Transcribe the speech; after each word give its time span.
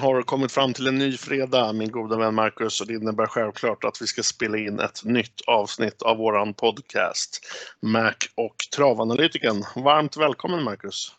har 0.00 0.22
kommit 0.22 0.52
fram 0.52 0.72
till 0.72 0.86
en 0.86 0.98
ny 0.98 1.16
fredag, 1.16 1.72
min 1.72 1.90
goda 1.90 2.16
vän 2.16 2.34
Marcus, 2.34 2.80
och 2.80 2.86
det 2.86 2.94
innebär 2.94 3.26
självklart 3.26 3.84
att 3.84 4.02
vi 4.02 4.06
ska 4.06 4.22
spela 4.22 4.58
in 4.58 4.80
ett 4.80 5.04
nytt 5.04 5.40
avsnitt 5.46 6.02
av 6.02 6.16
våran 6.16 6.54
podcast, 6.54 7.40
Mac 7.82 8.14
och 8.34 8.56
travanalytikern. 8.76 9.64
Varmt 9.84 10.16
välkommen 10.16 10.64
Marcus! 10.64 11.12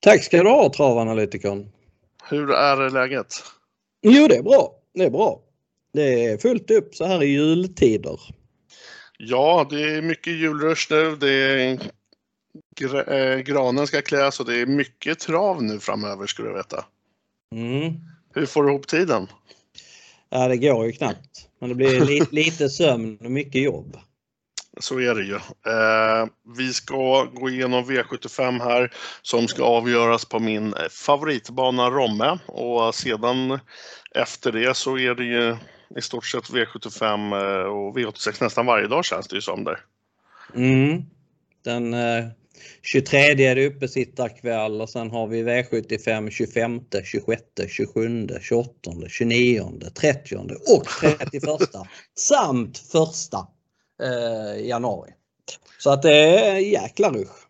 Tack 0.00 0.24
ska 0.24 0.42
du 0.42 0.48
ha 0.48 0.72
travanalytikern! 0.72 1.68
Hur 2.24 2.50
är 2.50 2.90
läget? 2.90 3.34
Jo, 4.02 4.28
det 4.28 4.36
är 4.36 4.42
bra. 4.42 4.74
Det 4.94 5.04
är 5.04 5.10
bra. 5.10 5.40
Det 5.92 6.24
är 6.24 6.38
fullt 6.38 6.70
upp 6.70 6.94
så 6.94 7.04
här 7.04 7.22
i 7.22 7.26
jultider. 7.26 8.20
Ja, 9.18 9.66
det 9.70 9.82
är 9.82 10.02
mycket 10.02 10.32
julrush 10.32 10.86
nu. 10.90 11.16
Det 11.16 11.32
är 11.32 11.78
eh, 13.08 13.38
granen 13.38 13.86
ska 13.86 14.02
kläs 14.02 14.40
och 14.40 14.46
det 14.46 14.60
är 14.60 14.66
mycket 14.66 15.18
trav 15.18 15.62
nu 15.62 15.80
framöver 15.80 16.26
skulle 16.26 16.48
du 16.48 16.54
veta. 16.54 16.84
Mm. 17.52 17.92
Hur 18.34 18.46
får 18.46 18.62
du 18.62 18.70
ihop 18.70 18.86
tiden? 18.86 19.26
Ja, 20.30 20.48
det 20.48 20.56
går 20.56 20.86
ju 20.86 20.92
knappt. 20.92 21.48
Men 21.58 21.68
det 21.68 21.74
blir 21.74 22.00
li 22.00 22.22
lite 22.30 22.68
sömn 22.68 23.18
och 23.24 23.30
mycket 23.30 23.62
jobb. 23.62 23.96
Så 24.80 25.00
är 25.00 25.14
det 25.14 25.22
ju. 25.22 25.34
Eh, 25.34 26.26
vi 26.56 26.72
ska 26.72 27.24
gå 27.24 27.50
igenom 27.50 27.84
V75 27.84 28.60
här 28.60 28.92
som 29.22 29.48
ska 29.48 29.64
avgöras 29.64 30.24
på 30.24 30.38
min 30.38 30.74
favoritbana 30.90 31.90
Romme 31.90 32.38
och 32.46 32.94
sedan 32.94 33.58
efter 34.14 34.52
det 34.52 34.76
så 34.76 34.98
är 34.98 35.14
det 35.14 35.24
ju 35.24 35.56
i 35.96 36.02
stort 36.02 36.26
sett 36.26 36.50
V75 36.50 37.32
eh, 37.36 37.66
och 37.66 37.96
V86 37.96 38.42
nästan 38.42 38.66
varje 38.66 38.88
dag 38.88 39.04
känns 39.04 39.28
det 39.28 39.36
ju 39.36 39.42
som 39.42 39.64
där. 39.64 39.78
Mm. 40.54 41.02
Den 41.64 41.94
eh, 41.94 42.24
23 42.82 43.18
är 43.18 43.54
det 43.54 43.66
uppesittarkväll 43.66 44.80
och 44.80 44.90
sen 44.90 45.10
har 45.10 45.26
vi 45.26 45.42
V75 45.42 46.30
25, 46.30 46.80
26, 47.04 47.42
27, 47.68 48.28
28, 48.40 48.90
29, 49.08 49.80
30 49.94 50.36
och 50.76 50.84
31 50.84 51.42
samt 52.18 52.78
första 52.78 53.46
eh, 54.02 54.66
januari. 54.66 55.10
Så 55.78 55.90
att 55.90 56.02
det 56.02 56.38
är 56.38 56.56
jäkla 56.56 57.10
rusch. 57.10 57.46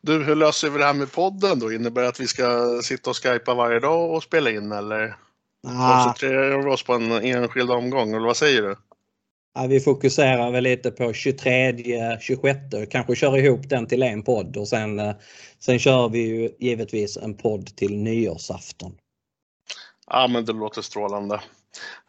Du, 0.00 0.24
hur 0.24 0.34
löser 0.34 0.70
vi 0.70 0.78
det 0.78 0.84
här 0.84 0.94
med 0.94 1.12
podden 1.12 1.58
då? 1.58 1.72
Innebär 1.72 2.02
det 2.02 2.08
att 2.08 2.20
vi 2.20 2.26
ska 2.26 2.80
sitta 2.82 3.10
och 3.10 3.16
skypa 3.16 3.54
varje 3.54 3.80
dag 3.80 4.10
och 4.10 4.22
spela 4.22 4.50
in 4.50 4.72
eller? 4.72 5.16
Ah. 5.66 6.04
Koncentrerar 6.04 6.62
vi 6.62 6.70
oss 6.70 6.82
på 6.82 6.94
en 6.94 7.12
enskild 7.12 7.70
omgång 7.70 8.10
eller 8.10 8.26
vad 8.26 8.36
säger 8.36 8.62
du? 8.62 8.76
Ja, 9.54 9.66
vi 9.66 9.80
fokuserar 9.80 10.50
väl 10.50 10.64
lite 10.64 10.90
på 10.90 11.12
23, 11.12 12.18
26, 12.20 12.58
kanske 12.90 13.16
kör 13.16 13.38
ihop 13.38 13.68
den 13.68 13.86
till 13.86 14.02
en 14.02 14.22
podd 14.22 14.56
och 14.56 14.68
sen, 14.68 14.98
eh, 14.98 15.14
sen 15.58 15.78
kör 15.78 16.08
vi 16.08 16.18
ju 16.18 16.50
givetvis 16.58 17.16
en 17.16 17.34
podd 17.36 17.76
till 17.76 17.96
nyårsafton. 17.96 18.98
Ja 20.10 20.26
men 20.26 20.44
det 20.44 20.52
låter 20.52 20.82
strålande. 20.82 21.40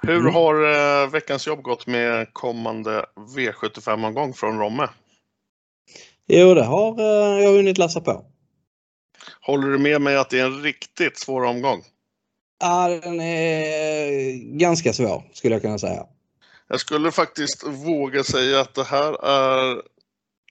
Hur 0.02 0.20
Mm. 0.20 0.34
har 0.34 0.56
eh, 1.04 1.10
veckans 1.10 1.48
jobb 1.48 1.62
gått 1.62 1.88
med 1.88 2.34
kommande 2.34 3.06
V75-omgång 3.36 4.34
från 4.34 4.60
Romme? 4.60 4.88
Jo, 6.28 6.54
det 6.54 6.64
har 6.64 7.00
eh, 7.00 7.44
jag 7.44 7.52
hunnit 7.52 7.78
läsa 7.78 8.02
på. 8.02 8.26
Håller 9.42 9.68
du 9.68 9.78
med 9.78 10.02
mig 10.02 10.18
att 10.18 10.30
det 10.30 10.40
är 10.40 10.46
en 10.46 10.62
riktigt 10.64 11.18
svår 11.20 11.44
omgång? 11.44 11.84
Ja, 12.60 13.00
den 13.04 13.20
är 13.22 14.58
ganska 14.58 14.94
svår 14.94 15.24
skulle 15.34 15.56
jag 15.56 15.62
kunna 15.62 15.80
säga. 15.80 16.06
Jag 16.70 16.80
skulle 16.80 17.12
faktiskt 17.12 17.64
våga 17.68 18.24
säga 18.24 18.60
att 18.60 18.76
det 18.76 18.84
här 18.84 19.26
är 19.26 19.82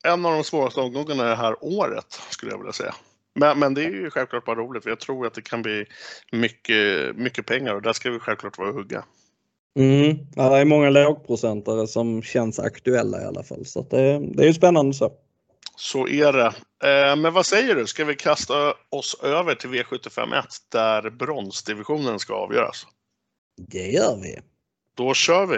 en 0.05 0.27
av 0.27 0.33
de 0.33 0.45
svåraste 0.45 0.81
omgångarna 0.81 1.25
det 1.25 1.35
här 1.35 1.65
året, 1.65 2.21
skulle 2.31 2.53
jag 2.53 2.59
vilja 2.59 2.73
säga. 2.73 2.95
Men, 3.35 3.59
men 3.59 3.75
det 3.75 3.85
är 3.85 3.91
ju 3.91 4.11
självklart 4.11 4.45
bara 4.45 4.57
roligt, 4.57 4.83
för 4.83 4.91
jag 4.91 5.01
tror 5.01 5.27
att 5.27 5.35
det 5.35 5.43
kan 5.43 5.63
bli 5.63 5.87
mycket, 6.33 7.17
mycket 7.17 7.47
pengar 7.47 7.75
och 7.75 7.83
där 7.83 7.93
ska 7.93 8.11
vi 8.11 8.19
självklart 8.19 8.59
vara 8.59 8.69
och 8.69 8.75
hugga. 8.75 9.05
Mm. 9.79 10.17
Ja, 10.35 10.49
det 10.49 10.59
är 10.59 10.65
många 10.65 10.91
lågprocentare 10.91 11.87
som 11.87 12.23
känns 12.23 12.59
aktuella 12.59 13.23
i 13.23 13.25
alla 13.25 13.43
fall. 13.43 13.67
Så 13.67 13.83
det, 13.83 14.19
det 14.35 14.43
är 14.43 14.47
ju 14.47 14.55
spännande 14.55 14.95
så. 14.95 15.13
Så 15.77 16.09
är 16.09 16.33
det. 16.33 16.53
Eh, 16.85 17.17
men 17.17 17.33
vad 17.33 17.47
säger 17.47 17.75
du, 17.75 17.87
ska 17.87 18.05
vi 18.05 18.15
kasta 18.15 18.75
oss 18.91 19.21
över 19.23 19.55
till 19.55 19.71
V751 19.71 20.45
där 20.73 21.11
bronsdivisionen 21.11 22.19
ska 22.19 22.35
avgöras? 22.35 22.87
Det 23.57 23.87
gör 23.87 24.17
vi. 24.23 24.39
Då 24.99 25.15
kör 25.15 25.47
vi! 25.47 25.57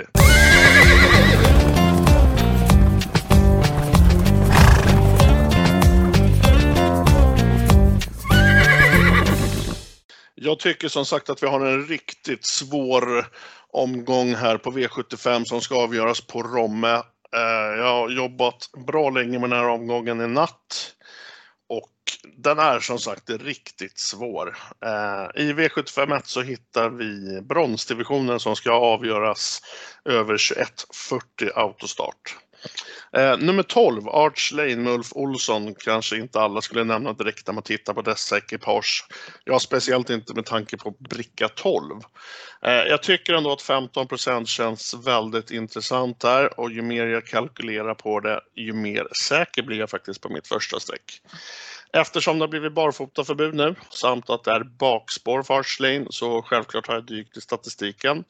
Jag 10.34 10.58
tycker 10.58 10.88
som 10.88 11.04
sagt 11.04 11.30
att 11.30 11.42
vi 11.42 11.46
har 11.46 11.66
en 11.66 11.86
riktigt 11.86 12.46
svår 12.46 13.26
omgång 13.72 14.34
här 14.34 14.58
på 14.58 14.70
V75 14.70 15.44
som 15.44 15.60
ska 15.60 15.82
avgöras 15.82 16.20
på 16.20 16.42
Romme. 16.42 16.94
Eh, 17.36 17.78
jag 17.78 17.84
har 17.84 18.10
jobbat 18.10 18.70
bra 18.86 19.10
länge 19.10 19.38
med 19.38 19.50
den 19.50 19.58
här 19.58 19.68
omgången 19.68 20.20
i 20.20 20.26
natt 20.26 20.94
den 22.36 22.58
är 22.58 22.80
som 22.80 22.98
sagt 22.98 23.30
riktigt 23.30 23.98
svår. 23.98 24.56
Eh, 24.84 25.42
I 25.42 25.52
V751 25.52 26.20
så 26.24 26.42
hittar 26.42 26.90
vi 26.90 27.40
bronsdivisionen 27.42 28.40
som 28.40 28.56
ska 28.56 28.72
avgöras 28.72 29.62
över 30.04 30.54
2140 30.54 31.50
autostart. 31.54 32.36
Eh, 33.16 33.38
nummer 33.38 33.62
12, 33.62 34.08
Arch 34.08 34.52
Lane 34.52 34.76
med 34.76 34.92
Ulf 34.92 35.12
Olsson, 35.12 35.74
kanske 35.74 36.16
inte 36.16 36.40
alla 36.40 36.60
skulle 36.60 36.84
nämna 36.84 37.12
direkt 37.12 37.46
när 37.46 37.54
man 37.54 37.62
tittar 37.62 37.94
på 37.94 38.02
dessa 38.02 38.38
ekipage. 38.38 39.06
Ja, 39.44 39.58
speciellt 39.58 40.10
inte 40.10 40.34
med 40.34 40.46
tanke 40.46 40.76
på 40.76 40.90
bricka 40.90 41.48
12. 41.48 42.00
Eh, 42.62 42.72
jag 42.72 43.02
tycker 43.02 43.34
ändå 43.34 43.52
att 43.52 43.62
15% 43.62 44.46
känns 44.46 44.94
väldigt 45.06 45.50
intressant 45.50 46.20
där 46.20 46.60
och 46.60 46.70
ju 46.70 46.82
mer 46.82 47.06
jag 47.06 47.26
kalkylerar 47.26 47.94
på 47.94 48.20
det, 48.20 48.40
ju 48.56 48.72
mer 48.72 49.08
säker 49.26 49.62
blir 49.62 49.78
jag 49.78 49.90
faktiskt 49.90 50.20
på 50.20 50.28
mitt 50.28 50.48
första 50.48 50.80
streck. 50.80 51.20
Eftersom 51.92 52.38
det 52.38 52.42
har 52.42 52.48
blivit 52.48 52.72
barfotaförbud 52.72 53.54
nu 53.54 53.74
samt 53.90 54.30
att 54.30 54.44
det 54.44 54.50
är 54.50 54.64
bakspår 54.64 55.42
för 55.42 55.54
Arch 55.54 56.10
så 56.10 56.42
självklart 56.42 56.86
har 56.86 56.94
jag 56.94 57.06
dykt 57.06 57.36
i 57.36 57.40
statistiken. 57.40 58.24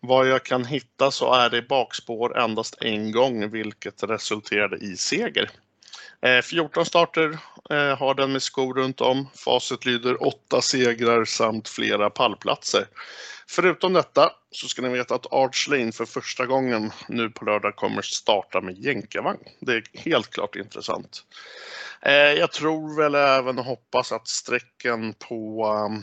Vad 0.00 0.28
jag 0.28 0.44
kan 0.44 0.64
hitta 0.64 1.10
så 1.10 1.34
är 1.34 1.50
det 1.50 1.62
bakspår 1.62 2.38
endast 2.38 2.76
en 2.80 3.12
gång 3.12 3.50
vilket 3.50 4.02
resulterade 4.02 4.76
i 4.76 4.96
seger. 4.96 5.50
Eh, 6.24 6.42
14 6.42 6.86
starter 6.86 7.38
eh, 7.70 7.98
har 7.98 8.14
den 8.14 8.32
med 8.32 8.42
skor 8.42 8.74
runt 8.74 9.00
om. 9.00 9.26
Facit 9.34 9.86
lyder 9.86 10.26
8 10.26 10.60
segrar 10.62 11.24
samt 11.24 11.68
flera 11.68 12.10
pallplatser. 12.10 12.86
Förutom 13.48 13.92
detta 13.92 14.32
så 14.50 14.68
ska 14.68 14.82
ni 14.82 14.88
veta 14.88 15.14
att 15.14 15.32
Arch 15.32 15.68
Lane 15.68 15.92
för 15.92 16.04
första 16.04 16.46
gången 16.46 16.90
nu 17.08 17.30
på 17.30 17.44
lördag 17.44 17.76
kommer 17.76 18.02
starta 18.02 18.60
med 18.60 18.78
jänkarvagn. 18.78 19.40
Det 19.60 19.72
är 19.72 19.82
helt 19.92 20.30
klart 20.30 20.56
intressant. 20.56 21.24
Eh, 22.02 22.12
jag 22.12 22.52
tror 22.52 22.96
väl 22.96 23.14
även 23.14 23.58
och 23.58 23.64
hoppas 23.64 24.12
att 24.12 24.28
strecken 24.28 25.14
på 25.28 25.66
ehm, 25.66 26.02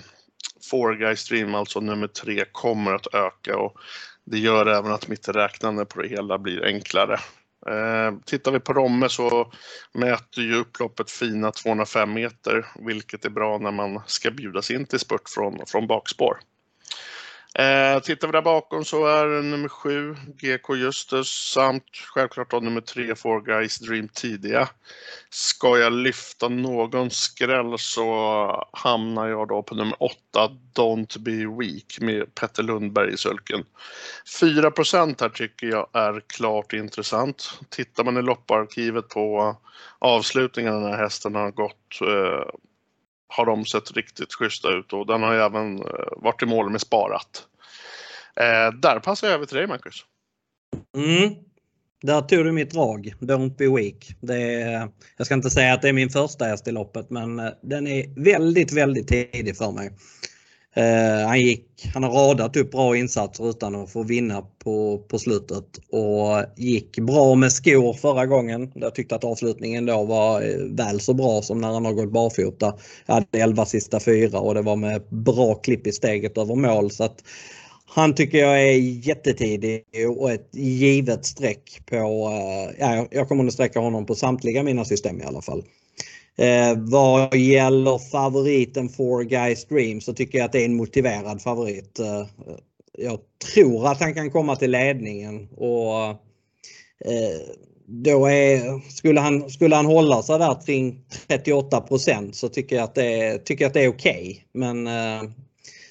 Four 0.72 0.96
Guy 0.96 1.16
Stream, 1.16 1.56
alltså 1.56 1.80
nummer 1.80 2.08
tre, 2.08 2.46
kommer 2.52 2.94
att 2.94 3.14
öka 3.14 3.58
och 3.58 3.78
det 4.26 4.40
gör 4.40 4.66
även 4.66 4.92
att 4.92 5.08
mitt 5.08 5.30
räknande 5.30 5.86
på 5.86 6.02
det 6.02 6.08
hela 6.08 6.38
blir 6.38 6.66
enklare. 6.66 7.20
Eh, 7.68 8.20
tittar 8.26 8.52
vi 8.52 8.60
på 8.60 8.74
Romme 8.74 9.10
så 9.10 9.52
mäter 9.94 10.44
ju 10.44 10.56
upploppet 10.56 11.12
fina 11.12 11.52
205 11.52 12.14
meter, 12.14 12.66
vilket 12.88 13.26
är 13.26 13.30
bra 13.30 13.58
när 13.58 13.72
man 13.72 14.02
ska 14.06 14.32
bjudas 14.32 14.72
in 14.72 14.86
till 14.86 15.00
spurt 15.00 15.30
från, 15.30 15.60
från 15.68 15.88
bakspår. 15.88 16.38
Eh, 17.60 18.00
tittar 18.00 18.28
vi 18.28 18.32
där 18.32 18.42
bakom 18.42 18.86
så 18.86 19.06
är 19.06 19.28
det 19.28 19.42
nummer 19.42 19.70
sju 19.70 20.16
GK 20.38 20.76
Justus 20.76 21.52
samt 21.54 21.84
självklart 22.14 22.52
då 22.52 22.60
nummer 22.60 22.82
tre 22.82 23.16
Four 23.16 23.42
Guys 23.42 23.80
Dream 23.80 24.08
tidiga. 24.08 24.70
Ska 25.30 25.78
jag 25.78 25.94
lyfta 25.94 26.50
någon 26.50 27.10
skräll 27.10 27.78
så 27.78 28.68
hamnar 28.72 29.28
jag 29.28 29.48
då 29.48 29.64
på 29.64 29.76
nummer 29.76 30.04
åtta 30.04 30.52
Don't 30.76 31.20
Be 31.20 31.58
Weak 31.58 31.98
med 32.02 32.36
Petter 32.36 32.64
Lundberg 32.64 33.14
i 33.14 33.18
sulken. 33.18 33.64
4% 34.42 35.22
här 35.22 35.30
tycker 35.30 35.68
jag 35.68 35.88
är 35.94 36.22
klart 36.28 36.74
intressant. 36.74 37.60
Tittar 37.70 38.04
man 38.04 38.18
i 38.18 38.22
lopparkivet 38.22 39.10
på 39.10 39.56
avslutningen 40.00 40.82
när 40.82 40.98
hästen 40.98 41.36
har 41.36 41.52
gått 41.52 42.02
eh, 42.02 42.50
har 43.32 43.46
de 43.46 43.66
sett 43.66 43.92
riktigt 43.92 44.34
schyssta 44.34 44.70
ut 44.70 44.94
och 44.94 45.08
den 45.08 45.24
har 45.24 45.34
ju 45.34 45.40
även 45.40 45.80
eh, 45.80 45.86
varit 46.18 46.44
i 46.44 46.46
mål 46.46 46.70
med 46.70 46.82
sparat. 46.82 47.48
Eh, 48.36 48.80
där 48.82 49.00
passar 49.00 49.28
jag 49.28 49.36
över 49.36 49.46
till 49.46 49.58
dig 49.58 49.68
Marcus. 49.68 50.06
Mm. 50.98 51.36
Där 52.02 52.22
tog 52.22 52.46
du 52.46 52.52
mitt 52.52 52.72
drag. 52.72 53.14
Don't 53.20 53.58
be 53.58 53.82
weak. 53.82 54.16
Det 54.22 54.62
är, 54.62 54.90
jag 55.18 55.26
ska 55.26 55.36
inte 55.36 55.50
säga 55.50 55.74
att 55.74 55.82
det 55.82 55.90
är 55.90 55.94
min 55.94 56.10
första 56.10 56.46
häst 56.46 56.68
i 56.68 56.72
loppet 56.72 57.10
men 57.10 57.40
eh, 57.40 57.52
den 57.62 57.88
är 57.88 58.24
väldigt, 58.24 58.74
väldigt 58.74 59.08
tidig 59.08 59.58
för 59.58 59.72
mig. 59.72 59.92
Eh, 60.76 61.28
han, 61.28 61.42
gick, 61.42 61.90
han 61.94 62.04
har 62.04 62.12
radat 62.12 62.56
upp 62.56 62.72
bra 62.72 62.98
insatser 62.98 63.50
utan 63.50 63.76
att 63.76 63.92
få 63.92 64.04
vinna 64.04 64.42
på, 64.64 64.98
på 65.08 65.20
slutet 65.20 65.66
och 65.92 66.44
gick 66.58 67.00
bra 67.00 67.36
med 67.36 67.52
skor 67.52 67.94
förra 67.94 68.26
gången. 68.26 68.72
Jag 68.76 68.96
tyckte 68.96 69.16
att 69.16 69.24
avslutningen 69.24 69.86
då 69.86 70.04
var 70.06 70.42
eh, 70.42 70.56
väl 70.70 71.00
så 71.00 71.14
bra 71.14 71.42
som 71.42 71.62
när 71.62 71.68
han 71.68 71.86
har 71.86 71.94
gått 71.94 72.12
barfota. 72.12 72.74
Jag 73.06 73.14
hade 73.14 73.40
11 73.40 73.66
sista 73.66 74.00
fyra 74.00 74.40
och 74.40 74.54
det 74.54 74.62
var 74.62 74.76
med 74.76 75.02
bra 75.10 75.56
klipp 75.56 75.88
i 75.88 75.92
steget 75.92 76.38
över 76.38 76.56
mål. 76.56 76.92
Så 76.92 77.04
att 77.04 77.24
han 77.86 78.16
tycker 78.16 78.38
jag 78.38 78.64
är 78.64 79.08
jättetidig 79.08 79.84
och 80.18 80.32
ett 80.32 80.50
givet 80.52 81.26
streck 81.26 81.82
på, 81.86 81.96
eh, 81.96 82.76
ja, 82.80 83.08
jag 83.12 83.28
kommer 83.30 83.46
att 83.46 83.54
sträcka 83.54 83.80
honom 83.80 84.06
på 84.06 84.16
samtliga 84.16 84.64
mina 84.64 84.86
system 84.86 85.22
i 85.22 85.24
alla 85.24 85.42
fall. 85.42 85.64
Eh, 86.38 86.78
vad 86.78 87.36
gäller 87.36 87.98
favoriten 88.12 88.90
Four 88.90 89.24
Guys 89.24 89.66
Dream 89.66 90.02
så 90.02 90.14
tycker 90.14 90.38
jag 90.38 90.46
att 90.46 90.52
det 90.52 90.62
är 90.62 90.66
en 90.66 90.76
motiverad 90.76 91.42
favorit. 91.42 92.00
Eh, 92.00 92.20
eh, 92.20 92.26
jag 92.98 93.20
tror 93.54 93.88
att 93.88 94.00
han 94.00 94.14
kan 94.14 94.32
komma 94.32 94.56
till 94.56 94.72
ledningen 94.72 95.48
och 95.58 96.10
eh, 97.06 97.40
då 97.86 98.26
är, 98.26 98.80
skulle, 98.90 99.20
han, 99.20 99.50
skulle 99.50 99.76
han 99.76 99.86
hålla 99.86 100.24
sig 100.24 100.40
där 100.40 100.66
kring 100.66 101.06
38% 101.28 102.32
så 102.32 102.50
tycker 102.50 102.76
jag 102.76 102.84
att 102.84 102.96
det, 102.96 103.38
tycker 103.46 103.68
att 103.68 103.74
det 103.74 103.84
är 103.84 103.90
okej. 103.90 104.22
Okay. 104.22 104.44
Men 104.54 104.88
eh, 104.88 105.30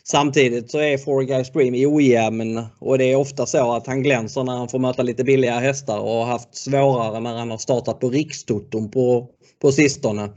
samtidigt 0.05 0.71
så 0.71 0.79
är 0.79 0.99
Four 0.99 1.23
Guys 1.23 1.53
Dream 1.53 1.95
ojämn 1.95 2.67
och 2.79 2.99
det 2.99 3.05
är 3.05 3.17
ofta 3.17 3.47
så 3.47 3.73
att 3.73 3.87
han 3.87 4.03
glänser 4.03 4.45
när 4.45 4.57
han 4.57 4.69
får 4.69 4.79
möta 4.79 5.03
lite 5.03 5.25
billigare 5.25 5.61
hästar 5.61 5.99
och 5.99 6.11
har 6.11 6.25
haft 6.25 6.55
svårare 6.55 7.21
när 7.21 7.37
han 7.37 7.51
har 7.51 7.59
startat 7.59 8.01
på 8.01 8.11
rikstoton 8.11 8.91
på 8.91 9.29
på 9.61 9.73
sistone. 9.73 10.31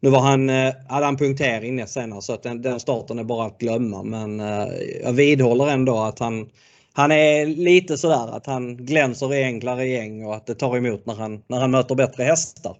Nu 0.00 0.10
var 0.10 0.20
han, 0.20 0.50
eh, 0.50 0.74
hade 0.88 1.06
han 1.06 1.16
punktering 1.16 1.76
näst 1.76 1.94
senare 1.94 2.22
så 2.22 2.32
att 2.32 2.42
den, 2.42 2.62
den, 2.62 2.80
starten 2.80 3.18
är 3.18 3.24
bara 3.24 3.46
att 3.46 3.58
glömma 3.58 4.02
men 4.02 4.40
eh, 4.40 4.68
jag 5.02 5.12
vidhåller 5.12 5.68
ändå 5.68 5.98
att 5.98 6.18
han, 6.18 6.48
han 6.92 7.12
är 7.12 7.46
lite 7.46 7.98
sådär 7.98 8.36
att 8.36 8.46
han 8.46 8.76
glänser 8.76 9.34
i 9.34 9.44
enklare 9.44 9.86
gäng 9.86 10.24
och 10.24 10.34
att 10.34 10.46
det 10.46 10.54
tar 10.54 10.76
emot 10.76 11.06
när 11.06 11.14
han, 11.14 11.42
när 11.48 11.60
han 11.60 11.70
möter 11.70 11.94
bättre 11.94 12.24
hästar. 12.24 12.76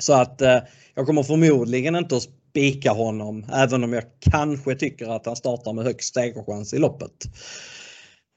Så 0.00 0.12
att 0.12 0.42
eh, 0.42 0.58
jag 0.94 1.06
kommer 1.06 1.22
förmodligen 1.22 1.96
inte 1.96 2.16
att 2.16 2.28
spika 2.50 2.92
honom 2.92 3.46
även 3.52 3.84
om 3.84 3.92
jag 3.92 4.04
kanske 4.20 4.74
tycker 4.74 5.08
att 5.08 5.26
han 5.26 5.36
startar 5.36 5.72
med 5.72 5.84
högst 5.84 6.14
segerchans 6.14 6.74
i 6.74 6.78
loppet. 6.78 7.24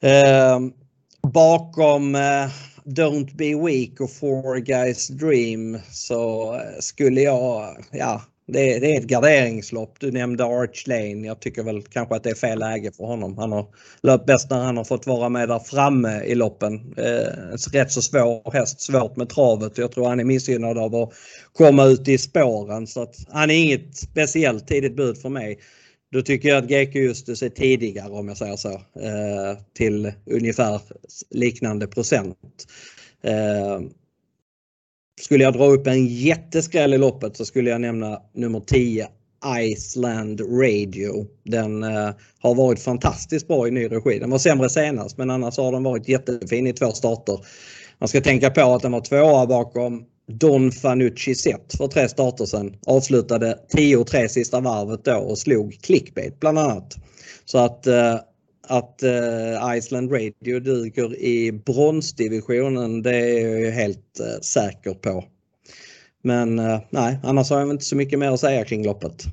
Eh, 0.03 0.59
bakom 1.33 2.15
eh, 2.15 2.49
Don't 2.85 3.35
Be 3.35 3.55
Weak 3.65 3.99
och 3.99 4.11
Four 4.11 4.57
Guys 4.59 5.07
Dream 5.07 5.79
så 5.91 6.53
eh, 6.53 6.79
skulle 6.79 7.21
jag, 7.21 7.75
ja 7.91 8.21
det, 8.47 8.79
det, 8.79 8.95
är 8.95 8.99
ett 8.99 9.07
garderingslopp. 9.07 9.99
Du 9.99 10.11
nämnde 10.11 10.43
Arch 10.43 10.87
Lane. 10.87 11.27
Jag 11.27 11.39
tycker 11.39 11.63
väl 11.63 11.81
kanske 11.81 12.15
att 12.15 12.23
det 12.23 12.29
är 12.29 12.35
fel 12.35 12.59
läge 12.59 12.91
för 12.91 13.05
honom. 13.05 13.37
Han 13.37 13.51
har 13.51 13.65
löpt 14.03 14.25
bäst 14.25 14.49
när 14.49 14.59
han 14.59 14.77
har 14.77 14.83
fått 14.83 15.07
vara 15.07 15.29
med 15.29 15.49
där 15.49 15.59
framme 15.59 16.23
i 16.23 16.35
loppen. 16.35 16.93
Eh, 16.97 17.71
rätt 17.73 17.91
så 17.91 18.01
svår 18.01 18.51
häst, 18.51 18.81
svårt 18.81 19.15
med 19.15 19.29
travet. 19.29 19.77
Jag 19.77 19.91
tror 19.91 20.09
han 20.09 20.19
är 20.19 20.23
missgynnad 20.23 20.77
av 20.77 20.95
att 20.95 21.13
komma 21.53 21.85
ut 21.85 22.07
i 22.07 22.17
spåren 22.17 22.87
så 22.87 23.01
att 23.01 23.15
han 23.29 23.51
är 23.51 23.55
inget 23.55 23.97
speciellt 23.97 24.67
tidigt 24.67 24.95
bud 24.95 25.17
för 25.17 25.29
mig. 25.29 25.59
Då 26.13 26.21
tycker 26.21 26.49
jag 26.49 26.57
att 26.57 26.69
GK 26.69 26.99
Justus 26.99 27.43
är 27.43 27.49
tidigare 27.49 28.09
om 28.09 28.27
jag 28.27 28.37
säger 28.37 28.55
så 28.55 28.71
eh, 28.71 29.57
till 29.73 30.11
ungefär 30.25 30.81
liknande 31.29 31.87
procent. 31.87 32.37
Eh, 33.23 33.81
skulle 35.21 35.43
jag 35.43 35.53
dra 35.53 35.65
upp 35.65 35.87
en 35.87 36.07
jätteskräll 36.07 36.93
i 36.93 36.97
loppet 36.97 37.37
så 37.37 37.45
skulle 37.45 37.69
jag 37.69 37.81
nämna 37.81 38.21
nummer 38.33 38.59
10 38.59 39.07
Iceland 39.59 40.41
Radio. 40.41 41.27
Den 41.43 41.83
eh, 41.83 42.09
har 42.39 42.55
varit 42.55 42.79
fantastiskt 42.79 43.47
bra 43.47 43.67
i 43.67 43.71
ny 43.71 43.87
regi. 43.87 44.19
Den 44.19 44.29
var 44.29 44.37
sämre 44.37 44.69
senast 44.69 45.17
men 45.17 45.29
annars 45.29 45.57
har 45.57 45.71
den 45.71 45.83
varit 45.83 46.07
jättefin 46.07 46.67
i 46.67 46.73
två 46.73 46.91
starter. 46.91 47.45
Man 47.99 48.07
ska 48.07 48.21
tänka 48.21 48.49
på 48.49 48.61
att 48.61 48.81
den 48.81 48.91
var 48.91 49.01
tvåa 49.01 49.45
bakom 49.45 50.05
Don 50.39 50.71
Fanucci 50.71 51.35
Zet 51.35 51.73
för 51.77 51.87
tre 51.87 52.09
starter 52.09 52.45
sedan. 52.45 52.75
Avslutade 52.85 53.59
10-3 53.73 54.27
sista 54.27 54.59
varvet 54.59 55.05
då 55.05 55.15
och 55.15 55.37
slog 55.37 55.77
clickbait 55.81 56.39
bland 56.39 56.59
annat. 56.59 56.97
Så 57.45 57.57
att, 57.57 57.87
eh, 57.87 58.15
att 58.67 59.03
eh, 59.03 59.75
Iceland 59.77 60.11
Radio 60.11 60.59
dyker 60.59 61.15
i 61.19 61.51
bronsdivisionen 61.51 63.01
det 63.01 63.15
är 63.15 63.47
jag 63.47 63.59
ju 63.59 63.69
helt 63.69 64.19
eh, 64.19 64.41
säker 64.41 64.93
på. 64.93 65.23
Men 66.23 66.59
eh, 66.59 66.79
nej, 66.89 67.17
annars 67.23 67.49
har 67.49 67.59
jag 67.59 67.69
inte 67.69 67.85
så 67.85 67.95
mycket 67.95 68.19
mer 68.19 68.31
att 68.31 68.39
säga 68.39 68.65
kring 68.65 68.85
loppet. 68.85 69.25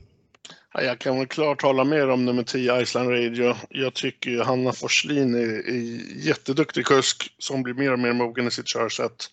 Jag 0.74 0.98
kan 0.98 1.18
väl 1.18 1.26
klart 1.26 1.62
hålla 1.62 1.84
med 1.84 2.10
om 2.10 2.24
nummer 2.24 2.42
10 2.42 2.80
Iceland 2.80 3.10
Radio. 3.10 3.56
Jag 3.68 3.94
tycker 3.94 4.30
ju 4.30 4.42
Hanna 4.42 4.72
Forslin 4.72 5.34
är, 5.34 5.68
är 5.68 6.00
jätteduktig 6.26 6.86
kusk 6.86 7.34
som 7.38 7.62
blir 7.62 7.74
mer 7.74 7.92
och 7.92 7.98
mer 7.98 8.12
mogen 8.12 8.46
i 8.46 8.50
sitt 8.50 8.66
körsätt. 8.66 9.30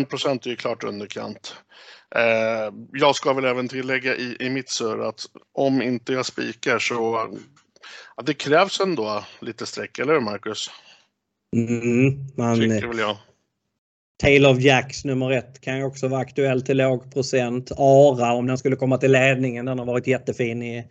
1 0.00 0.08
procent 0.08 0.46
är 0.46 0.50
ju 0.50 0.56
klart 0.56 0.84
underkant. 0.84 1.54
Eh, 2.16 2.74
jag 2.92 3.16
ska 3.16 3.32
väl 3.32 3.44
även 3.44 3.68
tillägga 3.68 4.16
i, 4.16 4.36
i 4.40 4.50
mitt 4.50 4.70
sör 4.70 4.98
att 4.98 5.26
om 5.52 5.82
inte 5.82 6.12
jag 6.12 6.26
spikar 6.26 6.78
så 6.78 7.30
ja, 8.16 8.22
det 8.22 8.34
krävs 8.34 8.80
ändå 8.80 9.24
lite 9.40 9.66
streck, 9.66 9.98
eller 9.98 10.12
hur 10.12 10.20
Marcus? 10.20 10.70
Mm, 11.56 12.26
man, 12.36 12.60
Tycker 12.60 12.86
väl 12.86 12.98
jag. 12.98 13.16
Tale 14.20 14.48
of 14.48 14.60
Jacks 14.60 15.04
nummer 15.04 15.30
ett 15.30 15.60
kan 15.60 15.78
ju 15.78 15.84
också 15.84 16.08
vara 16.08 16.20
aktuell 16.20 16.62
till 16.62 16.76
låg 16.76 17.12
procent. 17.12 17.70
Ara 17.76 18.32
om 18.32 18.46
den 18.46 18.58
skulle 18.58 18.76
komma 18.76 18.98
till 18.98 19.12
ledningen. 19.12 19.66
Den 19.66 19.78
har 19.78 19.86
varit 19.86 20.06
jättefin 20.06 20.62
i 20.62 20.84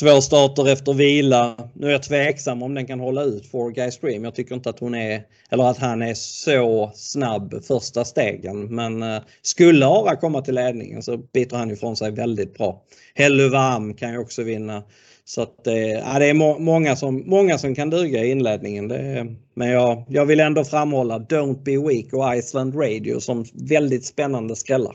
två 0.00 0.20
starter 0.20 0.68
efter 0.68 0.92
vila. 0.92 1.70
Nu 1.74 1.86
är 1.86 1.90
jag 1.90 2.02
tveksam 2.02 2.62
om 2.62 2.74
den 2.74 2.86
kan 2.86 3.00
hålla 3.00 3.22
ut 3.22 3.46
for 3.46 3.70
Guy 3.70 3.90
Stream. 3.90 4.24
Jag 4.24 4.34
tycker 4.34 4.54
inte 4.54 4.70
att 4.70 4.78
hon 4.78 4.94
är 4.94 5.22
eller 5.50 5.70
att 5.70 5.78
han 5.78 6.02
är 6.02 6.14
så 6.14 6.92
snabb 6.94 7.64
första 7.64 8.04
stegen. 8.04 8.74
Men 8.74 9.02
eh, 9.02 9.22
skulle 9.42 9.86
Ara 9.86 10.16
komma 10.16 10.42
till 10.42 10.54
ledningen 10.54 11.02
så 11.02 11.16
biter 11.16 11.56
han 11.56 11.70
ifrån 11.70 11.96
sig 11.96 12.10
väldigt 12.10 12.54
bra. 12.58 12.82
Helluvam 13.14 13.94
kan 13.94 14.12
ju 14.12 14.18
också 14.18 14.42
vinna. 14.42 14.82
Så 15.28 15.42
att, 15.42 15.66
eh, 15.66 15.74
ja, 15.74 16.18
det 16.18 16.26
är 16.26 16.34
må 16.34 16.58
många, 16.58 16.96
som, 16.96 17.22
många 17.26 17.58
som 17.58 17.74
kan 17.74 17.90
duga 17.90 18.24
i 18.24 18.30
inledningen. 18.30 18.90
Är, 18.90 19.36
men 19.54 19.68
jag, 19.68 20.04
jag 20.08 20.26
vill 20.26 20.40
ändå 20.40 20.64
framhålla 20.64 21.18
Don't 21.18 21.62
Be 21.62 21.88
Weak 21.88 22.12
och 22.12 22.36
Iceland 22.36 22.74
Radio 22.80 23.20
som 23.20 23.44
väldigt 23.68 24.06
spännande 24.06 24.56
skrällar. 24.56 24.94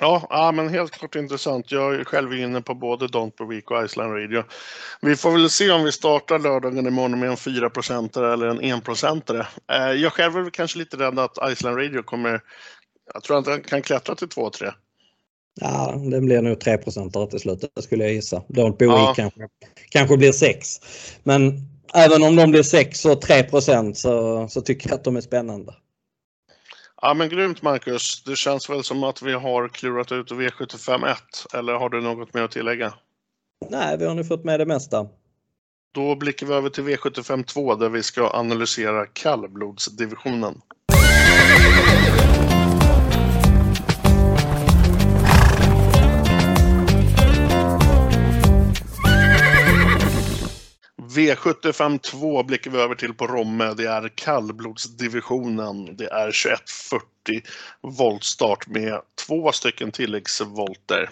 Ja, 0.00 0.26
ja, 0.30 0.52
men 0.52 0.68
helt 0.68 0.92
klart 0.92 1.14
intressant. 1.14 1.72
Jag 1.72 1.94
är 1.94 2.04
själv 2.04 2.34
inne 2.34 2.62
på 2.62 2.74
både 2.74 3.06
Don't 3.06 3.32
Be 3.38 3.54
Weak 3.54 3.70
och 3.70 3.84
Iceland 3.84 4.12
Radio. 4.12 4.42
Vi 5.00 5.16
får 5.16 5.32
väl 5.32 5.50
se 5.50 5.70
om 5.70 5.84
vi 5.84 5.92
startar 5.92 6.38
lördagen 6.38 6.86
imorgon 6.86 7.20
med 7.20 7.28
en 7.28 7.36
4% 7.36 8.32
eller 8.32 8.46
en 8.46 8.60
1 8.60 8.84
procentare. 8.84 9.46
Eh, 9.72 9.92
jag 9.92 10.12
själv 10.12 10.36
är 10.36 10.50
kanske 10.50 10.78
lite 10.78 10.96
rädd 10.96 11.18
att 11.18 11.38
Iceland 11.50 11.76
Radio 11.76 12.02
kommer... 12.02 12.40
Jag 13.14 13.22
tror 13.22 13.38
att 13.38 13.44
den 13.44 13.62
kan 13.62 13.82
klättra 13.82 14.14
till 14.14 14.28
2-3. 14.28 14.72
Ja, 15.60 15.94
den 15.96 16.26
blir 16.26 16.42
nog 16.42 16.60
3 16.60 16.78
till 16.78 17.40
slut, 17.40 17.70
det 17.74 17.82
skulle 17.82 18.04
jag 18.04 18.12
gissa. 18.12 18.42
Don't 18.48 18.76
Be 18.76 18.84
ja. 18.84 19.14
Kanske, 19.16 19.48
kanske 19.88 20.16
blir 20.16 20.32
6. 20.32 20.80
Men 21.22 21.60
även 21.94 22.22
om 22.22 22.36
de 22.36 22.50
blir 22.50 22.62
6 22.62 23.04
och 23.04 23.20
3 23.20 23.44
så, 23.94 24.48
så 24.48 24.60
tycker 24.60 24.88
jag 24.88 24.96
att 24.96 25.04
de 25.04 25.16
är 25.16 25.20
spännande. 25.20 25.74
Ja 27.02 27.14
men 27.14 27.28
grymt 27.28 27.62
Marcus. 27.62 28.22
Det 28.22 28.36
känns 28.36 28.70
väl 28.70 28.84
som 28.84 29.04
att 29.04 29.22
vi 29.22 29.32
har 29.32 29.68
klurat 29.68 30.12
ut 30.12 30.30
V75 30.30 31.10
1. 31.12 31.18
Eller 31.54 31.72
har 31.72 31.88
du 31.88 32.00
något 32.00 32.34
mer 32.34 32.42
att 32.42 32.50
tillägga? 32.50 32.94
Nej, 33.70 33.98
vi 33.98 34.06
har 34.06 34.14
nu 34.14 34.24
fått 34.24 34.44
med 34.44 34.60
det 34.60 34.66
mesta. 34.66 35.08
Då 35.94 36.16
blickar 36.16 36.46
vi 36.46 36.54
över 36.54 36.70
till 36.70 36.84
V75 36.84 37.44
2 37.44 37.74
där 37.74 37.88
vi 37.88 38.02
ska 38.02 38.30
analysera 38.30 39.06
kallblodsdivisionen. 39.06 40.60
V75 51.16 51.98
2 51.98 52.42
blickar 52.42 52.70
vi 52.70 52.78
över 52.78 52.94
till 52.94 53.14
på 53.14 53.26
Romme. 53.26 53.74
Det 53.74 53.86
är 53.86 54.08
kallblodsdivisionen. 54.08 55.96
Det 55.96 56.04
är 56.04 56.26
2140 56.26 57.42
voltstart 57.80 58.66
med 58.66 59.00
två 59.26 59.52
stycken 59.52 59.92
tilläggsvolter. 59.92 61.10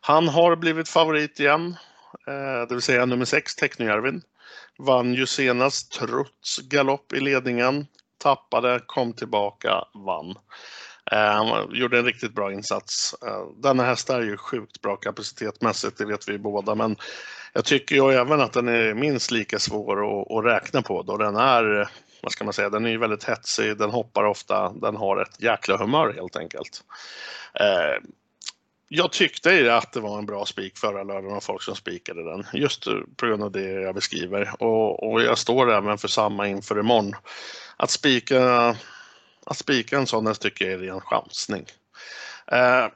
Han 0.00 0.28
har 0.28 0.56
blivit 0.56 0.88
favorit 0.88 1.40
igen, 1.40 1.76
eh, 2.26 2.68
det 2.68 2.74
vill 2.74 2.82
säga 2.82 3.06
nummer 3.06 3.24
6, 3.24 3.56
Technojärvin. 3.56 4.22
Vann 4.78 5.14
ju 5.14 5.26
senast 5.26 5.92
trots 5.92 6.58
galopp 6.58 7.12
i 7.12 7.20
ledningen. 7.20 7.86
Tappade, 8.18 8.80
kom 8.86 9.12
tillbaka, 9.12 9.84
vann. 9.94 10.34
Eh, 11.12 11.64
gjorde 11.70 11.98
en 11.98 12.04
riktigt 12.04 12.34
bra 12.34 12.52
insats. 12.52 13.14
Eh, 13.26 13.46
denna 13.62 13.84
häst 13.84 14.10
är 14.10 14.20
ju 14.20 14.36
sjukt 14.36 14.80
bra 14.80 14.96
kapacitetmässigt, 14.96 15.98
det 15.98 16.06
vet 16.06 16.28
vi 16.28 16.38
båda, 16.38 16.74
men 16.74 16.96
jag 17.54 17.64
tycker 17.64 17.94
ju 17.94 18.12
även 18.12 18.40
att 18.40 18.52
den 18.52 18.68
är 18.68 18.94
minst 18.94 19.30
lika 19.30 19.58
svår 19.58 20.20
att, 20.20 20.30
att 20.30 20.44
räkna 20.44 20.82
på 20.82 21.02
då 21.02 21.16
den 21.16 21.36
är, 21.36 21.88
vad 22.22 22.32
ska 22.32 22.44
man 22.44 22.52
säga, 22.52 22.70
den 22.70 22.86
är 22.86 22.90
ju 22.90 22.98
väldigt 22.98 23.24
hetsig, 23.24 23.78
den 23.78 23.90
hoppar 23.90 24.24
ofta, 24.24 24.72
den 24.72 24.96
har 24.96 25.22
ett 25.22 25.42
jäkla 25.42 25.76
humör 25.76 26.12
helt 26.16 26.36
enkelt. 26.36 26.84
Eh, 27.60 28.08
jag 28.88 29.12
tyckte 29.12 29.76
att 29.76 29.92
det 29.92 30.00
var 30.00 30.18
en 30.18 30.26
bra 30.26 30.46
spik 30.46 30.78
förra 30.78 31.02
lördagen 31.02 31.36
av 31.36 31.40
folk 31.40 31.62
som 31.62 31.76
spikade 31.76 32.24
den. 32.24 32.44
Just 32.52 32.84
på 33.16 33.26
grund 33.26 33.42
av 33.42 33.50
det 33.50 33.70
jag 33.70 33.94
beskriver. 33.94 34.62
Och, 34.62 35.12
och 35.12 35.22
jag 35.22 35.38
står 35.38 35.72
även 35.72 35.98
för 35.98 36.08
samma 36.08 36.48
inför 36.48 36.80
imorgon. 36.80 37.12
Att 37.76 37.90
spika, 37.90 38.68
att 39.46 39.56
spika 39.56 39.98
en 39.98 40.06
sån 40.06 40.34
tycker 40.34 40.64
jag 40.64 40.74
är 40.74 40.78
ren 40.78 41.00
chansning. 41.00 41.64
Eh, 42.52 42.86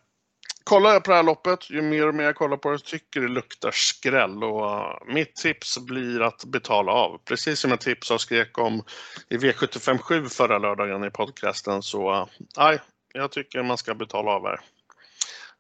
kollar 0.69 0.91
jag 0.91 1.05
på 1.05 1.11
det 1.11 1.17
här 1.17 1.23
loppet, 1.23 1.71
ju 1.71 1.83
mer 1.83 2.09
och 2.09 2.15
mer 2.15 2.25
jag 2.25 2.37
kollar 2.37 2.57
på 2.57 2.71
det, 2.71 2.79
tycker 2.79 3.21
det 3.21 3.29
luktar 3.29 3.71
skräll. 3.73 4.45
Och 4.45 4.65
uh, 4.65 5.15
mitt 5.15 5.37
tips 5.37 5.79
blir 5.79 6.23
att 6.23 6.45
betala 6.45 6.93
av. 6.93 7.19
Precis 7.25 7.61
som 7.61 7.71
jag 7.71 7.81
tipsade 7.81 8.15
och 8.15 8.21
skrek 8.21 8.59
om 8.59 8.83
i 9.29 9.37
V757 9.37 10.29
förra 10.29 10.59
lördagen 10.59 11.05
i 11.05 11.11
podcasten 11.11 11.83
så, 11.83 12.13
uh, 12.13 12.27
nej, 12.59 12.79
jag 13.15 13.31
tycker 13.31 13.63
man 13.63 13.79
ska 13.79 13.95
betala 13.95 14.31
av 14.31 14.47
här. 14.47 14.61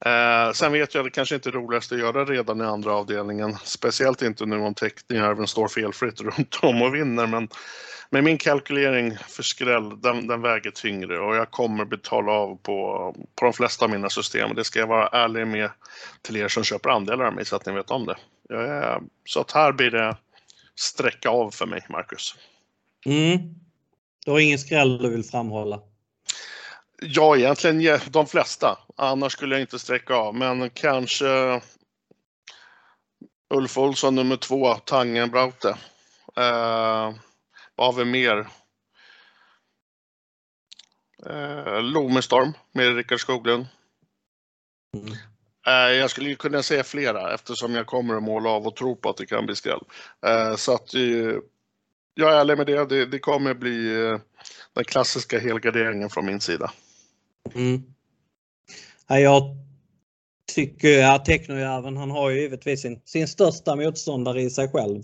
Eh, 0.06 0.52
sen 0.52 0.72
vet 0.72 0.94
jag 0.94 1.00
att 1.00 1.06
det 1.06 1.10
kanske 1.10 1.34
inte 1.34 1.48
är 1.48 1.52
roligast 1.52 1.92
att 1.92 1.98
göra 1.98 2.24
redan 2.24 2.60
i 2.60 2.64
andra 2.64 2.92
avdelningen. 2.92 3.56
Speciellt 3.64 4.22
inte 4.22 4.46
nu 4.46 4.56
om 4.56 4.74
teckningen 4.74 5.46
står 5.46 5.68
felfritt 5.68 6.20
runt 6.20 6.58
om 6.62 6.82
och 6.82 6.94
vinner. 6.94 7.26
Men 7.26 7.48
med 8.10 8.24
min 8.24 8.38
kalkylering 8.38 9.16
för 9.28 9.42
skräll, 9.42 10.00
den, 10.00 10.26
den, 10.26 10.42
väger 10.42 10.70
tyngre 10.70 11.18
och 11.18 11.36
jag 11.36 11.50
kommer 11.50 11.84
betala 11.84 12.32
av 12.32 12.56
på, 12.56 13.14
på 13.34 13.44
de 13.44 13.52
flesta 13.52 13.84
av 13.84 13.90
mina 13.90 14.10
system. 14.10 14.54
Det 14.54 14.64
ska 14.64 14.78
jag 14.78 14.86
vara 14.86 15.08
ärlig 15.08 15.46
med 15.46 15.70
till 16.22 16.36
er 16.36 16.48
som 16.48 16.64
köper 16.64 16.90
andelar 16.90 17.24
av 17.24 17.34
mig 17.34 17.44
så 17.44 17.56
att 17.56 17.66
ni 17.66 17.72
vet 17.72 17.90
om 17.90 18.06
det. 18.06 18.16
Är, 18.54 19.00
så 19.24 19.40
att 19.40 19.52
här 19.52 19.72
blir 19.72 19.90
det 19.90 20.16
sträcka 20.74 21.28
av 21.30 21.50
för 21.50 21.66
mig, 21.66 21.86
Marcus. 21.88 22.34
Mm. 23.06 23.38
Du 24.24 24.30
har 24.30 24.38
ingen 24.38 24.58
skräll 24.58 24.98
du 24.98 25.10
vill 25.10 25.24
framhålla? 25.24 25.80
Ja, 27.02 27.36
egentligen 27.36 28.00
de 28.10 28.26
flesta. 28.26 28.78
Annars 28.96 29.32
skulle 29.32 29.54
jag 29.54 29.60
inte 29.60 29.78
sträcka 29.78 30.14
av, 30.14 30.34
men 30.34 30.70
kanske 30.70 31.60
Ulf 33.54 33.78
Olsson 33.78 34.14
nummer 34.14 34.36
två, 34.36 34.74
Tangenbraute. 34.74 35.68
Eh, 36.36 37.14
vad 37.74 37.86
har 37.86 37.92
vi 37.92 38.04
mer? 38.04 38.48
Eh, 41.26 41.82
Lomestorm 41.82 42.52
med 42.72 42.96
Rickard 42.96 43.20
Skoglund. 43.20 43.66
Mm. 44.96 45.12
Eh, 45.66 45.96
jag 45.96 46.10
skulle 46.10 46.34
kunna 46.34 46.62
säga 46.62 46.84
flera 46.84 47.34
eftersom 47.34 47.74
jag 47.74 47.86
kommer 47.86 48.14
att 48.14 48.22
måla 48.22 48.50
av 48.50 48.66
och 48.66 48.76
tro 48.76 48.96
på 48.96 49.10
att 49.10 49.16
det 49.16 49.26
kan 49.26 49.46
bli 49.46 49.56
skräll. 49.56 49.82
Eh, 50.26 50.56
så 50.56 50.74
att 50.74 50.94
eh, 50.94 51.00
jag 52.14 52.32
är 52.32 52.40
ärlig 52.40 52.56
med 52.56 52.66
det. 52.66 52.84
Det, 52.84 53.06
det 53.06 53.18
kommer 53.18 53.54
bli 53.54 54.04
eh, 54.04 54.18
den 54.72 54.84
klassiska 54.84 55.38
helgarderingen 55.38 56.10
från 56.10 56.26
min 56.26 56.40
sida. 56.40 56.72
Mm. 57.54 57.82
Ja, 59.08 59.20
jag 59.20 59.56
tycker 60.54 61.04
att 61.04 61.24
Technojärven, 61.24 61.96
han 61.96 62.10
har 62.10 62.30
ju 62.30 62.40
givetvis 62.40 62.80
sin, 62.80 63.00
sin 63.04 63.28
största 63.28 63.76
motståndare 63.76 64.42
i 64.42 64.50
sig 64.50 64.68
själv. 64.68 65.02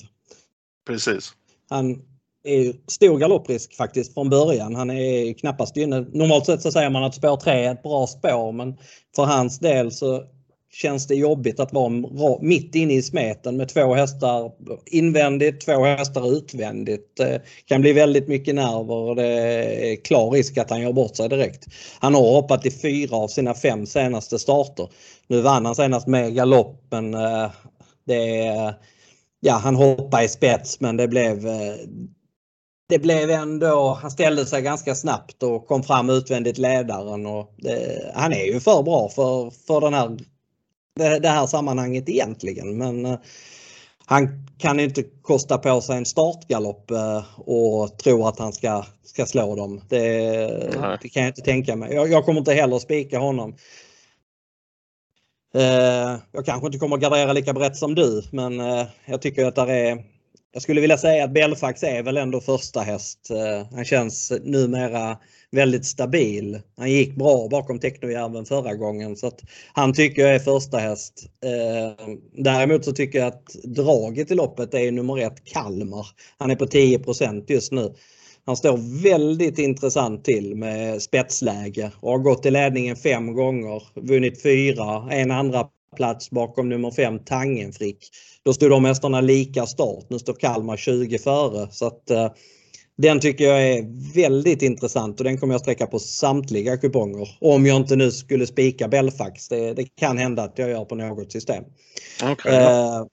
Precis. 0.87 1.33
Han 1.69 2.03
är 2.45 2.91
stor 2.91 3.19
galopprisk 3.19 3.75
faktiskt 3.77 4.15
från 4.15 4.31
början. 4.31 4.75
Han 4.75 4.91
är 4.91 5.33
knappast 5.33 5.77
inne. 5.77 6.01
Normalt 6.01 6.47
sett 6.47 6.63
så 6.63 6.73
säger 6.73 6.91
man 6.91 7.05
att 7.05 7.15
spår 7.15 7.37
3 7.37 7.53
är 7.53 7.73
ett 7.73 7.83
bra 7.83 8.07
spår 8.07 8.53
men 8.53 8.77
för 9.17 9.25
hans 9.25 9.59
del 9.59 9.93
så 9.93 10.25
känns 10.75 11.07
det 11.07 11.15
jobbigt 11.15 11.61
att 11.61 11.73
vara 11.73 12.39
mitt 12.41 12.75
inne 12.75 12.95
i 12.95 13.03
smeten 13.03 13.57
med 13.57 13.69
två 13.69 13.95
hästar 13.95 14.53
invändigt, 14.87 15.65
två 15.65 15.85
hästar 15.85 16.33
utvändigt. 16.33 17.17
Det 17.17 17.43
kan 17.65 17.81
bli 17.81 17.93
väldigt 17.93 18.29
mycket 18.29 18.55
nerver 18.55 18.95
och 18.95 19.17
det 19.17 19.27
är 19.93 20.05
klar 20.05 20.31
risk 20.31 20.59
att 20.59 20.71
han 20.71 20.81
gör 20.81 20.93
bort 20.93 21.17
sig 21.17 21.29
direkt. 21.29 21.67
Han 22.01 22.15
har 22.15 22.33
hoppat 22.33 22.67
i 22.67 22.71
fyra 22.71 23.17
av 23.17 23.29
sina 23.29 23.55
fem 23.55 23.87
senaste 23.87 24.39
starter. 24.39 24.89
Nu 25.27 25.41
vann 25.41 25.67
han 25.67 25.75
senast 25.75 26.07
med 26.07 26.35
galopp 26.35 26.87
men 26.91 27.15
eh, 27.15 27.51
det 28.07 28.75
ja, 29.41 29.53
han 29.53 29.77
hoppade 29.77 30.25
i 30.25 30.29
spets 30.29 30.81
men 30.81 30.97
det 30.97 31.09
blev 31.09 31.47
eh, 31.47 31.75
det 32.89 32.99
blev 32.99 33.31
ändå, 33.31 33.99
han 34.03 34.11
ställde 34.11 34.47
sig 34.47 34.63
ganska 34.63 34.95
snabbt 34.95 35.43
och 35.43 35.67
kom 35.67 35.83
fram 35.83 36.11
utvändigt 36.11 36.59
ledaren 36.59 37.27
och 37.27 37.55
det, 37.59 38.13
han 38.15 38.33
är 38.33 38.45
ju 38.45 38.61
för 38.61 38.83
bra 38.83 39.09
för, 39.09 39.51
för 39.67 39.81
den 39.81 39.95
här 39.95 40.19
det, 40.95 41.19
det 41.19 41.29
här 41.29 41.47
sammanhanget 41.47 42.09
egentligen. 42.09 42.79
Men 42.79 43.07
eh, 43.07 43.19
han 44.07 44.47
kan 44.59 44.81
inte 44.81 45.03
kosta 45.23 45.59
på 45.59 45.81
sig 45.81 45.97
en 45.97 46.05
startgalopp 46.05 46.91
eh, 46.91 47.41
och 47.41 47.99
tro 47.99 48.27
att 48.27 48.39
han 48.39 48.53
ska, 48.53 48.85
ska 49.05 49.27
slå 49.27 49.57
dem. 49.57 49.81
Det, 49.89 49.99
det 51.03 51.09
kan 51.09 51.23
jag 51.23 51.31
inte 51.31 51.43
tänka 51.43 51.77
mig. 51.77 51.95
Jag, 51.95 52.11
jag 52.11 52.25
kommer 52.25 52.39
inte 52.39 52.53
heller 52.53 52.79
spika 52.79 53.19
honom. 53.19 53.57
Eh, 55.55 56.17
jag 56.33 56.47
kanske 56.47 56.67
inte 56.67 56.79
kommer 56.79 56.97
gardera 56.97 57.33
lika 57.33 57.53
brett 57.53 57.77
som 57.77 57.95
du 57.95 58.23
men 58.31 58.59
jag 59.07 59.23
tycker 59.23 59.47
att 59.47 59.55
det 59.55 59.73
är 59.73 60.05
jag 60.53 60.63
skulle 60.63 60.81
vilja 60.81 60.99
säga 60.99 61.25
att 61.25 61.35
Belfax 61.35 61.83
är 61.83 62.03
väl 62.03 62.17
ändå 62.17 62.41
första 62.41 62.81
häst. 62.81 63.29
Han 63.73 63.85
känns 63.85 64.33
numera 64.43 65.19
väldigt 65.55 65.87
stabil. 65.87 66.61
Han 66.77 66.91
gick 66.91 67.15
bra 67.15 67.49
bakom 67.49 67.79
Technojärven 67.79 68.45
förra 68.45 68.75
gången 68.75 69.17
så 69.17 69.27
att 69.27 69.41
han 69.73 69.93
tycker 69.93 70.23
jag 70.23 70.35
är 70.35 70.39
första 70.39 70.79
häst. 70.79 71.27
Eh, 71.45 72.07
däremot 72.33 72.85
så 72.85 72.93
tycker 72.93 73.19
jag 73.19 73.29
att 73.29 73.57
draget 73.65 74.31
i 74.31 74.35
loppet 74.35 74.75
är 74.75 74.93
nummer 74.93 75.19
ett 75.19 75.45
Kalmar. 75.45 76.07
Han 76.39 76.51
är 76.51 76.57
på 76.57 76.67
10% 76.67 77.45
just 77.49 77.73
nu. 77.73 77.95
Han 78.47 78.57
står 78.57 79.03
väldigt 79.03 79.59
intressant 79.59 80.25
till 80.25 80.55
med 80.55 81.03
spetsläge 81.03 81.91
och 82.01 82.11
har 82.11 82.19
gått 82.19 82.47
i 82.47 82.51
ledningen 82.51 82.97
fem 82.97 83.35
gånger, 83.35 83.83
vunnit 83.95 84.43
fyra, 84.43 85.09
en 85.11 85.31
andra 85.31 85.69
plats 85.97 86.31
bakom 86.31 86.69
nummer 86.69 86.91
fem 86.91 87.19
Tangenfrick. 87.19 87.99
Då 88.43 88.53
stod 88.53 88.71
de 88.71 88.85
hästarna 88.85 89.21
lika 89.21 89.67
start. 89.67 90.05
Nu 90.09 90.19
står 90.19 90.35
Kalmar 90.35 90.77
20 90.77 91.19
före 91.19 91.69
så 91.71 91.87
att 91.87 92.11
eh, 92.11 92.29
den 92.97 93.21
tycker 93.21 93.45
jag 93.45 93.69
är 93.69 94.13
väldigt 94.15 94.63
intressant 94.63 95.21
och 95.21 95.25
den 95.25 95.39
kommer 95.39 95.55
jag 95.55 95.61
sträcka 95.61 95.87
på 95.87 95.99
samtliga 95.99 96.77
kuponger. 96.77 97.37
Om 97.41 97.67
jag 97.67 97.77
inte 97.77 97.97
nu 97.97 98.11
skulle 98.11 98.47
spika 98.47 98.89
Belfax. 98.89 99.49
Det, 99.49 99.75
det 99.75 99.85
kan 99.85 100.19
hända 100.19 100.43
att 100.43 100.59
jag 100.59 100.71
gör 100.71 100.85
på 100.85 100.95
något 100.95 101.33
system. 101.33 101.65
Okay. 102.33 102.55
Eh, 102.55 103.05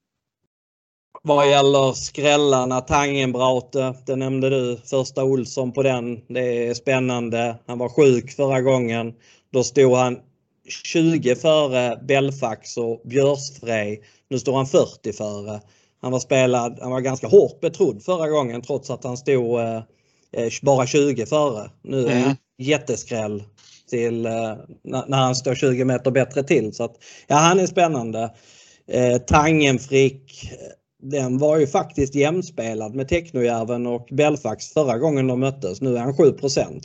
vad 1.24 1.50
gäller 1.50 1.94
skrällarna, 1.94 2.82
Tangenbraute, 2.82 3.94
det 4.06 4.16
nämnde 4.16 4.50
du. 4.50 4.78
Första 4.86 5.24
Olsson 5.24 5.72
på 5.72 5.84
den. 5.84 6.22
Det 6.28 6.68
är 6.68 6.74
spännande. 6.74 7.56
Han 7.68 7.78
var 7.78 7.90
sjuk 7.90 8.32
förra 8.32 8.62
gången. 8.62 9.14
Då 9.54 9.64
stod 9.64 9.96
han 9.96 10.18
20 10.84 11.36
före 11.36 12.00
Belfax 12.08 12.78
och 12.78 13.02
Björsfrej. 13.06 14.04
Nu 14.30 14.40
står 14.40 14.56
han 14.56 14.68
40 14.68 15.14
före. 15.14 15.62
Han 16.02 16.12
var 16.12 16.20
spelad, 16.20 16.80
han 16.82 16.92
var 16.92 17.02
ganska 17.02 17.28
hårt 17.28 17.60
betrodd 17.60 18.04
förra 18.04 18.30
gången 18.30 18.62
trots 18.62 18.90
att 18.90 19.04
han 19.04 19.18
stod 19.18 19.60
eh, 19.60 19.76
eh 20.34 20.50
bara 20.62 20.88
20 20.88 21.26
före. 21.26 21.70
Nu 21.84 22.08
är 22.08 22.24
mm. 22.24 22.36
jätteskräll 22.58 23.44
till 23.90 24.26
eh, 24.26 24.56
när 24.84 25.18
han 25.18 25.36
står 25.36 25.56
20 25.56 25.86
meter 25.86 26.12
bättre 26.12 26.44
till. 26.44 26.74
Så 26.74 26.84
att, 26.84 26.96
ja, 27.28 27.36
han 27.36 27.60
är 27.60 27.68
spännande. 27.68 28.34
Eh, 28.88 29.18
Tangenfrick, 29.18 30.52
den 31.02 31.38
var 31.38 31.58
ju 31.58 31.68
faktiskt 31.68 32.16
jämspelad 32.16 32.96
med 32.96 33.08
Technojärven 33.08 33.88
och 33.88 34.08
Belfax 34.12 34.74
förra 34.74 34.98
gången 34.98 35.28
de 35.28 35.40
möttes. 35.40 35.82
Nu 35.82 35.96
är 35.98 36.00
han 36.00 36.18
7 36.18 36.24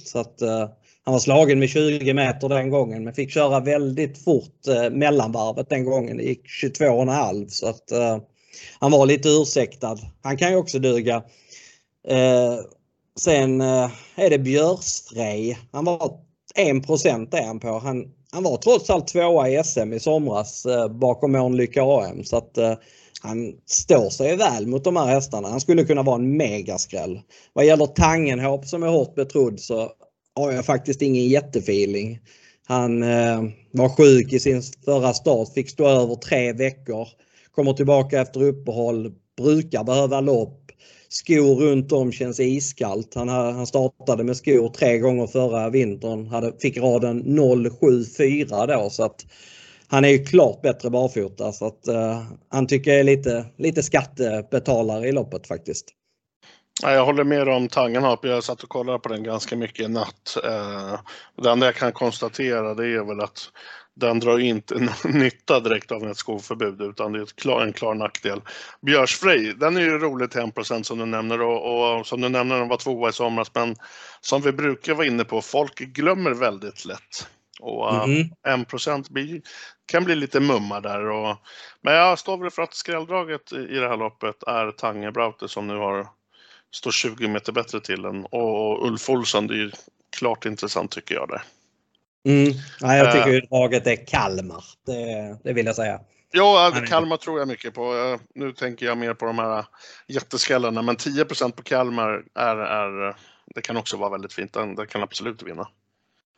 så 0.05 0.19
att 0.19 0.43
eh, 0.43 0.69
han 1.05 1.13
var 1.13 1.19
slagen 1.19 1.59
med 1.59 1.69
20 1.69 2.15
meter 2.15 2.49
den 2.49 2.71
gången 2.71 3.05
men 3.05 3.15
fick 3.15 3.31
köra 3.31 3.61
väldigt 3.61 4.25
fort 4.25 4.67
eh, 4.69 4.91
mellanvarvet 4.91 5.69
den 5.69 5.85
gången. 5.85 6.17
Det 6.17 6.23
gick 6.23 6.47
22,5 6.63 7.49
så 7.49 7.69
att 7.69 7.93
han 8.79 8.91
var 8.91 9.07
lite 9.07 9.29
ursäktad. 9.29 9.99
Han 10.23 10.37
kan 10.37 10.51
ju 10.51 10.57
också 10.57 10.79
duga. 10.79 11.23
Eh, 12.09 12.57
sen 13.19 13.61
eh, 13.61 13.91
är 14.17 14.31
det 14.31 14.39
Björsfrej. 14.39 15.59
Han 15.73 15.85
var 15.85 16.27
1 16.55 16.89
är 17.35 17.47
han 17.47 17.61
på. 17.61 17.79
Han, 17.79 18.05
han 18.33 18.43
var 18.43 18.57
trots 18.57 18.91
allt 18.91 19.09
tvåa 19.09 19.49
i 19.49 19.65
SM 19.65 19.93
i 19.93 20.01
somras 20.01 20.67
eh, 20.67 20.89
bakom 20.89 21.33
Månlycke 21.33 21.83
AM. 21.83 22.25
Så 22.25 22.37
att 22.37 22.59
eh, 22.59 22.75
han 23.23 23.53
står 23.67 24.11
sig 24.11 24.37
väl 24.37 24.67
mot 24.67 24.85
de 24.85 24.97
här 24.97 25.07
hästarna. 25.07 25.49
Han 25.49 25.61
skulle 25.61 25.85
kunna 25.85 26.03
vara 26.03 26.17
en 26.17 26.37
megaskräll. 26.37 27.21
Vad 27.53 27.67
gäller 27.67 27.87
Tangenhop 27.87 28.67
som 28.67 28.83
är 28.83 28.89
hårt 28.89 29.15
betrodd 29.15 29.61
så 29.61 29.91
har 30.35 30.53
jag 30.53 30.67
faktiskt 30.67 31.03
ingen 31.03 31.29
jättefeeling. 31.29 32.19
Han 32.67 33.03
eh, 33.03 33.43
var 33.71 33.89
sjuk 33.89 34.33
i 34.33 34.41
sin 34.41 34.63
förra 34.85 35.15
start, 35.15 35.53
fick 35.55 35.71
stå 35.71 35.87
över 35.89 36.15
tre 36.15 36.53
veckor 36.53 37.09
kommer 37.57 37.73
tillbaka 37.73 38.21
efter 38.21 38.43
uppehåll, 38.43 39.13
brukar 39.37 39.85
behöva 39.85 40.21
lopp. 40.21 40.63
Skor 41.09 41.55
runt 41.55 41.93
om 41.93 42.13
känns 42.13 42.41
iskallt. 42.41 43.15
Han, 43.15 43.29
han 43.29 43.67
startade 43.67 44.25
med 44.25 44.37
skor 44.37 44.69
tre 44.69 44.99
gånger 44.99 45.27
förra 45.27 45.71
vintern. 45.71 46.27
Hade, 46.27 46.53
fick 46.61 46.77
raden 46.77 47.39
074 47.81 48.67
då 48.67 48.91
så 48.91 49.05
att 49.05 49.27
han 49.89 50.05
är 50.05 50.09
ju 50.09 50.25
klart 50.25 50.63
bättre 50.63 50.91
barfota 50.91 51.53
så 51.53 51.67
att 51.67 51.89
uh, 51.89 52.23
han 52.49 52.67
tycker 52.67 52.91
jag 52.91 53.01
är 53.01 53.05
lite, 53.05 53.47
lite 53.57 53.83
skattebetalare 53.83 55.09
i 55.09 55.13
loppet 55.13 55.47
faktiskt. 55.47 55.89
Jag 56.83 57.05
håller 57.05 57.25
med 57.25 57.49
om 57.49 57.69
Tangenhop. 57.69 58.25
Jag 58.25 58.45
satt 58.45 58.63
och 58.63 58.69
kollade 58.69 58.99
på 58.99 59.09
den 59.09 59.23
ganska 59.23 59.57
mycket 59.57 59.85
i 59.85 59.89
natt. 59.89 60.37
Uh, 60.45 60.99
det 61.43 61.51
enda 61.51 61.67
jag 61.67 61.75
kan 61.75 61.93
konstatera 61.93 62.75
det 62.75 62.87
är 62.87 63.05
väl 63.05 63.21
att 63.21 63.39
den 63.97 64.21
drar 64.21 64.39
inte 64.39 64.89
nytta 65.05 65.61
direkt 65.61 65.93
av 65.93 66.05
ett 66.05 66.17
skovförbud 66.17 66.81
utan 66.81 67.13
det 67.13 67.21
är 67.21 67.27
klar, 67.27 67.61
en 67.61 67.73
klar 67.73 67.95
nackdel. 67.95 68.41
Björsfrej, 68.81 69.55
den 69.55 69.77
är 69.77 69.81
ju 69.81 69.99
rolig 69.99 70.31
till 70.31 70.41
1 70.41 70.87
som 70.87 70.99
du 70.99 71.07
nämner 71.07 71.43
och, 71.43 71.97
och 71.99 72.07
som 72.07 72.21
du 72.21 72.29
nämner 72.29 72.59
den 72.59 72.69
var 72.69 72.77
tvåa 72.77 73.09
i 73.09 73.13
somras 73.13 73.55
men 73.55 73.77
som 74.21 74.43
vi 74.43 74.53
brukar 74.53 74.95
vara 74.95 75.07
inne 75.07 75.25
på, 75.25 75.43
folk 75.43 75.79
glömmer 75.79 76.31
väldigt 76.31 76.85
lätt. 76.85 77.29
Och 77.61 78.05
mm. 78.05 78.29
1 79.01 79.09
blir, 79.09 79.43
kan 79.87 80.05
bli 80.05 80.15
lite 80.15 80.41
mumma 80.41 80.81
där. 80.81 81.05
Och, 81.05 81.37
men 81.81 81.95
jag 81.95 82.19
står 82.19 82.39
väl 82.39 82.51
för 82.51 82.63
att 82.63 82.75
skrälldraget 82.75 83.53
i 83.53 83.75
det 83.75 83.89
här 83.89 83.97
loppet 83.97 84.43
är 84.43 84.71
Tange 84.71 85.11
Brauter 85.11 85.47
som 85.47 85.67
nu 85.67 85.77
har 85.77 86.09
står 86.75 86.91
20 86.91 87.29
meter 87.29 87.53
bättre 87.53 87.81
till 87.81 88.05
än 88.05 88.25
och 88.25 88.87
Ulf 88.87 89.11
Olsson, 89.11 89.47
det 89.47 89.55
är 89.55 89.59
ju 89.59 89.71
klart 90.19 90.47
intressant 90.47 90.91
tycker 90.91 91.15
jag 91.15 91.29
där. 91.29 91.43
Mm. 92.27 92.53
Ja, 92.81 92.97
jag 92.97 93.13
tycker 93.13 93.35
uh, 93.35 93.49
draget 93.51 93.87
är 93.87 94.07
Kalmar. 94.07 94.65
Det, 94.87 95.39
det 95.45 95.53
vill 95.53 95.67
jag 95.67 95.77
säga. 95.77 96.01
Ja, 96.33 96.73
Kalmar 96.87 97.17
tror 97.17 97.39
jag 97.39 97.49
mycket 97.49 97.75
på. 97.75 98.19
Nu 98.35 98.53
tänker 98.53 98.87
jag 98.87 98.99
mer 98.99 99.15
på 99.15 99.27
de 99.27 99.39
här 99.39 99.65
jätteskallarna, 100.07 100.83
men 100.83 100.97
10% 100.97 101.53
på 101.53 101.63
Kalmar 101.63 102.25
är, 102.35 102.57
är, 102.57 103.17
det 103.55 103.63
kan 103.63 103.77
också 103.77 103.97
vara 103.97 104.11
väldigt 104.11 104.33
fint. 104.33 104.53
Den, 104.53 104.75
den 104.75 104.87
kan 104.87 105.03
absolut 105.03 105.43
vinna. 105.43 105.69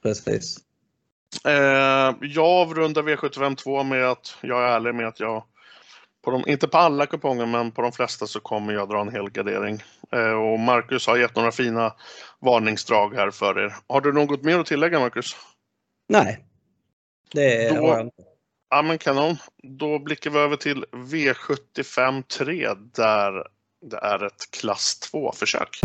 Precis. 0.03 0.57
Eh, 1.45 2.15
jag 2.21 2.47
avrundar 2.47 3.03
V75 3.03 3.57
2 3.57 3.83
med 3.83 4.05
att 4.05 4.37
jag 4.41 4.63
är 4.63 4.69
ärlig 4.69 4.95
med 4.95 5.09
att 5.09 5.21
jag, 5.21 5.45
på 6.25 6.31
de, 6.31 6.45
inte 6.47 6.69
på 6.69 6.79
alla 6.79 7.07
kuponger, 7.07 7.47
men 7.47 7.71
på 7.71 7.83
de 7.83 7.93
flesta 7.93 8.27
så 8.27 8.41
kommer 8.41 8.73
jag 8.73 8.89
dra 8.89 9.01
en 9.01 9.13
hel 9.13 9.31
gardering. 9.31 9.83
Eh, 10.13 10.33
och 10.33 10.59
Marcus 10.59 11.07
har 11.07 11.17
gett 11.17 11.37
några 11.37 11.53
fina 11.53 11.95
varningsdrag 12.41 13.15
här 13.15 13.31
för 13.31 13.59
er. 13.59 13.75
Har 13.89 14.01
du 14.01 14.13
något 14.13 14.43
mer 14.43 14.59
att 14.59 14.67
tillägga 14.67 15.01
Marcus? 15.01 15.37
Nej, 16.09 16.45
det 17.33 17.69
Då, 17.69 17.87
har 17.87 17.97
jag 17.97 18.07
inte. 18.07 18.23
Ja 18.71 18.83
men 18.83 18.99
kanon. 18.99 19.37
Då 19.63 19.99
blickar 19.99 20.31
vi 20.31 20.39
över 20.39 20.57
till 20.57 20.85
V75 20.93 22.23
3 22.23 22.69
där 22.95 23.47
det 23.91 23.97
är 23.97 24.27
ett 24.27 24.51
klass 24.51 25.11
2-försök. 25.13 25.81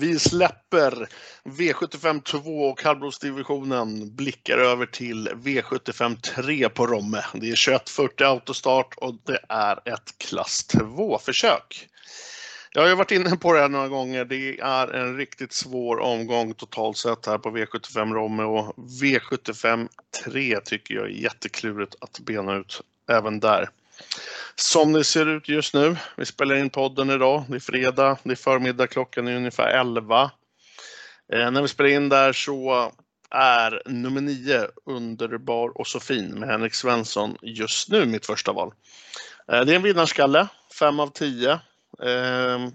Vi 0.00 0.18
släpper 0.18 1.08
V75 1.44 2.22
2 2.22 2.68
och 2.68 2.78
kallblodsdivisionen 2.78 4.16
blickar 4.16 4.58
över 4.58 4.86
till 4.86 5.28
V75 5.28 6.20
3 6.20 6.68
på 6.68 6.86
Romme. 6.86 7.24
Det 7.32 7.50
är 7.50 7.80
2140 7.80 8.26
autostart 8.26 8.94
och 8.96 9.14
det 9.26 9.38
är 9.48 9.72
ett 9.84 10.18
klass 10.18 10.66
2-försök. 10.74 11.88
Jag 12.72 12.82
har 12.82 12.88
ju 12.88 12.94
varit 12.94 13.10
inne 13.10 13.36
på 13.36 13.52
det 13.52 13.60
här 13.60 13.68
några 13.68 13.88
gånger. 13.88 14.24
Det 14.24 14.58
är 14.60 14.88
en 14.88 15.16
riktigt 15.16 15.52
svår 15.52 16.00
omgång 16.00 16.54
totalt 16.54 16.96
sett 16.96 17.26
här 17.26 17.38
på 17.38 17.50
V75 17.50 18.14
Romme 18.14 18.42
och 18.42 18.74
V75 18.76 19.88
3 20.24 20.60
tycker 20.60 20.94
jag 20.94 21.04
är 21.04 21.08
jätteklurigt 21.08 21.96
att 22.00 22.20
bena 22.20 22.56
ut 22.56 22.80
även 23.10 23.40
där. 23.40 23.68
Som 24.54 24.92
det 24.92 25.04
ser 25.04 25.26
ut 25.26 25.48
just 25.48 25.74
nu, 25.74 25.96
vi 26.16 26.26
spelar 26.26 26.54
in 26.54 26.70
podden 26.70 27.10
idag, 27.10 27.44
det 27.48 27.56
är 27.56 27.60
fredag, 27.60 28.18
det 28.22 28.30
är 28.32 28.36
förmiddag, 28.36 28.86
klockan 28.86 29.28
är 29.28 29.36
ungefär 29.36 29.68
11. 29.68 30.30
Eh, 31.32 31.50
när 31.50 31.62
vi 31.62 31.68
spelar 31.68 31.90
in 31.90 32.08
där 32.08 32.32
så 32.32 32.92
är 33.30 33.82
nummer 33.86 34.20
9, 34.20 34.66
Underbar 34.86 35.78
och 35.78 35.86
så 35.86 36.00
fin 36.00 36.40
med 36.40 36.48
Henrik 36.48 36.74
Svensson, 36.74 37.36
just 37.42 37.88
nu 37.88 38.06
mitt 38.06 38.26
första 38.26 38.52
val. 38.52 38.72
Eh, 39.52 39.60
det 39.60 39.72
är 39.72 39.76
en 39.76 39.82
vinnarskalle, 39.82 40.48
5 40.78 41.00
av 41.00 41.08
10. 41.08 41.52
Eh, 41.52 42.68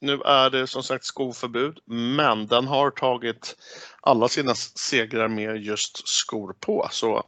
nu 0.00 0.20
är 0.24 0.50
det 0.50 0.66
som 0.66 0.82
sagt 0.82 1.04
skoförbud, 1.04 1.78
men 1.86 2.46
den 2.46 2.66
har 2.66 2.90
tagit 2.90 3.56
alla 4.00 4.28
sina 4.28 4.54
segrar 4.54 5.28
med 5.28 5.56
just 5.56 6.08
skor 6.08 6.54
på. 6.60 6.88
Så 6.90 7.22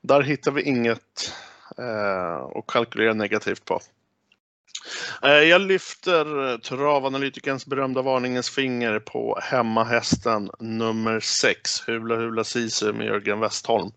där 0.00 0.22
hittar 0.22 0.50
vi 0.50 0.62
inget 0.62 1.32
Eh, 1.78 2.34
och 2.34 2.70
kalkylera 2.70 3.14
negativt 3.14 3.64
på. 3.64 3.80
Eh, 5.22 5.30
jag 5.30 5.60
lyfter 5.60 6.52
eh, 6.52 6.58
travanalytikerns 6.58 7.66
berömda 7.66 8.02
varningens 8.02 8.50
finger 8.50 8.98
på 8.98 9.38
hemmahästen 9.42 10.50
nummer 10.58 11.20
6, 11.20 11.88
Hula 11.88 12.16
Hula 12.16 12.44
Sisu 12.44 12.92
med 12.92 13.06
Jörgen 13.06 13.40
Westholm. 13.40 13.90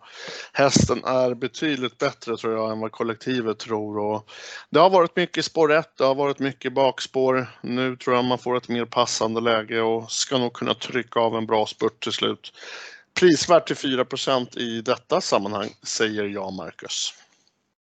Hästen 0.53 1.03
är 1.03 1.33
betydligt 1.33 1.97
bättre 1.97 2.37
tror 2.37 2.53
jag 2.53 2.71
än 2.71 2.79
vad 2.79 2.91
kollektivet 2.91 3.59
tror. 3.59 3.97
Och 3.97 4.29
det 4.69 4.79
har 4.79 4.89
varit 4.89 5.15
mycket 5.15 5.45
spår 5.45 5.71
1, 5.71 5.97
det 5.97 6.03
har 6.03 6.15
varit 6.15 6.39
mycket 6.39 6.73
bakspår. 6.73 7.47
Nu 7.61 7.95
tror 7.95 8.15
jag 8.15 8.25
man 8.25 8.37
får 8.37 8.57
ett 8.57 8.69
mer 8.69 8.85
passande 8.85 9.41
läge 9.41 9.81
och 9.81 10.11
ska 10.11 10.37
nog 10.37 10.53
kunna 10.53 10.73
trycka 10.73 11.19
av 11.19 11.35
en 11.35 11.45
bra 11.45 11.65
spurt 11.65 12.03
till 12.03 12.11
slut. 12.11 12.53
Prisvärt 13.19 13.67
till 13.67 13.75
4% 13.75 14.57
i 14.57 14.81
detta 14.81 15.21
sammanhang, 15.21 15.69
säger 15.83 16.23
jag 16.23 16.53
Marcus. 16.53 17.13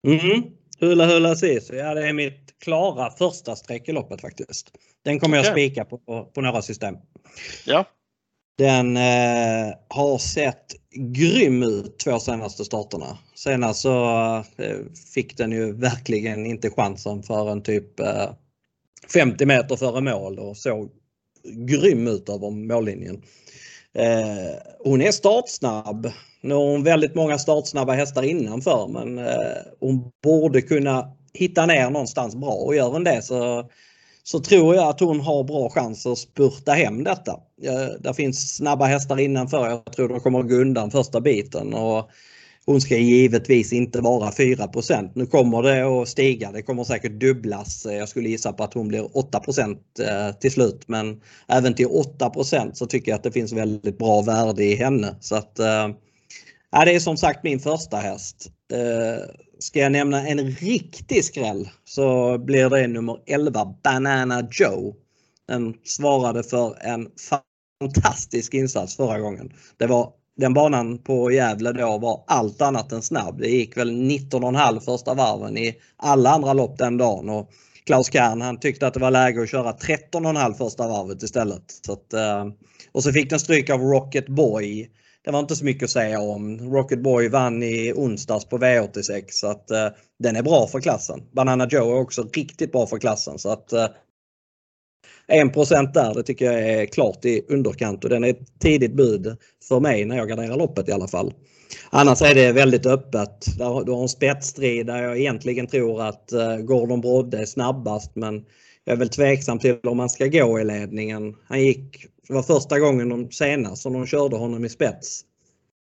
Mm. 0.07 0.43
Hula 0.79 1.05
Hula 1.05 1.35
Sisu, 1.35 1.75
ja 1.75 1.93
det 1.93 2.07
är 2.07 2.13
mitt 2.13 2.59
klara 2.63 3.11
första 3.11 3.55
streck 3.55 3.89
i 3.89 3.91
loppet 3.91 4.21
faktiskt. 4.21 4.71
Den 5.05 5.19
kommer 5.19 5.39
okay. 5.39 5.47
jag 5.47 5.53
spika 5.53 5.85
på, 5.85 5.97
på, 5.97 6.25
på, 6.25 6.41
några 6.41 6.61
system. 6.61 6.95
Ja. 7.65 7.85
Den 8.57 8.97
eh, 8.97 9.73
har 9.87 10.17
sett 10.17 10.65
grym 10.95 11.63
ut 11.63 11.99
två 11.99 12.19
senaste 12.19 12.65
starterna. 12.65 13.17
Senast 13.35 13.81
så 13.81 14.05
eh, 14.57 14.77
fick 15.13 15.37
den 15.37 15.51
ju 15.51 15.73
verkligen 15.73 16.45
inte 16.45 16.69
chansen 16.69 17.23
förrän 17.23 17.63
typ 17.63 17.99
eh, 17.99 18.29
50 19.13 19.45
meter 19.45 19.75
före 19.75 20.01
mål 20.01 20.39
och 20.39 20.57
såg 20.57 20.89
grym 21.43 22.07
ut 22.07 22.29
över 22.29 22.49
mållinjen. 22.49 23.23
Eh, 23.93 24.61
hon 24.79 25.01
är 25.01 25.11
startsnabb. 25.11 26.11
Nu 26.41 26.53
har 26.53 26.71
hon 26.71 26.83
väldigt 26.83 27.15
många 27.15 27.37
startsnabba 27.37 27.93
hästar 27.93 28.23
innanför 28.23 28.87
men 28.87 29.17
eh, 29.17 29.57
hon 29.79 30.11
borde 30.23 30.61
kunna 30.61 31.11
hitta 31.33 31.65
ner 31.65 31.89
någonstans 31.89 32.35
bra 32.35 32.51
och 32.51 32.75
gör 32.75 32.89
hon 32.89 33.03
det 33.03 33.21
så, 33.21 33.69
så 34.23 34.39
tror 34.39 34.75
jag 34.75 34.89
att 34.89 34.99
hon 34.99 35.19
har 35.19 35.43
bra 35.43 35.69
chans 35.69 36.05
att 36.05 36.17
spurta 36.17 36.71
hem 36.71 37.03
detta. 37.03 37.31
Eh, 37.63 37.99
där 37.99 38.13
finns 38.13 38.55
snabba 38.55 38.85
hästar 38.85 39.19
innanför. 39.19 39.69
Jag 39.69 39.93
tror 39.93 40.09
de 40.09 40.19
kommer 40.19 40.39
att 40.39 40.49
gå 40.49 40.55
undan 40.55 40.91
första 40.91 41.21
biten. 41.21 41.73
Och 41.73 42.09
hon 42.65 42.81
ska 42.81 42.97
givetvis 42.97 43.73
inte 43.73 44.01
vara 44.01 44.31
4% 44.31 45.11
Nu 45.13 45.25
kommer 45.25 45.63
det 45.63 46.01
att 46.01 46.07
stiga. 46.07 46.51
Det 46.51 46.61
kommer 46.61 46.83
säkert 46.83 47.19
dubblas. 47.19 47.85
Jag 47.89 48.09
skulle 48.09 48.29
gissa 48.29 48.53
på 48.53 48.63
att 48.63 48.73
hon 48.73 48.87
blir 48.87 49.17
8 49.17 49.41
eh, 49.47 50.35
till 50.39 50.51
slut. 50.51 50.83
Men 50.87 51.21
även 51.47 51.73
till 51.73 51.87
8% 51.87 52.73
så 52.73 52.85
tycker 52.85 53.11
jag 53.11 53.17
att 53.17 53.23
det 53.23 53.31
finns 53.31 53.53
väldigt 53.53 53.97
bra 53.97 54.21
värde 54.21 54.63
i 54.63 54.75
henne. 54.75 55.15
Så 55.19 55.35
att, 55.35 55.59
eh, 55.59 55.87
Ja, 56.71 56.85
det 56.85 56.95
är 56.95 56.99
som 56.99 57.17
sagt 57.17 57.43
min 57.43 57.59
första 57.59 57.97
häst. 57.97 58.51
Eh, 58.73 59.29
ska 59.59 59.79
jag 59.79 59.91
nämna 59.91 60.27
en 60.27 60.39
riktig 60.51 61.25
skräll 61.25 61.69
så 61.85 62.37
blir 62.37 62.69
det 62.69 62.87
nummer 62.87 63.17
11 63.25 63.65
Banana 63.83 64.47
Joe. 64.51 64.95
Den 65.47 65.73
svarade 65.83 66.43
för 66.43 66.77
en 66.81 67.07
fantastisk 67.81 68.53
insats 68.53 68.95
förra 68.95 69.19
gången. 69.19 69.53
Det 69.77 69.87
var 69.87 70.11
den 70.37 70.53
banan 70.53 70.97
på 70.97 71.31
Gävle 71.31 71.71
då 71.71 71.97
var 71.97 72.23
allt 72.27 72.61
annat 72.61 72.91
än 72.91 73.01
snabb. 73.01 73.39
Det 73.39 73.49
gick 73.49 73.77
väl 73.77 73.91
19,5 73.91 74.79
första 74.79 75.13
varven 75.13 75.57
i 75.57 75.75
alla 75.97 76.29
andra 76.29 76.53
lopp 76.53 76.77
den 76.77 76.97
dagen. 76.97 77.29
Och 77.29 77.49
Klaus 77.85 78.11
Kern 78.13 78.41
han 78.41 78.59
tyckte 78.59 78.87
att 78.87 78.93
det 78.93 78.99
var 78.99 79.11
läge 79.11 79.41
att 79.41 79.49
köra 79.49 79.71
13,5 79.71 80.53
första 80.53 80.87
varvet 80.87 81.23
istället. 81.23 81.63
Så 81.85 81.93
att, 81.93 82.13
eh, 82.13 82.47
och 82.91 83.03
så 83.03 83.11
fick 83.11 83.29
den 83.29 83.39
stryk 83.39 83.69
av 83.69 83.79
Rocket 83.81 84.27
Boy. 84.27 84.89
Det 85.25 85.31
var 85.31 85.39
inte 85.39 85.55
så 85.55 85.65
mycket 85.65 85.83
att 85.83 85.89
säga 85.89 86.19
om. 86.19 86.73
Rocket 86.73 87.03
Boy 87.03 87.29
vann 87.29 87.63
i 87.63 87.93
onsdags 87.95 88.45
på 88.45 88.57
V86 88.57 89.23
så 89.29 89.47
att 89.47 89.71
eh, 89.71 89.87
den 90.19 90.35
är 90.35 90.43
bra 90.43 90.67
för 90.67 90.79
klassen. 90.79 91.21
Banana 91.31 91.67
Joe 91.71 91.95
är 91.95 91.99
också 91.99 92.23
riktigt 92.33 92.71
bra 92.71 92.87
för 92.87 92.97
klassen 92.97 93.39
så 93.39 93.49
att 93.49 93.73
eh, 93.73 93.87
uh, 95.33 95.47
1 95.51 95.53
där, 95.93 96.13
det 96.13 96.23
tycker 96.23 96.45
jag 96.45 96.61
är 96.61 96.85
klart 96.85 97.25
i 97.25 97.45
underkant 97.49 98.03
och 98.03 98.09
den 98.09 98.23
är 98.23 98.29
ett 98.29 98.59
tidigt 98.59 98.93
bud 98.93 99.37
för 99.67 99.79
mig 99.79 100.05
när 100.05 100.17
jag 100.17 100.29
garderar 100.29 100.57
loppet 100.57 100.89
i 100.89 100.91
alla 100.91 101.07
fall. 101.07 101.33
Annars 101.89 102.21
är 102.21 102.35
det 102.35 102.51
väldigt 102.51 102.85
öppet. 102.85 103.45
Du 103.57 103.63
har 103.63 104.01
en 104.01 104.09
spetsstrid 104.09 104.85
där 104.85 105.03
jag 105.03 105.19
egentligen 105.19 105.67
tror 105.67 106.01
att 106.01 106.31
eh, 106.31 106.57
Gordon 106.57 107.01
Brodde 107.01 107.37
är 107.37 107.45
snabbast 107.45 108.15
men 108.15 108.45
jag 108.83 108.93
är 108.93 108.97
väl 108.97 109.09
tveksam 109.09 109.59
till 109.59 109.79
om 109.83 109.97
man 109.97 110.09
ska 110.09 110.27
gå 110.27 110.59
i 110.59 110.63
ledningen. 110.63 111.35
Han 111.47 111.61
gick, 111.61 112.05
det 112.29 112.35
var 112.35 112.43
första 112.43 112.79
gången 112.79 113.09
de 113.09 113.31
senast 113.31 113.81
som 113.81 113.93
de 113.93 114.05
körde 114.05 114.35
honom 114.35 114.65
i 114.65 114.69
spets. 114.69 115.21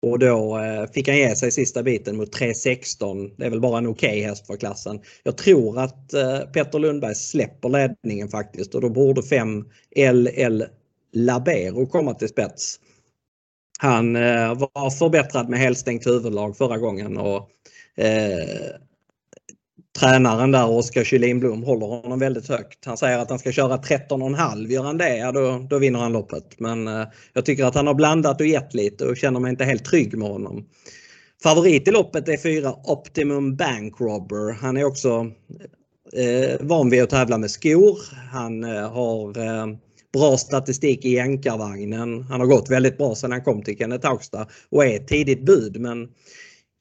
Och 0.01 0.19
då 0.19 0.59
eh, 0.59 0.91
fick 0.91 1.07
han 1.07 1.17
ge 1.17 1.35
sig 1.35 1.51
sista 1.51 1.83
biten 1.83 2.17
mot 2.17 2.35
3.16. 2.39 3.31
Det 3.37 3.45
är 3.45 3.49
väl 3.49 3.61
bara 3.61 3.77
en 3.77 3.87
okej 3.87 4.09
okay 4.09 4.21
häst 4.21 4.47
för 4.47 4.57
klassen. 4.57 4.99
Jag 5.23 5.37
tror 5.37 5.79
att 5.79 6.13
eh, 6.13 6.39
Petter 6.39 6.79
Lundberg 6.79 7.15
släpper 7.15 7.69
ledningen 7.69 8.29
faktiskt 8.29 8.75
och 8.75 8.81
då 8.81 8.89
borde 8.89 9.23
5 9.23 9.65
LL 9.95 10.63
Labero 11.13 11.85
komma 11.85 12.13
till 12.13 12.27
spets. 12.27 12.79
Han 13.79 14.15
eh, 14.15 14.53
var 14.53 14.89
förbättrad 14.89 15.49
med 15.49 15.59
helstängt 15.59 16.07
huvudlag 16.07 16.57
förra 16.57 16.77
gången 16.77 17.17
och 17.17 17.49
tränaren 19.99 20.51
där, 20.51 20.69
Oskar 20.69 21.03
Kylinblom, 21.03 21.51
Blom, 21.51 21.63
håller 21.63 21.85
honom 21.85 22.19
väldigt 22.19 22.49
högt. 22.49 22.85
Han 22.85 22.97
säger 22.97 23.19
att 23.19 23.29
han 23.29 23.39
ska 23.39 23.51
köra 23.51 23.77
13,5. 23.77 24.67
Gör 24.67 24.83
han 24.83 24.97
det, 24.97 25.17
ja, 25.17 25.31
då, 25.31 25.67
då 25.69 25.79
vinner 25.79 25.99
han 25.99 26.13
loppet. 26.13 26.59
Men 26.59 26.87
eh, 26.87 27.07
jag 27.33 27.45
tycker 27.45 27.65
att 27.65 27.75
han 27.75 27.87
har 27.87 27.93
blandat 27.93 28.41
och 28.41 28.47
gett 28.47 28.73
lite 28.73 29.05
och 29.05 29.17
känner 29.17 29.39
mig 29.39 29.49
inte 29.49 29.63
helt 29.63 29.85
trygg 29.85 30.17
med 30.17 30.27
honom. 30.27 30.65
Favorit 31.43 31.87
i 31.87 31.91
loppet 31.91 32.29
är 32.29 32.37
fyra 32.37 32.73
Optimum 32.83 33.55
Bank 33.55 34.01
Robber. 34.01 34.53
Han 34.53 34.77
är 34.77 34.83
också 34.83 35.31
eh, 36.13 36.59
van 36.59 36.89
vid 36.89 37.03
att 37.03 37.09
tävla 37.09 37.37
med 37.37 37.51
skor. 37.51 37.97
Han 38.31 38.63
eh, 38.63 38.91
har 38.91 39.37
eh, 39.37 39.67
bra 40.13 40.37
statistik 40.37 41.05
i 41.05 41.09
jänkarvagnen. 41.09 42.21
Han 42.21 42.39
har 42.39 42.47
gått 42.47 42.69
väldigt 42.69 42.97
bra 42.97 43.15
sedan 43.15 43.31
han 43.31 43.43
kom 43.43 43.63
till 43.63 43.77
Kenneth 43.77 44.07
Haugstad 44.07 44.47
och 44.69 44.85
är 44.85 44.95
ett 44.95 45.07
tidigt 45.07 45.45
bud. 45.45 45.79
Men 45.79 46.09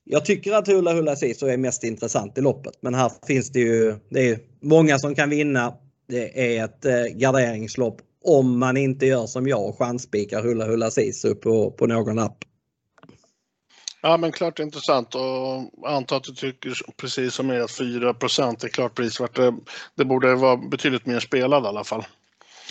jag 0.09 0.25
tycker 0.25 0.53
att 0.53 0.69
Hula 0.69 0.93
Hula 0.93 1.17
Siso 1.17 1.47
är 1.47 1.57
mest 1.57 1.85
intressant 1.85 2.39
i 2.39 2.41
loppet. 2.41 2.75
Men 2.81 2.95
här 2.95 3.13
finns 3.27 3.51
det 3.51 3.61
ju 3.61 3.95
det 4.09 4.29
är 4.29 4.39
många 4.63 4.99
som 4.99 5.15
kan 5.15 5.31
vinna. 5.31 5.75
Det 6.09 6.57
är 6.57 6.65
ett 6.65 6.85
eh, 6.85 7.05
garderingslopp 7.05 8.01
om 8.25 8.59
man 8.59 8.77
inte 8.77 9.07
gör 9.07 9.27
som 9.27 9.49
jag 9.49 9.65
och 9.69 9.79
chansspikar 9.79 10.43
Hula 10.43 10.65
Hula 10.65 10.91
Sisu 10.91 11.35
på, 11.35 11.71
på 11.71 11.87
någon 11.87 12.19
app. 12.19 12.37
Ja, 14.03 14.17
men 14.17 14.33
klart 14.33 14.59
intressant 14.59 15.15
och 15.15 15.91
antar 15.91 16.17
att 16.17 16.25
du 16.25 16.35
tycker 16.35 16.73
precis 16.97 17.35
som 17.35 17.47
mig 17.47 17.61
att 17.61 17.71
4% 17.71 18.65
är 18.65 18.69
klart 18.69 18.95
prisvärt. 18.95 19.37
Det, 19.37 19.55
det 19.95 20.05
borde 20.05 20.35
vara 20.35 20.57
betydligt 20.57 21.07
mer 21.07 21.21
spelad 21.21 21.65
i 21.65 21.67
alla 21.67 21.85
fall. 21.85 22.05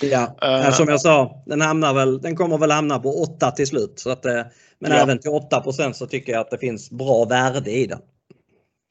Ja, 0.02 0.36
uh, 0.44 0.72
som 0.72 0.88
jag 0.88 1.02
sa, 1.02 1.44
den, 1.46 1.62
hamnar 1.62 1.94
väl, 1.94 2.22
den 2.22 2.36
kommer 2.36 2.58
väl 2.58 2.72
hamna 2.72 3.00
på 3.00 3.24
8 3.24 3.52
till 3.52 3.68
slut. 3.68 4.00
Så 4.00 4.10
att, 4.10 4.26
eh, 4.26 4.42
men 4.80 4.92
ja. 4.92 4.98
även 4.98 5.20
till 5.20 5.32
8% 5.32 5.94
så 5.94 6.08
tycker 6.08 6.32
jag 6.32 6.42
att 6.42 6.52
det 6.52 6.58
finns 6.58 6.92
bra 6.92 7.26
värde 7.26 7.72
i 7.72 7.88
den. 7.88 8.00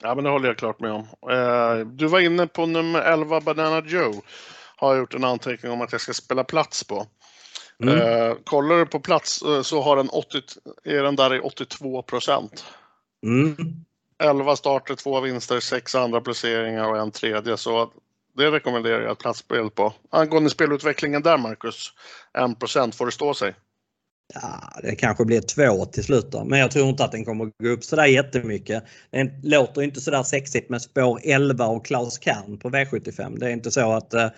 Ja, 0.02 0.14
men 0.14 0.24
det 0.24 0.30
håller 0.30 0.48
jag 0.48 0.58
klart 0.58 0.80
med 0.80 0.92
om. 0.92 1.06
Uh, 1.30 1.86
du 1.86 2.06
var 2.06 2.20
inne 2.20 2.46
på 2.46 2.66
nummer 2.66 3.00
11, 3.00 3.40
Banana 3.40 3.82
Joe. 3.86 4.22
Har 4.76 4.92
jag 4.92 4.98
gjort 4.98 5.14
en 5.14 5.24
anteckning 5.24 5.72
om 5.72 5.80
att 5.80 5.92
jag 5.92 6.00
ska 6.00 6.12
spela 6.12 6.44
plats 6.44 6.84
på. 6.84 7.06
Mm. 7.82 7.94
Uh, 7.94 8.36
kollar 8.44 8.76
du 8.76 8.86
på 8.86 9.00
plats 9.00 9.42
så 9.62 9.80
har 9.80 9.96
den 9.96 10.08
80, 10.08 10.40
är 10.84 11.02
den 11.02 11.16
där 11.16 11.34
i 11.34 11.40
82 11.40 12.02
procent. 12.02 12.64
Mm. 13.26 13.56
11 14.18 14.56
starter, 14.56 14.94
2 14.94 15.20
vinster, 15.20 15.60
6 15.60 15.94
andra 15.94 16.20
placeringar 16.20 16.88
och 16.88 16.98
en 16.98 17.10
tredje. 17.10 17.56
Så 17.56 17.90
det 18.36 18.50
rekommenderar 18.50 19.02
jag 19.02 19.12
ett 19.12 19.18
platsspel 19.18 19.70
på. 19.70 19.92
Angående 20.10 20.50
spelutvecklingen 20.50 21.22
där, 21.22 21.38
Marcus. 21.38 21.92
1 22.38 22.94
får 22.94 23.06
det 23.06 23.12
stå 23.12 23.34
sig? 23.34 23.54
Ja, 24.34 24.80
det 24.82 24.96
kanske 24.96 25.24
blir 25.24 25.40
två 25.40 25.84
till 25.84 26.04
slut 26.04 26.32
då. 26.32 26.44
Men 26.44 26.58
jag 26.58 26.70
tror 26.70 26.88
inte 26.88 27.04
att 27.04 27.12
den 27.12 27.24
kommer 27.24 27.52
gå 27.62 27.68
upp 27.68 27.84
sådär 27.84 28.06
jättemycket. 28.06 28.84
Det 29.10 29.30
låter 29.42 29.82
inte 29.82 30.00
sådär 30.00 30.22
sexigt 30.22 30.70
med 30.70 30.82
spår 30.82 31.20
11 31.22 31.66
och 31.66 31.86
Klaus 31.86 32.20
Kern 32.20 32.58
på 32.58 32.70
V75. 32.70 33.38
Det 33.38 33.46
är 33.46 33.50
inte 33.50 33.70
så 33.70 33.92
att, 33.92 34.14
eh, 34.14 34.30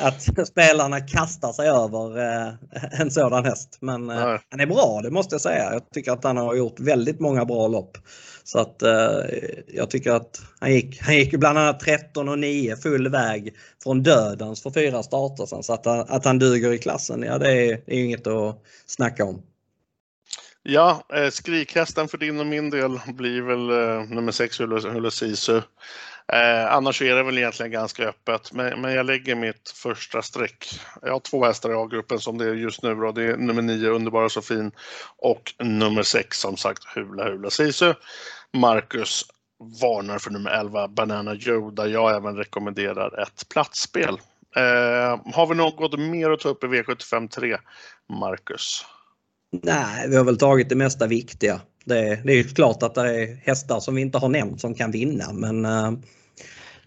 att 0.00 0.48
spelarna 0.48 1.00
kastar 1.00 1.52
sig 1.52 1.68
över 1.68 2.18
eh, 2.18 3.00
en 3.00 3.10
sådan 3.10 3.44
häst. 3.44 3.78
Men 3.80 4.10
eh, 4.10 4.38
han 4.50 4.60
är 4.60 4.66
bra, 4.66 5.00
det 5.02 5.10
måste 5.10 5.34
jag 5.34 5.42
säga. 5.42 5.72
Jag 5.72 5.90
tycker 5.90 6.12
att 6.12 6.24
han 6.24 6.36
har 6.36 6.54
gjort 6.54 6.80
väldigt 6.80 7.20
många 7.20 7.44
bra 7.44 7.68
lopp. 7.68 7.98
Så 8.46 8.58
att 8.58 8.82
eh, 8.82 9.20
jag 9.66 9.90
tycker 9.90 10.10
att 10.10 10.40
han 10.60 10.72
gick, 10.72 11.00
han 11.02 11.16
gick 11.16 11.34
bland 11.34 11.58
annat 11.58 11.80
13 11.80 12.28
och 12.28 12.38
9 12.38 12.76
full 12.76 13.08
väg 13.08 13.54
från 13.82 14.02
dödens 14.02 14.62
för 14.62 14.70
fyra 14.70 15.02
starter 15.02 15.46
sen. 15.46 15.62
Så 15.62 15.72
att, 15.72 15.86
att 15.86 16.24
han 16.24 16.38
duger 16.38 16.72
i 16.72 16.78
klassen, 16.78 17.22
ja 17.22 17.38
det 17.38 17.52
är, 17.52 17.82
det 17.86 17.96
är 17.96 18.04
inget 18.04 18.26
att 18.26 18.62
snacka 18.86 19.24
om. 19.24 19.42
Ja, 20.62 21.06
eh, 21.14 21.30
skrikhästen 21.30 22.08
för 22.08 22.18
din 22.18 22.40
och 22.40 22.46
min 22.46 22.70
del 22.70 23.00
blir 23.06 23.42
väl 23.42 23.70
eh, 23.70 24.08
nummer 24.14 24.32
6 24.32 24.60
Hula 24.60 25.10
Sisu. 25.10 25.60
Eh, 26.32 26.72
annars 26.72 27.02
är 27.02 27.16
det 27.16 27.22
väl 27.22 27.38
egentligen 27.38 27.72
ganska 27.72 28.08
öppet, 28.08 28.52
men, 28.52 28.80
men 28.80 28.92
jag 28.92 29.06
lägger 29.06 29.34
mitt 29.34 29.70
första 29.74 30.22
streck. 30.22 30.80
Jag 31.02 31.12
har 31.12 31.20
två 31.20 31.44
hästar 31.44 31.70
i 31.70 31.74
A-gruppen 31.74 32.18
som 32.18 32.38
det 32.38 32.44
är 32.44 32.54
just 32.54 32.82
nu 32.82 32.94
då. 32.94 33.12
Det 33.12 33.22
är 33.22 33.36
nummer 33.36 33.62
9 33.62 33.88
Underbara 33.88 34.28
Sofin 34.28 34.72
och 35.18 35.54
nummer 35.58 36.02
6 36.02 36.40
som 36.40 36.56
sagt 36.56 36.84
Hula 36.84 37.24
Hula 37.24 37.50
Sisu. 37.50 37.94
Marcus 38.52 39.24
varnar 39.80 40.18
för 40.18 40.30
nummer 40.30 40.50
11 40.50 40.88
Banana 40.88 41.34
Joe 41.34 41.70
där 41.70 41.86
jag 41.86 42.16
även 42.16 42.36
rekommenderar 42.36 43.22
ett 43.22 43.48
platsspel. 43.48 44.14
Eh, 44.56 45.20
har 45.34 45.46
vi 45.46 45.54
något 45.54 45.98
mer 45.98 46.30
att 46.30 46.40
ta 46.40 46.48
upp 46.48 46.64
i 46.64 46.66
V75 46.66 47.28
3, 47.28 47.56
Marcus? 48.20 48.84
Nej, 49.62 50.08
vi 50.08 50.16
har 50.16 50.24
väl 50.24 50.38
tagit 50.38 50.68
det 50.68 50.74
mesta 50.74 51.06
viktiga. 51.06 51.60
Det, 51.84 52.20
det 52.24 52.32
är 52.32 52.54
klart 52.54 52.82
att 52.82 52.94
det 52.94 53.22
är 53.22 53.36
hästar 53.36 53.80
som 53.80 53.94
vi 53.94 54.02
inte 54.02 54.18
har 54.18 54.28
nämnt 54.28 54.60
som 54.60 54.74
kan 54.74 54.90
vinna 54.90 55.32
men 55.32 55.64
eh, 55.64 55.92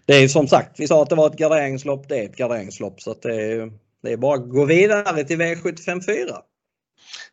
det 0.06 0.14
är 0.14 0.28
som 0.28 0.48
sagt, 0.48 0.80
vi 0.80 0.86
sa 0.86 1.02
att 1.02 1.08
det 1.08 1.14
var 1.14 1.26
ett 1.26 1.38
garderingslopp, 1.38 2.08
det 2.08 2.18
är 2.18 2.24
ett 2.24 2.36
garderingslopp 2.36 3.00
så 3.00 3.10
att 3.10 3.22
det, 3.22 3.34
är, 3.34 3.72
det 4.02 4.12
är 4.12 4.16
bara 4.16 4.34
att 4.34 4.50
gå 4.50 4.64
vidare 4.64 5.24
till 5.24 5.40
V75 5.40 6.04
4. 6.06 6.36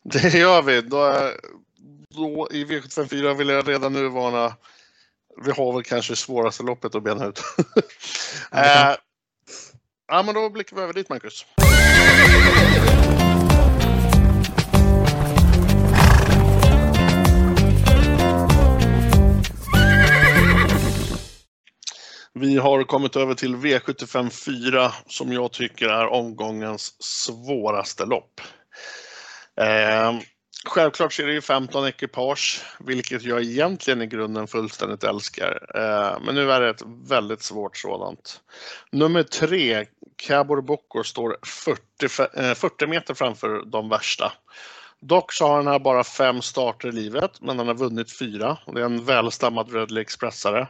Det 0.04 0.34
gör 0.34 0.62
vi. 0.62 0.82
Då, 0.82 1.32
då 2.18 2.48
i 2.52 2.66
V75 2.66 3.08
4 3.10 3.34
vill 3.34 3.50
jag 3.50 3.70
redan 3.70 3.94
nu 3.94 4.10
varna 4.10 4.54
vi 5.46 5.52
har 5.52 5.74
väl 5.74 5.84
kanske 5.84 6.16
svåraste 6.16 6.64
loppet 6.64 6.96
att 6.96 7.04
bena 7.04 7.26
ut. 7.26 7.40
eh, 8.52 8.96
ja, 10.08 10.24
men 10.24 10.36
då 10.36 10.50
blickar 10.50 10.76
vi 10.76 10.82
över 10.82 10.94
dit, 10.94 11.10
Marcus. 11.10 11.46
Vi 22.34 22.58
har 22.58 22.84
kommit 22.84 23.16
över 23.16 23.34
till 23.34 23.56
V75 23.56 24.30
4 24.30 24.92
som 25.08 25.34
jag 25.34 25.52
tycker 25.52 25.90
är 25.90 26.08
omgångens 26.08 26.96
svåraste 27.00 28.06
lopp. 28.06 28.42
Eh, 29.62 30.20
självklart 30.68 31.14
så 31.14 31.22
är 31.22 31.28
det 31.28 31.34
ju 31.34 31.42
15 31.42 31.88
ekipage, 31.88 32.62
vilket 32.80 33.24
jag 33.24 33.42
egentligen 33.42 34.02
i 34.02 34.08
grunden 34.08 34.48
fullständigt 34.48 35.04
älskar. 35.04 35.68
Eh, 35.76 36.20
men 36.22 36.36
nu 36.36 36.52
är 36.52 36.62
det 36.62 36.70
ett 36.70 36.84
väldigt 37.10 37.42
svårt 37.42 37.78
sådant. 37.78 38.42
Nummer 38.92 39.24
tre, 39.24 39.86
Cabor 40.16 40.62
Bocor, 40.62 41.04
står 41.04 41.38
40, 41.46 42.08
40 42.56 42.86
eh, 42.86 42.90
meter 42.90 43.14
framför 43.14 43.66
de 43.66 43.90
värsta. 43.90 44.32
Dock 45.00 45.34
så 45.34 45.48
har 45.48 45.56
han 45.56 45.68
här 45.68 45.80
bara 45.80 46.04
fem 46.04 46.42
starter 46.42 46.90
i 46.90 46.92
livet, 46.92 47.42
men 47.42 47.58
han 47.58 47.68
har 47.68 47.76
vunnit 47.76 48.18
fyra. 48.18 48.58
Det 48.74 48.82
är 48.82 48.86
en 48.86 49.06
välstammad 49.06 49.74
Redley 49.74 50.02
Expressare. 50.02 50.68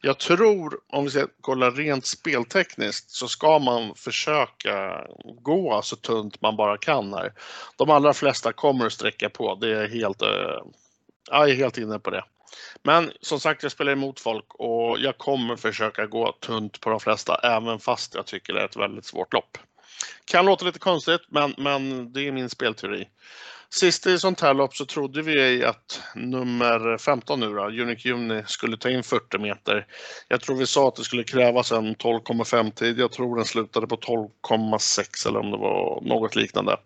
Jag 0.00 0.18
tror, 0.18 0.80
om 0.88 1.04
vi 1.04 1.10
ska 1.10 1.26
kolla 1.40 1.70
rent 1.70 2.06
speltekniskt, 2.06 3.10
så 3.10 3.28
ska 3.28 3.58
man 3.58 3.94
försöka 3.94 5.06
gå 5.24 5.82
så 5.82 5.96
tunt 5.96 6.42
man 6.42 6.56
bara 6.56 6.78
kan 6.78 7.14
här. 7.14 7.32
De 7.76 7.90
allra 7.90 8.12
flesta 8.14 8.52
kommer 8.52 8.86
att 8.86 8.92
sträcka 8.92 9.30
på, 9.30 9.54
det 9.54 9.78
är 9.78 9.88
helt, 9.88 10.22
eh, 10.22 10.62
jag 11.30 11.50
är 11.50 11.54
helt 11.54 11.78
inne 11.78 11.98
på 11.98 12.10
det. 12.10 12.24
Men 12.82 13.12
som 13.20 13.40
sagt, 13.40 13.62
jag 13.62 13.72
spelar 13.72 13.92
emot 13.92 14.20
folk 14.20 14.54
och 14.54 15.00
jag 15.00 15.18
kommer 15.18 15.56
försöka 15.56 16.06
gå 16.06 16.32
tunt 16.32 16.80
på 16.80 16.90
de 16.90 17.00
flesta, 17.00 17.40
även 17.42 17.78
fast 17.78 18.14
jag 18.14 18.26
tycker 18.26 18.52
det 18.52 18.60
är 18.60 18.64
ett 18.64 18.76
väldigt 18.76 19.04
svårt 19.04 19.32
lopp. 19.32 19.58
Kan 20.24 20.46
låta 20.46 20.64
lite 20.64 20.78
konstigt, 20.78 21.20
men, 21.28 21.54
men 21.58 22.12
det 22.12 22.28
är 22.28 22.32
min 22.32 22.50
spelteori. 22.50 23.08
Sist 23.74 24.06
i 24.06 24.18
sånt 24.18 24.40
här 24.40 24.54
lopp 24.54 24.76
så 24.76 24.86
trodde 24.86 25.22
vi 25.22 25.64
att 25.64 26.02
nummer 26.14 26.98
15 26.98 27.40
nu 27.40 27.54
då, 27.54 27.64
Unique 27.64 28.12
Uni, 28.12 28.42
skulle 28.46 28.76
ta 28.76 28.90
in 28.90 29.02
40 29.02 29.38
meter. 29.38 29.86
Jag 30.28 30.40
tror 30.40 30.56
vi 30.56 30.66
sa 30.66 30.88
att 30.88 30.96
det 30.96 31.04
skulle 31.04 31.24
krävas 31.24 31.72
en 31.72 31.96
12,5 31.96 32.70
tid. 32.70 32.98
Jag 32.98 33.12
tror 33.12 33.36
den 33.36 33.44
slutade 33.44 33.86
på 33.86 33.96
12,6 33.96 35.28
eller 35.28 35.40
om 35.40 35.50
det 35.50 35.56
var 35.56 36.00
något 36.02 36.36
liknande. 36.36 36.76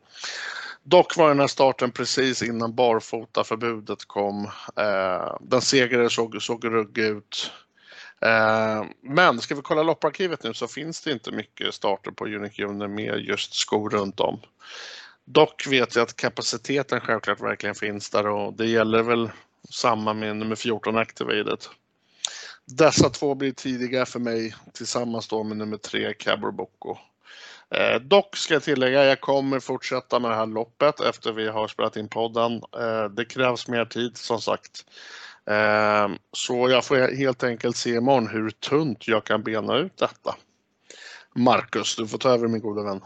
Dock 0.82 1.16
var 1.16 1.28
den 1.28 1.40
här 1.40 1.46
starten 1.46 1.90
precis 1.90 2.42
innan 2.42 2.74
barfotaförbudet 2.74 4.04
kom. 4.04 4.44
Eh, 4.76 5.36
den 5.40 5.60
segrade 5.60 6.10
såg, 6.10 6.42
såg 6.42 6.64
ruggig 6.64 7.04
ut. 7.04 7.52
Eh, 8.22 8.84
men 9.02 9.40
ska 9.40 9.54
vi 9.54 9.62
kolla 9.62 9.82
lopparkivet 9.82 10.42
nu 10.42 10.54
så 10.54 10.68
finns 10.68 11.00
det 11.00 11.12
inte 11.12 11.32
mycket 11.32 11.74
starter 11.74 12.10
på 12.10 12.26
Unique 12.26 12.64
Uni 12.64 12.88
med 12.88 13.20
just 13.20 13.54
skor 13.54 13.90
runt 13.90 14.20
om. 14.20 14.40
Dock 15.26 15.66
vet 15.66 15.96
jag 15.96 16.02
att 16.02 16.16
kapaciteten 16.16 17.00
självklart 17.00 17.40
verkligen 17.40 17.74
finns 17.74 18.10
där 18.10 18.26
och 18.26 18.52
det 18.52 18.66
gäller 18.66 19.02
väl 19.02 19.30
samma 19.70 20.12
med 20.12 20.36
nummer 20.36 20.56
14 20.56 20.98
Activated. 20.98 21.58
Dessa 22.64 23.10
två 23.10 23.34
blir 23.34 23.52
tidiga 23.52 24.06
för 24.06 24.20
mig 24.20 24.54
tillsammans 24.72 25.28
då 25.28 25.44
med 25.44 25.56
nummer 25.56 25.76
3 25.76 26.14
Cabro 26.14 26.68
Eh, 27.70 28.00
dock 28.00 28.36
ska 28.36 28.54
jag 28.54 28.62
tillägga, 28.62 29.04
jag 29.04 29.20
kommer 29.20 29.60
fortsätta 29.60 30.18
med 30.18 30.30
det 30.30 30.34
här 30.34 30.46
loppet 30.46 31.00
efter 31.00 31.32
vi 31.32 31.48
har 31.48 31.68
spelat 31.68 31.96
in 31.96 32.08
podden. 32.08 32.52
Eh, 32.54 33.04
det 33.04 33.24
krävs 33.24 33.68
mer 33.68 33.84
tid 33.84 34.16
som 34.16 34.40
sagt. 34.40 34.84
Eh, 35.50 36.08
så 36.32 36.70
jag 36.70 36.84
får 36.84 37.16
helt 37.16 37.44
enkelt 37.44 37.76
se 37.76 37.90
imorgon 37.90 38.28
hur 38.28 38.50
tunt 38.50 39.08
jag 39.08 39.24
kan 39.24 39.42
bena 39.42 39.76
ut 39.76 39.96
detta. 39.96 40.36
Marcus, 41.34 41.96
du 41.96 42.08
får 42.08 42.18
ta 42.18 42.28
över 42.28 42.48
min 42.48 42.60
goda 42.60 42.82
vän. 42.82 43.00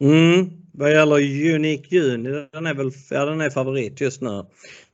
Mm, 0.00 0.50
vad 0.72 0.92
gäller 0.92 1.16
Unique 1.54 1.96
Juni, 1.96 2.48
den 2.52 2.66
är 2.66 2.74
väl 2.74 2.90
ja, 3.10 3.24
den 3.24 3.40
är 3.40 3.50
favorit 3.50 4.00
just 4.00 4.20
nu. 4.20 4.44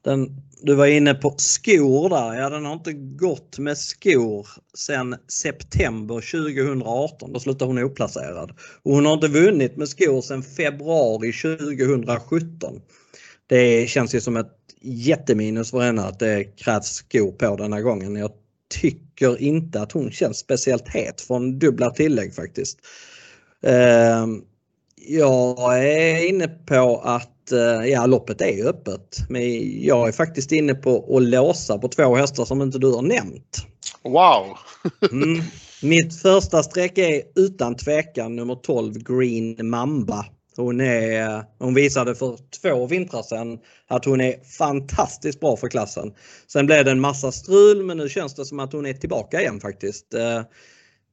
Den, 0.05 0.29
du 0.63 0.75
var 0.75 0.87
inne 0.87 1.15
på 1.15 1.35
skor 1.37 2.09
där. 2.09 2.41
Ja, 2.41 2.51
den 2.51 2.65
har 2.65 2.73
inte 2.73 2.93
gått 2.93 3.59
med 3.59 3.79
skor 3.79 4.49
sedan 4.75 5.17
september 5.29 6.15
2018. 6.15 7.33
Då 7.33 7.41
slutade 7.41 7.71
hon 7.71 7.85
oplacerad. 7.85 8.51
Och 8.83 8.93
hon 8.93 9.07
har 9.07 9.13
inte 9.13 9.29
vunnit 9.29 9.77
med 9.77 9.89
skor 9.89 10.21
sedan 10.21 10.43
februari 10.43 11.33
2017. 11.33 12.81
Det 13.47 13.89
känns 13.89 14.15
ju 14.15 14.21
som 14.21 14.37
ett 14.37 14.57
jätteminus 14.81 15.71
för 15.71 15.81
henne 15.81 16.03
att 16.03 16.19
det 16.19 16.45
krävs 16.45 16.87
skor 16.87 17.33
på 17.33 17.57
denna 17.57 17.81
gången. 17.81 18.17
Jag 18.17 18.31
tycker 18.81 19.43
inte 19.43 19.81
att 19.81 19.93
hon 19.93 20.11
känns 20.11 20.39
speciellt 20.39 20.89
het 20.89 21.21
från 21.21 21.59
dubbla 21.59 21.91
tillägg 21.91 22.35
faktiskt. 22.35 22.79
Ehm, 23.63 24.43
jag 25.07 25.79
är 25.89 26.29
inne 26.29 26.49
på 26.49 27.01
att 27.05 27.53
eh, 27.53 27.91
ja, 27.91 28.07
loppet 28.07 28.41
är 28.41 28.67
öppet. 28.67 29.19
Men 29.29 29.43
jag 29.83 30.09
är 30.09 30.13
faktiskt 30.13 30.53
inne 30.53 30.75
på 30.75 31.17
att 31.17 31.23
låsa 31.23 31.79
på 31.79 31.89
två 31.89 32.15
hästar 32.15 32.45
som 32.45 32.63
inte 32.63 32.79
du 32.79 32.93
har 32.93 33.03
nämnt. 33.03 33.67
Wow! 34.03 34.59
mm. 35.13 35.43
Mitt 35.83 36.21
första 36.21 36.63
streck 36.63 36.99
är 36.99 37.23
utan 37.37 37.77
tvekan 37.77 38.37
nummer 38.37 38.55
12 38.55 38.95
Green 38.95 39.69
Mamba. 39.69 40.27
Hon, 40.57 40.81
är, 40.81 41.45
hon 41.59 41.75
visade 41.75 42.15
för 42.15 42.39
två 42.63 42.87
vintrar 42.87 43.23
sedan 43.23 43.59
att 43.89 44.05
hon 44.05 44.21
är 44.21 44.35
fantastiskt 44.59 45.41
bra 45.41 45.57
för 45.57 45.69
klassen. 45.69 46.13
Sen 46.53 46.67
blev 46.67 46.85
det 46.85 46.91
en 46.91 47.01
massa 47.01 47.33
strul 47.33 47.85
men 47.85 47.97
nu 47.97 48.09
känns 48.09 48.35
det 48.35 48.45
som 48.45 48.61
att 48.61 48.73
hon 48.73 48.87
är 48.87 48.93
tillbaka 48.93 49.41
igen 49.41 49.61
faktiskt. 49.61 50.15
Eh, 50.15 50.43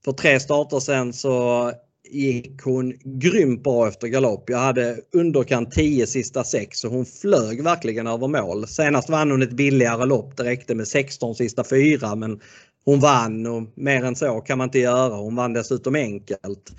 för 0.06 0.12
tre 0.12 0.40
starter 0.40 0.80
sen 0.80 1.14
så 1.14 1.72
gick 2.12 2.62
hon 2.64 2.94
grymt 3.04 3.64
bra 3.64 3.88
efter 3.88 4.08
galopp. 4.08 4.50
Jag 4.50 4.58
hade 4.58 4.98
underkant 5.14 5.72
10 5.72 6.08
sista 6.08 6.44
6 6.44 6.80
så 6.80 6.88
hon 6.88 7.06
flög 7.06 7.64
verkligen 7.64 8.08
över 8.08 8.28
mål. 8.28 8.68
Senast 8.68 9.10
vann 9.10 9.32
hon 9.32 9.42
ett 9.42 9.52
billigare 9.52 10.06
lopp. 10.06 10.38
Det 10.38 10.44
räckte 10.44 10.76
med 10.76 10.88
16 10.88 11.36
sista 11.36 11.64
4 11.64 12.16
men 12.16 12.40
hon 12.86 13.00
vann 13.00 13.46
och 13.46 13.64
mer 13.76 14.04
än 14.04 14.16
så 14.16 14.42
kan 14.42 14.58
man 14.58 14.68
inte 14.68 14.80
göra. 14.80 15.16
Hon 15.16 15.36
vann 15.36 15.54
dessutom 15.54 15.96
enkelt. 15.96 16.72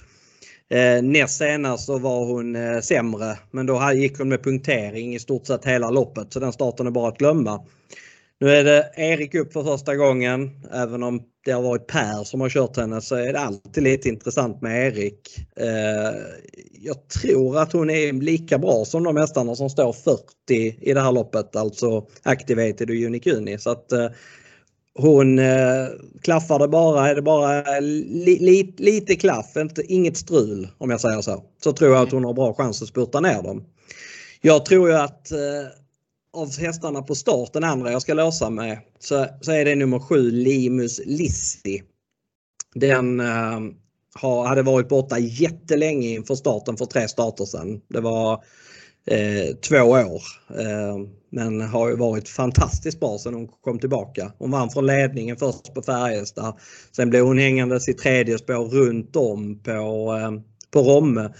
Eh, 0.70 1.02
näst 1.02 1.38
senast 1.38 1.86
så 1.86 1.98
var 1.98 2.24
hon 2.24 2.56
eh, 2.56 2.80
sämre 2.80 3.38
men 3.50 3.66
då 3.66 3.92
gick 3.94 4.18
hon 4.18 4.28
med 4.28 4.44
punktering 4.44 5.14
i 5.14 5.18
stort 5.18 5.46
sett 5.46 5.64
hela 5.64 5.90
loppet 5.90 6.32
så 6.32 6.40
den 6.40 6.52
starten 6.52 6.86
är 6.86 6.90
bara 6.90 7.08
att 7.08 7.18
glömma. 7.18 7.60
Nu 8.40 8.50
är 8.50 8.64
det 8.64 8.90
Erik 8.96 9.34
upp 9.34 9.52
för 9.52 9.64
första 9.64 9.96
gången. 9.96 10.50
Även 10.72 11.02
om 11.02 11.22
det 11.44 11.52
har 11.52 11.62
varit 11.62 11.86
Per 11.86 12.24
som 12.24 12.40
har 12.40 12.48
kört 12.48 12.76
henne 12.76 13.00
så 13.00 13.14
är 13.14 13.32
det 13.32 13.38
alltid 13.38 13.82
lite 13.82 14.08
intressant 14.08 14.62
med 14.62 14.86
Erik. 14.86 15.38
Eh, 15.56 16.20
jag 16.72 17.08
tror 17.08 17.58
att 17.58 17.72
hon 17.72 17.90
är 17.90 18.12
lika 18.12 18.58
bra 18.58 18.84
som 18.84 19.02
de 19.02 19.16
hästarna 19.16 19.54
som 19.54 19.70
står 19.70 19.92
40 19.92 20.22
i 20.80 20.94
det 20.94 21.00
här 21.00 21.12
loppet, 21.12 21.56
alltså 21.56 22.06
Activated 22.22 22.90
och 22.90 22.96
Unicuni. 22.96 23.58
Så 23.58 23.70
att 23.70 23.92
eh, 23.92 24.06
hon 24.94 25.38
eh, 25.38 25.86
klaffar 26.22 26.58
det 26.58 26.68
bara, 26.68 27.08
är 27.08 27.14
det 27.14 27.22
bara 27.22 27.80
li, 27.80 28.38
li, 28.40 28.74
lite 28.78 29.14
klaff, 29.14 29.56
inte, 29.56 29.82
inget 29.82 30.16
strul 30.16 30.68
om 30.78 30.90
jag 30.90 31.00
säger 31.00 31.20
så. 31.20 31.44
Så 31.64 31.72
tror 31.72 31.94
jag 31.94 32.02
att 32.02 32.12
hon 32.12 32.24
har 32.24 32.34
bra 32.34 32.54
chans 32.54 32.82
att 32.82 32.88
spurta 32.88 33.20
ner 33.20 33.42
dem. 33.42 33.64
Jag 34.40 34.64
tror 34.64 34.88
ju 34.88 34.94
att 34.96 35.32
av 36.32 36.58
hästarna 36.58 37.02
på 37.02 37.14
start, 37.14 37.52
den 37.52 37.64
andra 37.64 37.92
jag 37.92 38.02
ska 38.02 38.14
låsa 38.14 38.50
med, 38.50 38.78
så, 38.98 39.26
så 39.40 39.52
är 39.52 39.64
det 39.64 39.74
nummer 39.74 39.98
7 39.98 40.30
Limus 40.30 41.00
Lissi. 41.04 41.82
Den 42.74 43.20
eh, 43.20 43.60
har, 44.14 44.46
hade 44.46 44.62
varit 44.62 44.88
borta 44.88 45.18
jättelänge 45.18 46.08
inför 46.08 46.34
starten 46.34 46.76
för 46.76 46.86
tre 46.86 47.08
starter 47.08 47.44
sedan. 47.44 47.80
Det 47.88 48.00
var 48.00 48.32
eh, 49.06 49.56
två 49.68 49.82
år. 49.82 50.22
Eh, 50.58 50.98
men 51.32 51.60
har 51.60 51.88
ju 51.88 51.96
varit 51.96 52.28
fantastiskt 52.28 53.00
bra 53.00 53.18
sedan 53.18 53.34
hon 53.34 53.48
kom 53.48 53.78
tillbaka. 53.78 54.32
Hon 54.38 54.50
vann 54.50 54.70
från 54.70 54.86
ledningen 54.86 55.36
först 55.36 55.74
på 55.74 55.82
Färjestad. 55.82 56.58
Sen 56.96 57.10
blev 57.10 57.24
hon 57.24 57.38
hängandes 57.38 57.88
i 57.88 57.94
tredje 57.94 58.38
spår 58.38 58.64
runt 58.64 59.16
om 59.16 59.62
på, 59.62 59.70
eh, 60.20 60.42
på 60.70 60.80
Romme. 60.80 61.30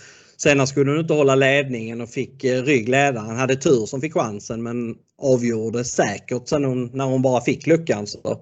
Senast 0.42 0.72
skulle 0.72 0.90
hon 0.90 1.00
inte 1.00 1.14
hålla 1.14 1.34
ledningen 1.34 2.00
och 2.00 2.08
fick 2.08 2.44
eh, 2.44 2.62
ryggledaren. 2.62 3.36
Hade 3.36 3.56
tur 3.56 3.86
som 3.86 4.00
fick 4.00 4.14
chansen 4.14 4.62
men 4.62 4.94
avgjorde 5.22 5.84
säkert 5.84 6.48
sen 6.48 6.64
hon, 6.64 6.90
när 6.92 7.04
hon 7.04 7.22
bara 7.22 7.40
fick 7.40 7.66
luckan. 7.66 8.06
Så. 8.06 8.40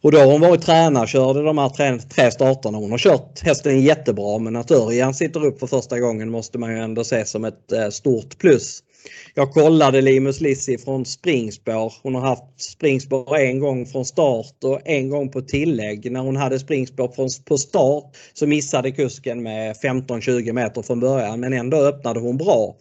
Och 0.00 0.12
då 0.12 0.18
har 0.18 0.26
hon 0.26 0.40
varit 0.40 0.62
tränare 0.62 1.06
körde 1.06 1.42
de 1.42 1.58
här 1.58 1.68
tre, 1.68 1.98
tre 1.98 2.30
starterna. 2.30 2.78
Hon 2.78 2.90
har 2.90 2.98
kört 2.98 3.40
hästen 3.40 3.80
jättebra 3.80 4.38
men 4.38 4.56
att 4.56 4.70
Örjan 4.70 5.14
sitter 5.14 5.46
upp 5.46 5.60
för 5.60 5.66
första 5.66 6.00
gången 6.00 6.30
måste 6.30 6.58
man 6.58 6.70
ju 6.70 6.78
ändå 6.78 7.04
se 7.04 7.24
som 7.24 7.44
ett 7.44 7.72
eh, 7.72 7.88
stort 7.88 8.38
plus. 8.38 8.82
Jag 9.34 9.52
kollade 9.52 10.00
Limus 10.00 10.40
Lissi 10.40 10.78
från 10.78 11.04
springspår. 11.04 11.92
Hon 12.02 12.14
har 12.14 12.22
haft 12.22 12.60
springspår 12.62 13.36
en 13.36 13.60
gång 13.60 13.86
från 13.86 14.04
start 14.04 14.64
och 14.64 14.80
en 14.84 15.08
gång 15.08 15.28
på 15.28 15.42
tillägg. 15.42 16.12
När 16.12 16.20
hon 16.20 16.36
hade 16.36 16.58
springspår 16.58 17.08
på 17.44 17.58
start 17.58 18.16
så 18.34 18.46
missade 18.46 18.90
kusken 18.90 19.42
med 19.42 19.76
15-20 19.76 20.52
meter 20.52 20.82
från 20.82 21.00
början 21.00 21.40
men 21.40 21.52
ändå 21.52 21.76
öppnade 21.76 22.20
hon 22.20 22.36
bra. 22.36 22.76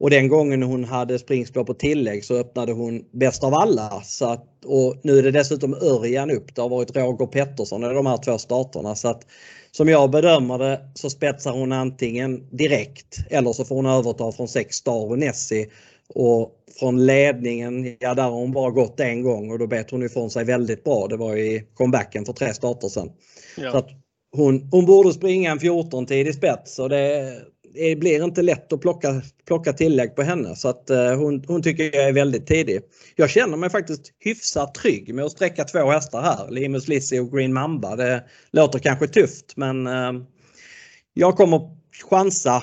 Och 0.00 0.10
den 0.10 0.28
gången 0.28 0.62
hon 0.62 0.84
hade 0.84 1.18
springspår 1.18 1.64
på 1.64 1.74
tillägg 1.74 2.24
så 2.24 2.34
öppnade 2.34 2.72
hon 2.72 3.04
bäst 3.12 3.44
av 3.44 3.54
alla. 3.54 4.02
Så 4.04 4.26
att, 4.26 4.64
och 4.64 5.00
nu 5.02 5.18
är 5.18 5.22
det 5.22 5.30
dessutom 5.30 5.74
Örjan 5.74 6.30
upp. 6.30 6.54
Det 6.54 6.60
har 6.60 6.68
varit 6.68 6.96
Roger 6.96 7.26
Pettersson 7.26 7.84
i 7.84 7.94
de 7.94 8.06
här 8.06 8.16
två 8.16 8.38
starterna. 8.38 8.94
Så 8.94 9.08
att, 9.08 9.26
som 9.76 9.88
jag 9.88 10.10
bedömer 10.10 10.58
det 10.58 10.80
så 10.94 11.10
spetsar 11.10 11.52
hon 11.52 11.72
antingen 11.72 12.56
direkt 12.56 13.16
eller 13.30 13.52
så 13.52 13.64
får 13.64 13.76
hon 13.76 13.86
överta 13.86 14.32
från 14.32 14.48
sex 14.48 14.76
Star 14.76 15.10
och 15.10 15.18
Nessie. 15.18 15.66
Och 16.08 16.52
från 16.78 17.06
ledningen, 17.06 17.96
ja 18.00 18.14
där 18.14 18.22
har 18.22 18.30
hon 18.30 18.52
bara 18.52 18.70
gått 18.70 19.00
en 19.00 19.22
gång 19.22 19.50
och 19.50 19.58
då 19.58 19.66
bet 19.66 19.90
hon 19.90 20.02
ifrån 20.02 20.30
sig 20.30 20.44
väldigt 20.44 20.84
bra. 20.84 21.06
Det 21.06 21.16
var 21.16 21.36
i 21.36 21.66
comebacken 21.74 22.24
för 22.24 22.32
tre 22.32 22.54
starter 22.54 22.88
sedan. 22.88 23.10
Ja. 23.56 23.72
Så 23.72 23.84
hon, 24.36 24.68
hon 24.70 24.86
borde 24.86 25.12
springa 25.12 25.50
en 25.50 25.60
14 25.60 26.06
tid 26.06 26.28
i 26.28 26.32
spets 26.32 26.78
och 26.78 26.88
det, 26.88 27.34
det 27.76 27.96
blir 27.96 28.24
inte 28.24 28.42
lätt 28.42 28.72
att 28.72 28.80
plocka, 28.80 29.22
plocka 29.46 29.72
tillägg 29.72 30.16
på 30.16 30.22
henne 30.22 30.56
så 30.56 30.68
att 30.68 30.90
eh, 30.90 31.14
hon, 31.14 31.44
hon 31.46 31.62
tycker 31.62 31.84
jag 31.84 32.08
är 32.08 32.12
väldigt 32.12 32.46
tidig. 32.46 32.80
Jag 33.16 33.30
känner 33.30 33.56
mig 33.56 33.70
faktiskt 33.70 34.12
hyfsat 34.18 34.74
trygg 34.74 35.14
med 35.14 35.24
att 35.24 35.32
sträcka 35.32 35.64
två 35.64 35.90
hästar 35.90 36.22
här. 36.22 36.50
Limus 36.50 36.88
Lizzie 36.88 37.20
och 37.20 37.32
Green 37.32 37.52
Mamba. 37.52 37.96
Det 37.96 38.24
låter 38.50 38.78
kanske 38.78 39.08
tufft 39.08 39.56
men 39.56 39.86
eh, 39.86 40.12
jag 41.14 41.36
kommer 41.36 41.60
chansa 42.10 42.62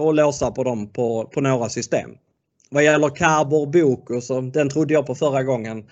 och 0.00 0.14
låsa 0.14 0.50
på 0.50 0.64
dem 0.64 0.92
på, 0.92 1.24
på 1.34 1.40
några 1.40 1.68
system. 1.68 2.10
Vad 2.70 2.84
gäller 2.84 3.08
Carbor 3.08 3.66
Boko 3.66 4.20
så 4.20 4.40
den 4.40 4.68
trodde 4.68 4.94
jag 4.94 5.06
på 5.06 5.14
förra 5.14 5.42
gången. 5.42 5.84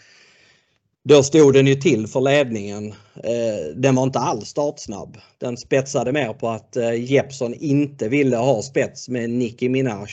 Då 1.05 1.23
stod 1.23 1.55
den 1.55 1.67
ju 1.67 1.75
till 1.75 2.07
för 2.07 2.21
ledningen. 2.21 2.87
Eh, 3.25 3.75
den 3.77 3.95
var 3.95 4.03
inte 4.03 4.19
alls 4.19 4.49
startsnabb. 4.49 5.17
Den 5.39 5.57
spetsade 5.57 6.13
mer 6.13 6.33
på 6.33 6.49
att 6.49 6.77
eh, 6.77 7.13
Jeppson 7.13 7.55
inte 7.55 8.09
ville 8.09 8.37
ha 8.37 8.63
spets 8.63 9.09
med 9.09 9.31
Nicki 9.31 9.69
Minaj. 9.69 10.09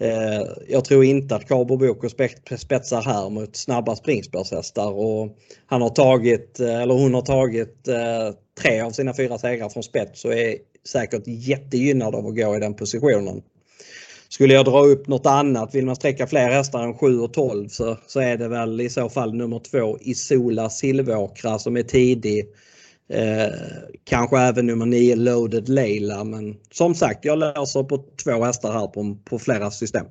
Eh, 0.00 0.46
jag 0.68 0.84
tror 0.84 1.04
inte 1.04 1.36
att 1.36 1.48
Cabo 1.48 1.76
Boko 1.76 2.08
spetsar 2.58 3.02
här 3.02 3.30
mot 3.30 3.56
snabba 3.56 3.96
springspårshästar 3.96 4.92
och 4.92 5.36
han 5.66 5.82
har 5.82 5.90
tagit, 5.90 6.60
eller 6.60 6.94
hon 6.94 7.14
har 7.14 7.22
tagit 7.22 7.88
tre 8.62 8.80
av 8.80 8.90
sina 8.90 9.14
fyra 9.14 9.38
segrar 9.38 9.68
från 9.68 9.82
spets 9.82 10.24
och 10.24 10.34
är 10.34 10.56
säkert 10.88 11.22
jättegynnad 11.26 12.14
av 12.14 12.26
att 12.26 12.36
gå 12.36 12.56
i 12.56 12.60
den 12.60 12.74
positionen. 12.74 13.42
Skulle 14.32 14.54
jag 14.54 14.64
dra 14.64 14.80
upp 14.80 15.08
något 15.08 15.26
annat, 15.26 15.74
vill 15.74 15.86
man 15.86 15.96
sträcka 15.96 16.26
fler 16.26 16.48
hästar 16.48 16.82
än 16.82 16.98
7 16.98 17.20
och 17.20 17.32
12 17.32 17.68
så, 17.68 17.96
så 18.06 18.20
är 18.20 18.36
det 18.36 18.48
väl 18.48 18.80
i 18.80 18.90
så 18.90 19.08
fall 19.08 19.34
nummer 19.34 19.58
två 19.58 19.98
Isola 20.00 20.70
Silvåkra 20.70 21.58
som 21.58 21.76
är 21.76 21.82
tidig. 21.82 22.46
Eh, 23.08 23.54
kanske 24.04 24.38
även 24.38 24.66
nummer 24.66 24.86
9 24.86 25.16
Loaded 25.16 25.68
Leila 25.68 26.24
men 26.24 26.56
som 26.70 26.94
sagt 26.94 27.24
jag 27.24 27.38
löser 27.38 27.82
på 27.82 28.04
två 28.24 28.44
hästar 28.44 28.72
här 28.72 28.86
på, 28.86 29.16
på 29.24 29.38
flera 29.38 29.70
system. 29.70 30.06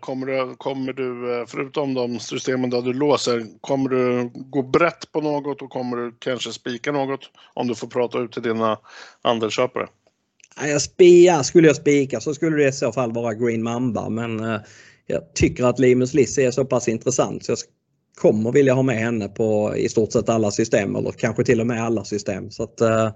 kommer, 0.00 0.26
du, 0.26 0.54
kommer 0.56 0.92
du, 0.92 1.40
eh, 1.40 1.46
förutom 1.46 1.94
de 1.94 2.18
systemen 2.18 2.70
där 2.70 2.82
du 2.82 2.92
låser, 2.92 3.46
kommer 3.60 3.88
du 3.88 4.30
gå 4.34 4.62
brett 4.62 5.12
på 5.12 5.20
något 5.20 5.62
och 5.62 5.70
kommer 5.70 5.96
du 5.96 6.16
kanske 6.18 6.52
spika 6.52 6.92
något 6.92 7.20
om 7.54 7.68
du 7.68 7.74
får 7.74 7.88
prata 7.88 8.18
ut 8.18 8.32
till 8.32 8.42
dina 8.42 8.78
andelsköpare? 9.22 9.86
Jag 10.60 10.82
spia, 10.82 11.44
skulle 11.44 11.66
jag 11.66 11.76
spika 11.76 12.20
så 12.20 12.34
skulle 12.34 12.56
det 12.56 12.68
i 12.68 12.72
så 12.72 12.92
fall 12.92 13.12
vara 13.12 13.34
Green 13.34 13.62
Mamba 13.62 14.08
men 14.08 14.40
eh, 14.40 14.60
jag 15.06 15.34
tycker 15.34 15.64
att 15.64 15.78
Limus 15.78 16.14
Lissi 16.14 16.44
är 16.44 16.50
så 16.50 16.64
pass 16.64 16.88
intressant 16.88 17.44
så 17.44 17.52
jag 17.52 17.58
kommer 18.16 18.52
vilja 18.52 18.74
ha 18.74 18.82
med 18.82 18.98
henne 18.98 19.28
på 19.28 19.76
i 19.76 19.88
stort 19.88 20.12
sett 20.12 20.28
alla 20.28 20.50
system 20.50 20.96
eller 20.96 21.10
kanske 21.10 21.44
till 21.44 21.60
och 21.60 21.66
med 21.66 21.84
alla 21.84 22.04
system. 22.04 22.50
Så 22.50 22.62
att, 22.62 22.80
eh, 22.80 23.10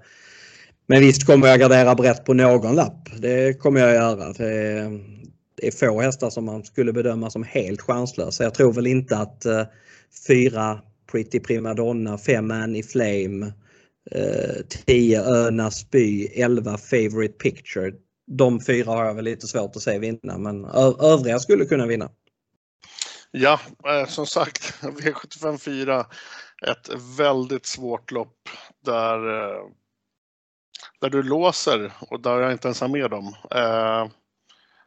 men 0.87 0.99
visst 0.99 1.25
kommer 1.25 1.47
jag 1.47 1.59
gardera 1.59 1.95
brett 1.95 2.25
på 2.25 2.33
någon 2.33 2.75
lapp. 2.75 3.09
Det 3.17 3.59
kommer 3.59 3.79
jag 3.79 3.93
göra. 3.93 4.33
Det 4.33 4.53
är, 4.53 4.99
det 5.61 5.67
är 5.67 5.71
få 5.71 6.01
hästar 6.01 6.29
som 6.29 6.45
man 6.45 6.63
skulle 6.63 6.93
bedöma 6.93 7.29
som 7.29 7.43
helt 7.43 7.81
chanslösa. 7.81 8.43
Jag 8.43 8.53
tror 8.53 8.73
väl 8.73 8.87
inte 8.87 9.17
att 9.17 9.45
eh, 9.45 9.63
fyra 10.27 10.79
Pretty 11.11 11.39
Primadonna, 11.39 12.17
fem 12.17 12.51
Annie 12.51 12.83
Flame 12.83 13.53
Eh, 14.11 14.65
10 14.85 15.21
Önas 15.21 15.89
by, 15.89 16.25
11 16.25 16.77
Favorite 16.77 17.33
Picture. 17.33 17.91
De 18.27 18.61
fyra 18.61 18.91
har 18.91 19.05
jag 19.05 19.13
väl 19.13 19.25
lite 19.25 19.47
svårt 19.47 19.75
att 19.75 19.81
se 19.81 19.99
vinna 19.99 20.37
men 20.37 20.65
övriga 20.99 21.39
skulle 21.39 21.65
kunna 21.65 21.85
vinna. 21.85 22.09
Ja, 23.31 23.59
eh, 23.87 24.07
som 24.07 24.25
sagt, 24.27 24.73
V75 24.81 25.57
4. 25.57 26.05
Ett 26.67 26.89
väldigt 27.17 27.65
svårt 27.65 28.11
lopp 28.11 28.49
där, 28.85 29.15
eh, 29.15 29.63
där 31.01 31.09
du 31.09 31.23
låser 31.23 31.91
och 31.99 32.19
där 32.19 32.39
jag 32.39 32.51
inte 32.51 32.67
ens 32.67 32.81
har 32.81 32.87
med 32.87 33.09
dem. 33.09 33.35
Eh, 33.51 34.07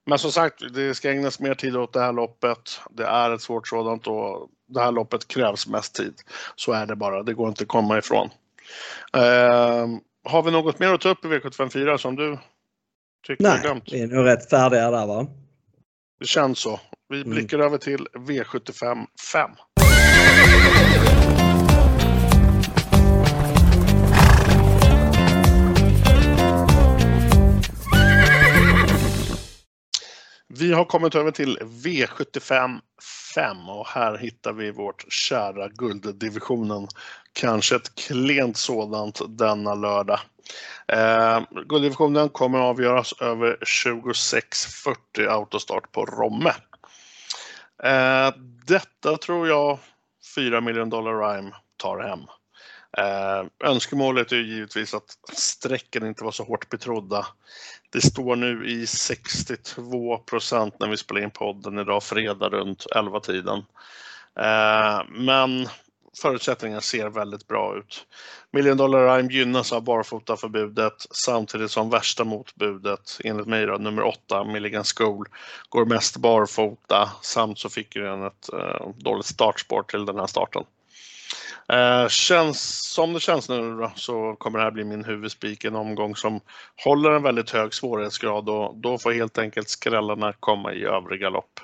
men 0.06 0.18
som 0.18 0.32
sagt, 0.32 0.74
det 0.74 0.94
ska 0.94 1.10
ägnas 1.10 1.40
mer 1.40 1.54
tid 1.54 1.76
åt 1.76 1.92
det 1.92 2.00
här 2.00 2.12
loppet. 2.12 2.80
Det 2.90 3.04
är 3.04 3.30
ett 3.30 3.42
svårt 3.42 3.68
sådant 3.68 4.06
och 4.06 4.48
det 4.66 4.80
här 4.80 4.92
loppet 4.92 5.28
krävs 5.28 5.66
mest 5.66 5.94
tid. 5.94 6.14
Så 6.56 6.72
är 6.72 6.86
det 6.86 6.96
bara, 6.96 7.22
det 7.22 7.34
går 7.34 7.48
inte 7.48 7.62
att 7.62 7.68
komma 7.68 7.98
ifrån. 7.98 8.30
Eh, 9.16 9.86
har 10.24 10.42
vi 10.42 10.50
något 10.50 10.78
mer 10.78 10.92
att 10.94 11.00
ta 11.00 11.08
upp 11.08 11.24
i 11.24 11.28
V754 11.28 11.96
som 11.96 12.16
du 12.16 12.38
tycker 13.26 13.44
Nej, 13.44 13.58
är 13.58 13.62
glömt? 13.62 13.92
vi 13.92 14.00
är 14.02 14.06
nog 14.06 14.26
rätt 14.26 14.50
färdiga 14.50 14.90
där 14.90 15.06
va? 15.06 15.26
Det 16.20 16.26
känns 16.26 16.58
så. 16.58 16.80
Vi 17.08 17.20
Mm. 17.20 17.30
blickar 17.30 17.58
över 17.58 17.78
till 17.78 18.08
V75 18.14 19.06
5. 19.32 19.50
Vi 30.48 30.72
har 30.72 30.84
kommit 30.84 31.14
över 31.14 31.30
till 31.30 31.58
V75 31.62 32.78
5 33.34 33.68
och 33.68 33.86
här 33.88 34.16
hittar 34.18 34.52
vi 34.52 34.70
vårt 34.70 35.12
kära 35.12 35.68
gulddivisionen. 35.68 36.88
Kanske 37.34 37.76
ett 37.76 37.94
klent 37.94 38.56
sådant 38.56 39.20
denna 39.28 39.74
lördag. 39.74 40.20
Eh, 40.88 41.40
gulddivisionen 41.68 42.28
kommer 42.28 42.58
att 42.58 42.64
avgöras 42.64 43.14
över 43.20 43.56
26.40 43.56 45.28
autostart 45.28 45.92
på 45.92 46.06
Romme. 46.06 46.52
Eh, 47.82 48.34
detta 48.66 49.16
tror 49.16 49.48
jag 49.48 49.78
4 50.34 50.60
miljoner 50.60 50.90
dollar 50.90 51.34
rhyme 51.34 51.52
tar 51.76 51.98
hem. 51.98 52.20
Eh, 52.98 53.68
önskemålet 53.70 54.32
är 54.32 54.36
givetvis 54.36 54.94
att 54.94 55.18
strecken 55.32 56.06
inte 56.06 56.24
var 56.24 56.32
så 56.32 56.44
hårt 56.44 56.68
betrodda. 56.68 57.26
Det 57.90 58.00
står 58.00 58.36
nu 58.36 58.66
i 58.66 58.86
62 58.86 60.18
procent 60.18 60.74
när 60.80 60.88
vi 60.88 60.96
spelar 60.96 61.20
in 61.20 61.30
podden 61.30 61.78
idag 61.78 62.02
fredag 62.02 62.48
runt 62.48 62.86
11-tiden. 62.94 63.58
Eh, 64.40 65.02
men 65.08 65.68
förutsättningarna 66.22 66.80
ser 66.80 67.08
väldigt 67.08 67.48
bra 67.48 67.76
ut. 67.78 68.06
Million 68.50 68.76
Dollar 68.76 69.16
Rhyme 69.16 69.32
gynnas 69.32 69.72
av 69.72 69.84
barfotaförbudet 69.84 71.06
samtidigt 71.10 71.70
som 71.70 71.90
värsta 71.90 72.24
motbudet 72.24 73.18
enligt 73.24 73.46
mig 73.46 73.66
då, 73.66 73.78
nummer 73.78 74.02
8, 74.02 74.44
Milligan 74.44 74.84
School, 74.84 75.26
går 75.68 75.84
mest 75.84 76.16
barfota 76.16 77.10
samt 77.22 77.58
så 77.58 77.68
fick 77.68 77.94
den 77.94 78.22
ett 78.22 78.52
eh, 78.52 78.88
dåligt 78.96 79.26
startspår 79.26 79.82
till 79.82 80.06
den 80.06 80.18
här 80.18 80.26
starten. 80.26 80.64
Eh, 81.68 82.08
känns, 82.08 82.92
som 82.94 83.12
det 83.12 83.20
känns 83.20 83.48
nu 83.48 83.76
då, 83.76 83.92
så 83.96 84.36
kommer 84.38 84.58
det 84.58 84.64
här 84.64 84.70
bli 84.70 84.84
min 84.84 85.04
huvudspik, 85.04 85.64
en 85.64 85.76
omgång 85.76 86.16
som 86.16 86.40
håller 86.84 87.10
en 87.10 87.22
väldigt 87.22 87.50
hög 87.50 87.74
svårighetsgrad 87.74 88.48
och 88.48 88.76
då 88.76 88.98
får 88.98 89.12
helt 89.12 89.38
enkelt 89.38 89.68
skrällarna 89.68 90.32
komma 90.32 90.72
i 90.72 90.84
övriga 90.84 91.30
lopp. 91.30 91.60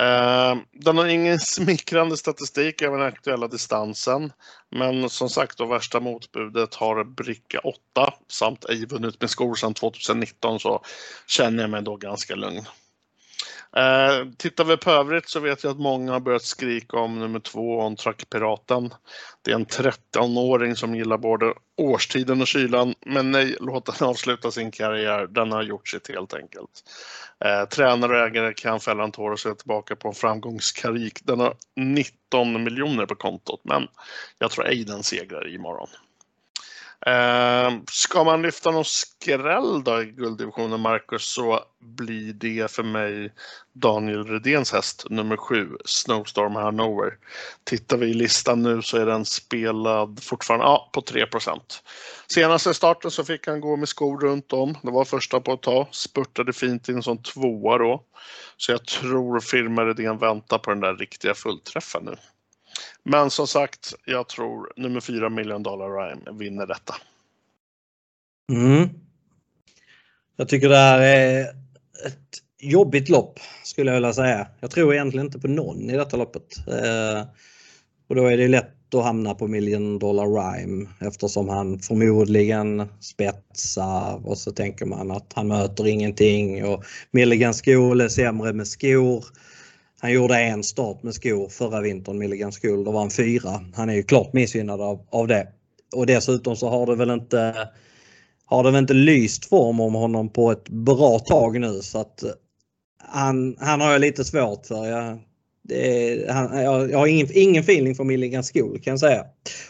Ehm, 0.00 0.58
den 0.72 0.98
har 0.98 1.06
ingen 1.06 1.38
smickrande 1.38 2.16
statistik 2.16 2.82
över 2.82 2.98
den 2.98 3.06
aktuella 3.06 3.48
distansen. 3.48 4.32
Men 4.70 5.10
som 5.10 5.28
sagt, 5.30 5.58
då 5.58 5.66
värsta 5.66 6.00
motbudet 6.00 6.74
har 6.74 7.04
bricka 7.04 7.58
8 7.58 8.14
samt 8.28 8.64
ej 8.64 8.86
vunnit 8.86 9.20
med 9.20 9.30
skor 9.30 9.54
sedan 9.54 9.74
2019 9.74 10.60
så 10.60 10.82
känner 11.26 11.62
jag 11.62 11.70
mig 11.70 11.82
då 11.82 11.96
ganska 11.96 12.34
lugn. 12.34 12.64
Eh, 13.76 14.28
tittar 14.36 14.64
vi 14.64 14.76
på 14.76 14.90
övrigt 14.90 15.28
så 15.28 15.40
vet 15.40 15.64
jag 15.64 15.70
att 15.70 15.78
många 15.78 16.12
har 16.12 16.20
börjat 16.20 16.42
skrika 16.42 16.96
om 16.96 17.18
nummer 17.18 17.40
två, 17.40 17.78
On 17.78 17.96
Track 17.96 18.30
Piraten. 18.30 18.94
Det 19.42 19.50
är 19.50 19.54
en 19.54 19.66
13-åring 19.66 20.76
som 20.76 20.94
gillar 20.94 21.18
både 21.18 21.54
årstiden 21.76 22.40
och 22.40 22.46
kylan, 22.46 22.94
men 23.06 23.30
nej, 23.30 23.56
låt 23.60 23.86
den 23.86 24.08
avsluta 24.08 24.50
sin 24.50 24.70
karriär. 24.70 25.26
Den 25.26 25.52
har 25.52 25.62
gjort 25.62 25.88
sitt 25.88 26.08
helt 26.08 26.34
enkelt. 26.34 26.70
Eh, 27.44 27.68
tränare 27.68 28.20
och 28.20 28.26
ägare 28.26 28.54
kan 28.54 28.80
fälla 28.80 29.04
en 29.04 29.12
tår 29.12 29.30
och 29.30 29.40
se 29.40 29.54
tillbaka 29.54 29.96
på 29.96 30.08
en 30.08 30.14
framgångskarik. 30.14 31.18
Den 31.22 31.40
har 31.40 31.54
19 31.76 32.64
miljoner 32.64 33.06
på 33.06 33.14
kontot, 33.14 33.60
men 33.64 33.86
jag 34.38 34.50
tror 34.50 34.66
ej 34.66 34.84
den 34.84 35.02
segrar 35.02 35.54
imorgon. 35.54 35.88
Eh, 37.06 37.70
ska 37.90 38.24
man 38.24 38.42
lyfta 38.42 38.70
någon 38.70 38.84
skräll 38.84 39.84
då 39.84 40.02
i 40.02 40.04
gulddivisionen, 40.04 40.80
Marcus, 40.80 41.24
så 41.24 41.60
blir 41.80 42.32
det 42.32 42.70
för 42.70 42.82
mig 42.82 43.32
Daniel 43.72 44.24
Redéns 44.24 44.72
häst 44.72 45.06
nummer 45.10 45.36
7, 45.36 45.68
Snowstorm 45.84 46.54
Hanover. 46.54 47.18
Tittar 47.64 47.96
vi 47.96 48.06
i 48.06 48.14
listan 48.14 48.62
nu 48.62 48.82
så 48.82 48.96
är 48.96 49.06
den 49.06 49.24
spelad 49.24 50.22
fortfarande 50.22 50.66
ja, 50.66 50.90
på 50.92 51.00
3% 51.00 51.60
Senaste 52.32 52.74
starten 52.74 53.10
så 53.10 53.24
fick 53.24 53.46
han 53.46 53.60
gå 53.60 53.76
med 53.76 53.88
skor 53.88 54.20
runt 54.20 54.52
om. 54.52 54.76
Det 54.82 54.90
var 54.90 55.04
första 55.04 55.40
på 55.40 55.52
ett 55.52 55.62
tag. 55.62 55.86
Spurtade 55.90 56.52
fint 56.52 56.88
in 56.88 57.02
som 57.02 57.22
tvåa 57.22 57.78
då. 57.78 58.04
Så 58.56 58.72
jag 58.72 58.86
tror 58.86 59.40
firma 59.40 59.84
Redén 59.84 60.18
väntar 60.18 60.58
på 60.58 60.70
den 60.70 60.80
där 60.80 60.96
riktiga 60.96 61.34
fullträffen 61.34 62.04
nu. 62.04 62.16
Men 63.02 63.30
som 63.30 63.46
sagt, 63.46 63.94
jag 64.04 64.28
tror 64.28 64.72
nummer 64.76 65.00
4 65.00 65.28
Million 65.28 65.62
Dollar 65.62 65.88
Rhyme 65.88 66.38
vinner 66.38 66.66
detta. 66.66 66.94
Mm. 68.52 68.88
Jag 70.36 70.48
tycker 70.48 70.68
det 70.68 70.76
här 70.76 71.00
är 71.00 71.42
ett 72.06 72.38
jobbigt 72.60 73.08
lopp 73.08 73.40
skulle 73.64 73.90
jag 73.90 73.94
vilja 73.94 74.12
säga. 74.12 74.46
Jag 74.60 74.70
tror 74.70 74.94
egentligen 74.94 75.26
inte 75.26 75.38
på 75.38 75.48
någon 75.48 75.90
i 75.90 75.96
detta 75.96 76.16
loppet. 76.16 76.68
Eh, 76.68 77.24
och 78.08 78.16
då 78.16 78.26
är 78.26 78.36
det 78.36 78.48
lätt 78.48 78.94
att 78.94 79.04
hamna 79.04 79.34
på 79.34 79.46
Million 79.46 79.98
Dollar 79.98 80.26
Rhyme 80.26 80.88
eftersom 81.00 81.48
han 81.48 81.78
förmodligen 81.78 82.88
spetsar 83.00 84.28
och 84.28 84.38
så 84.38 84.52
tänker 84.52 84.86
man 84.86 85.10
att 85.10 85.32
han 85.34 85.48
möter 85.48 85.86
ingenting 85.86 86.64
och 86.64 86.84
Milligan 87.10 87.54
skor 87.54 88.02
är 88.02 88.08
sämre 88.08 88.52
med 88.52 88.68
skor. 88.68 89.24
Han 90.00 90.12
gjorde 90.12 90.40
en 90.40 90.62
start 90.62 91.02
med 91.02 91.14
skor 91.14 91.48
förra 91.48 91.80
vintern, 91.80 92.18
Milligan 92.18 92.52
School. 92.52 92.84
Då 92.84 92.90
var 92.90 93.00
han 93.00 93.10
fyra. 93.10 93.64
Han 93.74 93.90
är 93.90 93.94
ju 93.94 94.02
klart 94.02 94.32
missgynnad 94.32 94.80
av, 94.80 95.06
av 95.10 95.28
det. 95.28 95.46
Och 95.96 96.06
dessutom 96.06 96.56
så 96.56 96.68
har 96.68 96.86
det 96.86 96.96
väl 96.96 97.10
inte 97.10 97.68
har 98.50 98.64
det 98.64 98.70
väl 98.70 98.80
inte 98.80 98.94
lyst 98.94 99.44
form 99.44 99.80
om 99.80 99.94
honom 99.94 100.28
på 100.28 100.50
ett 100.50 100.68
bra 100.68 101.18
tag 101.18 101.60
nu 101.60 101.82
så 101.82 102.00
att 102.00 102.22
eh, 102.22 102.30
han, 103.02 103.56
han 103.58 103.80
har 103.80 103.92
jag 103.92 104.00
lite 104.00 104.24
svårt 104.24 104.66
för. 104.66 104.86
Jag, 104.86 105.18
det, 105.62 106.30
han, 106.30 106.62
jag, 106.62 106.90
jag 106.90 106.98
har 106.98 107.06
ingen, 107.06 107.28
ingen 107.32 107.62
feeling 107.62 107.94
för 107.94 108.04
Milligan 108.04 108.42
School 108.42 108.80
kan 108.80 108.90
jag 108.90 109.00
säga. 109.00 109.24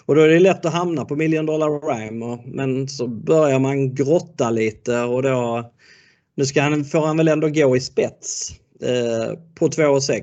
Och 0.06 0.14
då 0.14 0.20
är 0.20 0.28
det 0.28 0.40
lätt 0.40 0.64
att 0.64 0.72
hamna 0.72 1.04
på 1.04 1.16
Million 1.16 1.46
Dollar 1.46 1.94
Rhyme 1.94 2.38
men 2.44 2.88
så 2.88 3.06
börjar 3.06 3.58
man 3.58 3.94
grotta 3.94 4.50
lite 4.50 5.00
och 5.00 5.22
då 5.22 5.70
nu 6.34 6.46
ska 6.46 6.62
han, 6.62 6.84
får 6.84 7.06
han 7.06 7.16
väl 7.16 7.28
ändå 7.28 7.48
gå 7.48 7.76
i 7.76 7.80
spets 7.80 8.59
eh, 8.82 9.38
på 9.54 9.68
2,6. 9.68 10.22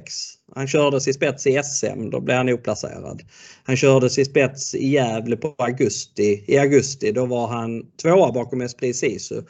Han 0.55 0.67
kördes 0.67 1.07
i 1.07 1.13
spets 1.13 1.47
i 1.47 1.61
SM, 1.63 2.09
då 2.09 2.19
blev 2.19 2.37
han 2.37 2.49
oplacerad. 2.49 3.21
Han 3.63 3.77
kördes 3.77 4.17
i 4.17 4.25
spets 4.25 4.75
i 4.75 4.87
Gävle 4.87 5.37
på 5.37 5.55
augusti. 5.57 6.43
I 6.47 6.57
augusti 6.57 7.11
då 7.11 7.25
var 7.25 7.47
han 7.47 7.83
tvåa 8.01 8.31
bakom 8.31 8.61
Esprit 8.61 8.95
Sisu. 8.95 9.41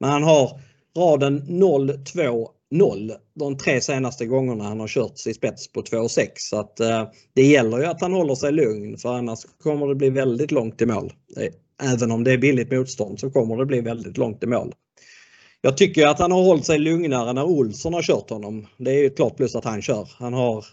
Men 0.00 0.10
han 0.10 0.22
har 0.22 0.60
raden 0.96 1.42
0-2 1.42 2.48
0 2.70 3.12
de 3.34 3.56
tre 3.56 3.80
senaste 3.80 4.26
gångerna 4.26 4.64
han 4.64 4.80
har 4.80 4.88
kört 4.88 5.26
i 5.26 5.34
spets 5.34 5.72
på 5.72 5.82
2,6. 5.82 6.28
Så 6.36 6.60
att 6.60 6.80
eh, 6.80 7.08
det 7.34 7.42
gäller 7.42 7.78
ju 7.78 7.84
att 7.84 8.00
han 8.00 8.12
håller 8.12 8.34
sig 8.34 8.52
lugn 8.52 8.98
för 8.98 9.14
annars 9.14 9.38
kommer 9.62 9.86
det 9.86 9.94
bli 9.94 10.10
väldigt 10.10 10.50
långt 10.50 10.82
i 10.82 10.86
mål. 10.86 11.12
Eh, 11.36 11.52
även 11.92 12.10
om 12.10 12.24
det 12.24 12.32
är 12.32 12.38
billigt 12.38 12.72
motstånd 12.72 13.20
så 13.20 13.30
kommer 13.30 13.56
det 13.56 13.66
bli 13.66 13.80
väldigt 13.80 14.18
långt 14.18 14.42
i 14.42 14.46
mål. 14.46 14.74
Jag 15.62 15.76
tycker 15.76 16.06
att 16.06 16.18
han 16.18 16.32
har 16.32 16.42
hållit 16.42 16.66
sig 16.66 16.78
lugnare 16.78 17.32
när 17.32 17.44
Olsson 17.44 17.94
har 17.94 18.02
kört 18.02 18.30
honom. 18.30 18.66
Det 18.78 18.90
är 18.90 18.94
ju 18.94 19.06
ett 19.06 19.16
klart 19.16 19.36
plus 19.36 19.54
att 19.54 19.64
han 19.64 19.82
kör. 19.82 20.08
Han 20.18 20.32
har 20.32 20.64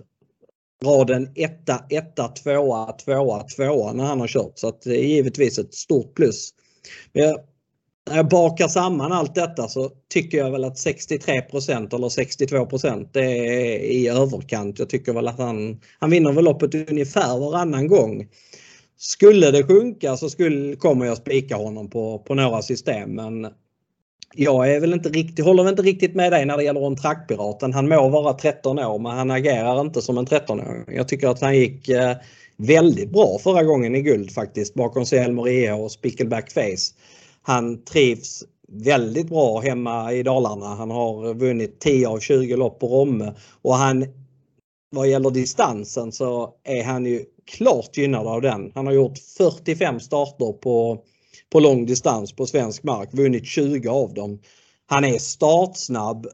raden 0.85 1.29
1, 1.35 1.69
1, 1.89 2.15
2, 2.15 2.27
2, 3.05 3.41
2 3.55 3.93
när 3.93 4.03
han 4.03 4.19
har 4.19 4.27
kört. 4.27 4.59
Så 4.59 4.67
att 4.67 4.81
det 4.81 4.99
är 4.99 5.07
givetvis 5.07 5.59
ett 5.59 5.73
stort 5.73 6.15
plus. 6.15 6.49
Men 7.13 7.23
jag, 7.23 7.39
när 8.09 8.17
jag 8.17 8.29
bakar 8.29 8.67
samman 8.67 9.11
allt 9.11 9.35
detta 9.35 9.67
så 9.67 9.91
tycker 10.09 10.37
jag 10.37 10.51
väl 10.51 10.63
att 10.63 10.77
63% 10.85 11.95
eller 11.95 12.09
62 12.09 12.67
det 13.11 13.21
är 13.21 13.79
i 13.79 14.07
överkant. 14.07 14.79
Jag 14.79 14.89
tycker 14.89 15.13
väl 15.13 15.27
att 15.27 15.39
han, 15.39 15.79
han 15.99 16.09
vinner 16.09 16.33
väl 16.33 16.43
loppet 16.43 16.89
ungefär 16.89 17.39
varannan 17.39 17.87
gång. 17.87 18.27
Skulle 18.97 19.51
det 19.51 19.63
sjunka 19.63 20.17
så 20.17 20.29
skulle, 20.29 20.75
kommer 20.75 21.05
jag 21.05 21.17
spika 21.17 21.55
honom 21.55 21.89
på, 21.89 22.19
på 22.19 22.35
några 22.35 22.61
system 22.61 23.15
men 23.15 23.47
jag 24.37 24.75
är 24.75 24.79
väl 24.79 24.93
inte 24.93 25.09
riktigt, 25.09 25.45
håller 25.45 25.63
väl 25.63 25.71
inte 25.71 25.81
riktigt 25.81 26.15
med 26.15 26.31
dig 26.31 26.45
när 26.45 26.57
det 26.57 26.63
gäller 26.63 26.83
om 26.83 26.95
trackpiraten. 26.95 27.73
Han 27.73 27.89
må 27.89 28.09
vara 28.09 28.33
13 28.33 28.79
år 28.79 28.99
men 28.99 29.11
han 29.11 29.31
agerar 29.31 29.81
inte 29.81 30.01
som 30.01 30.17
en 30.17 30.27
13-åring. 30.27 30.95
Jag 30.97 31.07
tycker 31.07 31.27
att 31.27 31.41
han 31.41 31.55
gick 31.55 31.89
eh, 31.89 32.15
väldigt 32.57 33.11
bra 33.11 33.37
förra 33.43 33.63
gången 33.63 33.95
i 33.95 34.01
guld 34.01 34.31
faktiskt 34.31 34.73
bakom 34.73 35.05
Selmer 35.05 35.47
EH 35.47 35.81
och 35.81 35.91
Spickleback 35.91 36.51
Face. 36.51 36.93
Han 37.41 37.83
trivs 37.83 38.43
väldigt 38.67 39.29
bra 39.29 39.59
hemma 39.59 40.13
i 40.13 40.23
Dalarna. 40.23 40.65
Han 40.65 40.91
har 40.91 41.33
vunnit 41.33 41.79
10 41.79 42.07
av 42.07 42.19
20 42.19 42.55
lopp 42.55 42.79
på 42.79 42.87
Romme 42.87 43.33
och 43.61 43.75
han 43.75 44.05
vad 44.89 45.07
gäller 45.07 45.29
distansen 45.29 46.11
så 46.11 46.53
är 46.63 46.83
han 46.83 47.05
ju 47.05 47.25
klart 47.51 47.97
gynnad 47.97 48.27
av 48.27 48.41
den. 48.41 48.71
Han 48.75 48.85
har 48.85 48.93
gjort 48.93 49.17
45 49.37 49.99
starter 49.99 50.53
på, 50.53 51.03
på 51.51 51.59
lång 51.59 51.85
distans 51.85 52.35
på 52.35 52.45
svensk 52.45 52.83
mark, 52.83 53.09
vunnit 53.13 53.45
20 53.45 53.89
av 53.89 54.13
dem. 54.13 54.39
Han 54.85 55.05
är 55.05 55.17
startsnabb 55.17 56.27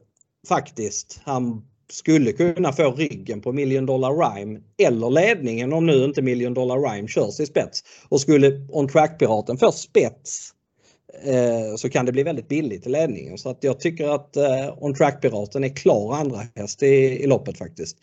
faktiskt. 0.48 1.20
Han 1.24 1.62
skulle 1.90 2.32
kunna 2.32 2.72
få 2.72 2.90
ryggen 2.90 3.40
på 3.40 3.52
Million 3.52 3.86
Dollar 3.86 4.12
Rhyme 4.12 4.60
eller 4.78 5.10
ledningen 5.10 5.72
om 5.72 5.86
nu 5.86 6.04
inte 6.04 6.22
Million 6.22 6.54
Dollar 6.54 6.78
Rhyme 6.78 7.08
körs 7.08 7.40
i 7.40 7.46
spets. 7.46 7.84
Och 8.08 8.20
skulle 8.20 8.66
On 8.68 8.88
Track-piraten 8.88 9.58
få 9.58 9.72
spets 9.72 10.50
eh, 11.24 11.76
så 11.76 11.90
kan 11.90 12.06
det 12.06 12.12
bli 12.12 12.22
väldigt 12.22 12.48
billigt 12.48 12.86
i 12.86 12.90
ledningen. 12.90 13.38
Så 13.38 13.48
att 13.48 13.64
jag 13.64 13.80
tycker 13.80 14.08
att 14.08 14.36
eh, 14.36 14.74
On 14.78 14.94
Track-piraten 14.94 15.64
är 15.64 15.76
klar 15.76 16.14
andra 16.14 16.40
häst 16.56 16.82
i, 16.82 16.86
i 17.22 17.26
loppet 17.26 17.58
faktiskt. 17.58 17.96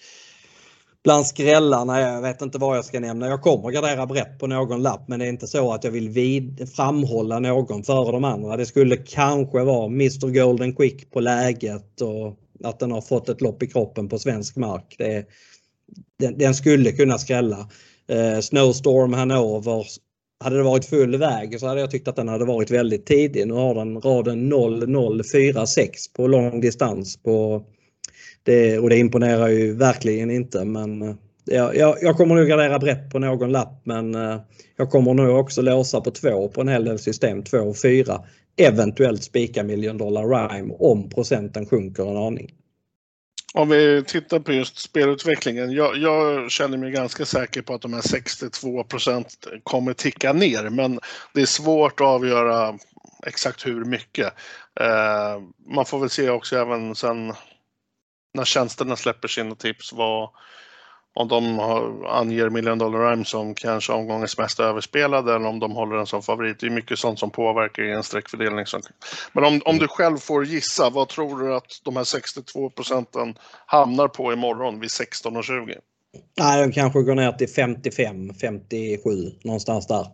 Bland 1.04 1.28
skrällarna, 1.28 2.02
jag 2.02 2.22
vet 2.22 2.42
inte 2.42 2.58
vad 2.58 2.78
jag 2.78 2.86
ska 2.86 3.00
nämna. 3.00 3.28
Jag 3.28 3.42
kommer 3.42 3.72
gardera 3.72 4.06
brett 4.06 4.40
på 4.40 4.48
någon 4.48 4.82
lapp 4.82 5.08
men 5.08 5.20
det 5.20 5.26
är 5.26 5.30
inte 5.30 5.48
så 5.48 5.74
att 5.74 5.84
jag 5.84 5.92
vill 5.92 6.10
vid, 6.10 6.70
framhålla 6.76 7.40
någon 7.40 7.84
före 7.84 8.12
de 8.12 8.24
andra. 8.24 8.58
Det 8.58 8.66
skulle 8.66 8.98
kanske 8.98 9.64
vara 9.64 9.86
Mr 9.86 10.28
Golden 10.28 10.76
Quick 10.76 11.12
på 11.12 11.20
läget 11.20 12.02
och 12.02 12.36
att 12.64 12.80
den 12.80 12.92
har 12.92 13.02
fått 13.02 13.30
ett 13.30 13.42
lopp 13.42 13.64
i 13.64 13.68
kroppen 13.68 14.10
på 14.10 14.20
svensk 14.20 14.56
mark. 14.56 14.96
Det, 14.98 15.26
den, 16.20 16.38
den 16.38 16.56
skulle 16.56 16.92
kunna 16.92 17.18
skrälla. 17.18 17.70
Eh, 18.08 18.40
Snowstorm 18.40 19.14
Hanover 19.14 19.86
hade 20.44 20.58
det 20.58 20.64
varit 20.64 20.86
full 20.86 21.18
väg 21.18 21.60
så 21.60 21.68
hade 21.68 21.82
jag 21.82 21.92
tyckt 21.92 22.08
att 22.08 22.16
den 22.16 22.28
hade 22.28 22.46
varit 22.46 22.72
väldigt 22.72 23.06
tidig. 23.06 23.48
Nu 23.48 23.54
har 23.54 23.76
den 23.76 24.02
raden 24.02 24.50
0046 24.50 26.14
på 26.14 26.28
lång 26.28 26.62
distans 26.62 27.18
på 27.24 27.66
det, 28.44 28.80
och 28.80 28.90
det 28.90 28.98
imponerar 28.98 29.48
ju 29.48 29.74
verkligen 29.74 30.32
inte 30.32 30.66
men 30.66 31.02
eh, 31.02 31.16
jag, 31.46 31.76
jag, 31.76 31.98
jag 32.02 32.18
kommer 32.18 32.36
nog 32.36 32.48
gardera 32.48 32.80
brett 32.80 33.10
på 33.10 33.20
någon 33.20 33.52
lapp 33.52 33.82
men 33.84 34.16
eh, 34.16 34.38
jag 34.78 34.90
kommer 34.90 35.14
nog 35.14 35.40
också 35.40 35.62
låsa 35.62 36.02
på 36.02 36.12
två 36.12 36.48
på 36.48 36.62
en 36.62 36.68
hel 36.68 36.86
del 36.86 37.00
system, 37.00 37.44
två 37.44 37.58
och 37.58 37.78
fyra. 37.78 38.22
Eventuellt 38.58 39.24
spika 39.24 39.64
million 39.64 39.98
dollar 39.98 40.24
rhyme 40.24 40.74
om 40.80 41.10
procenten 41.10 41.66
sjunker 41.66 42.12
en 42.12 42.18
aning. 42.18 42.52
Om 43.54 43.70
vi 43.70 44.04
tittar 44.08 44.40
på 44.40 44.54
just 44.54 44.80
spelutvecklingen. 44.80 45.72
Jag, 45.72 45.98
jag, 45.98 46.52
känner 46.52 46.78
mig 46.78 46.92
ganska 46.92 47.26
säker 47.26 47.62
på 47.62 47.74
att 47.74 47.82
de 47.82 47.94
här 47.94 48.02
62 48.02 48.84
procent 48.84 49.48
kommer 49.64 49.94
ticka 49.94 50.34
ner, 50.34 50.70
men 50.70 51.00
det 51.34 51.42
är 51.42 51.46
svårt 51.46 52.00
att 52.02 52.08
avgöra 52.08 52.78
exakt 53.26 53.66
hur 53.66 53.86
mycket. 53.86 54.34
Eh, 54.80 55.42
man 55.76 55.86
får 55.86 56.00
väl 56.00 56.10
se 56.10 56.30
också 56.30 56.58
även 56.58 56.96
sen 56.96 57.34
när 58.34 58.46
tjänsterna 58.46 58.96
släpper 58.96 59.28
sina 59.28 59.56
tips 59.56 59.94
vad, 59.94 60.30
om 61.14 61.28
de 61.28 61.60
har, 61.60 62.08
anger 62.10 62.50
Million 62.50 62.78
Dollar 62.78 63.10
Rhyme 63.10 63.26
som 63.26 63.56
kanske 63.56 63.94
omgångens 63.94 64.38
mest 64.38 64.60
överspelade 64.60 65.36
eller 65.36 65.48
om 65.48 65.60
de 65.60 65.72
håller 65.72 65.96
den 65.96 66.06
som 66.06 66.22
favorit. 66.22 66.60
Det 66.60 66.66
är 66.66 66.70
mycket 66.70 67.00
sånt 67.00 67.20
som 67.20 67.32
påverkar 67.32 67.84
i 67.84 67.92
en 67.92 68.04
streckfördelning. 68.04 68.66
Men 69.34 69.44
om, 69.44 69.62
om 69.66 69.78
du 69.78 69.88
själv 69.88 70.18
får 70.18 70.46
gissa, 70.46 70.90
vad 70.90 71.10
tror 71.10 71.40
du 71.40 71.56
att 71.56 71.82
de 71.84 71.98
här 71.98 72.04
62 72.04 72.70
procenten 72.70 73.38
hamnar 73.66 74.08
på 74.08 74.34
imorgon 74.34 74.80
vid 74.80 74.90
16.20? 74.90 75.76
Nej, 76.40 76.62
de 76.62 76.72
kanske 76.72 77.02
går 77.02 77.16
ner 77.16 77.32
till 77.32 77.50
55, 77.50 78.34
57 78.34 79.10
någonstans 79.44 79.88
där. 79.88 80.08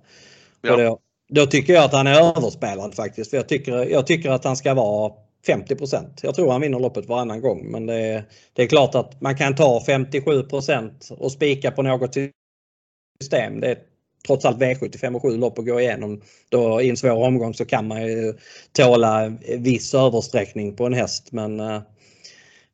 Ja. 0.61 0.77
Då, 0.77 0.99
då, 1.29 1.45
tycker 1.45 1.73
jag 1.73 1.83
att 1.83 1.93
han 1.93 2.07
är 2.07 2.37
överspelad 2.37 2.95
faktiskt. 2.95 3.29
För 3.29 3.37
jag 3.37 3.49
tycker, 3.49 3.71
jag 3.71 4.07
tycker 4.07 4.29
att 4.29 4.43
han 4.43 4.57
ska 4.57 4.73
vara 4.73 5.11
50 5.47 5.75
Jag 6.21 6.35
tror 6.35 6.51
han 6.51 6.61
vinner 6.61 6.79
loppet 6.79 7.05
varannan 7.05 7.41
gång 7.41 7.71
men 7.71 7.85
det 7.85 7.95
är, 7.95 8.23
det 8.53 8.63
är 8.63 8.67
klart 8.67 8.95
att 8.95 9.21
man 9.21 9.37
kan 9.37 9.55
ta 9.55 9.83
57% 9.87 11.13
och 11.13 11.31
spika 11.31 11.71
på 11.71 11.81
något 11.81 12.13
system. 13.21 13.59
Det 13.59 13.67
är 13.67 13.77
trots 14.27 14.45
allt 14.45 14.57
V75 14.57 15.15
och 15.15 15.21
7 15.21 15.37
lopp 15.37 15.59
att 15.59 15.65
gå 15.65 15.79
igenom. 15.79 16.21
Då 16.49 16.81
i 16.81 16.89
en 16.89 16.97
svår 16.97 17.25
omgång 17.27 17.53
så 17.53 17.65
kan 17.65 17.87
man 17.87 18.01
ju 18.01 18.33
tåla 18.71 19.37
viss 19.57 19.93
översträckning 19.93 20.75
på 20.75 20.85
en 20.85 20.93
häst 20.93 21.31
men 21.31 21.59
eh, 21.59 21.75
uh, 21.75 21.81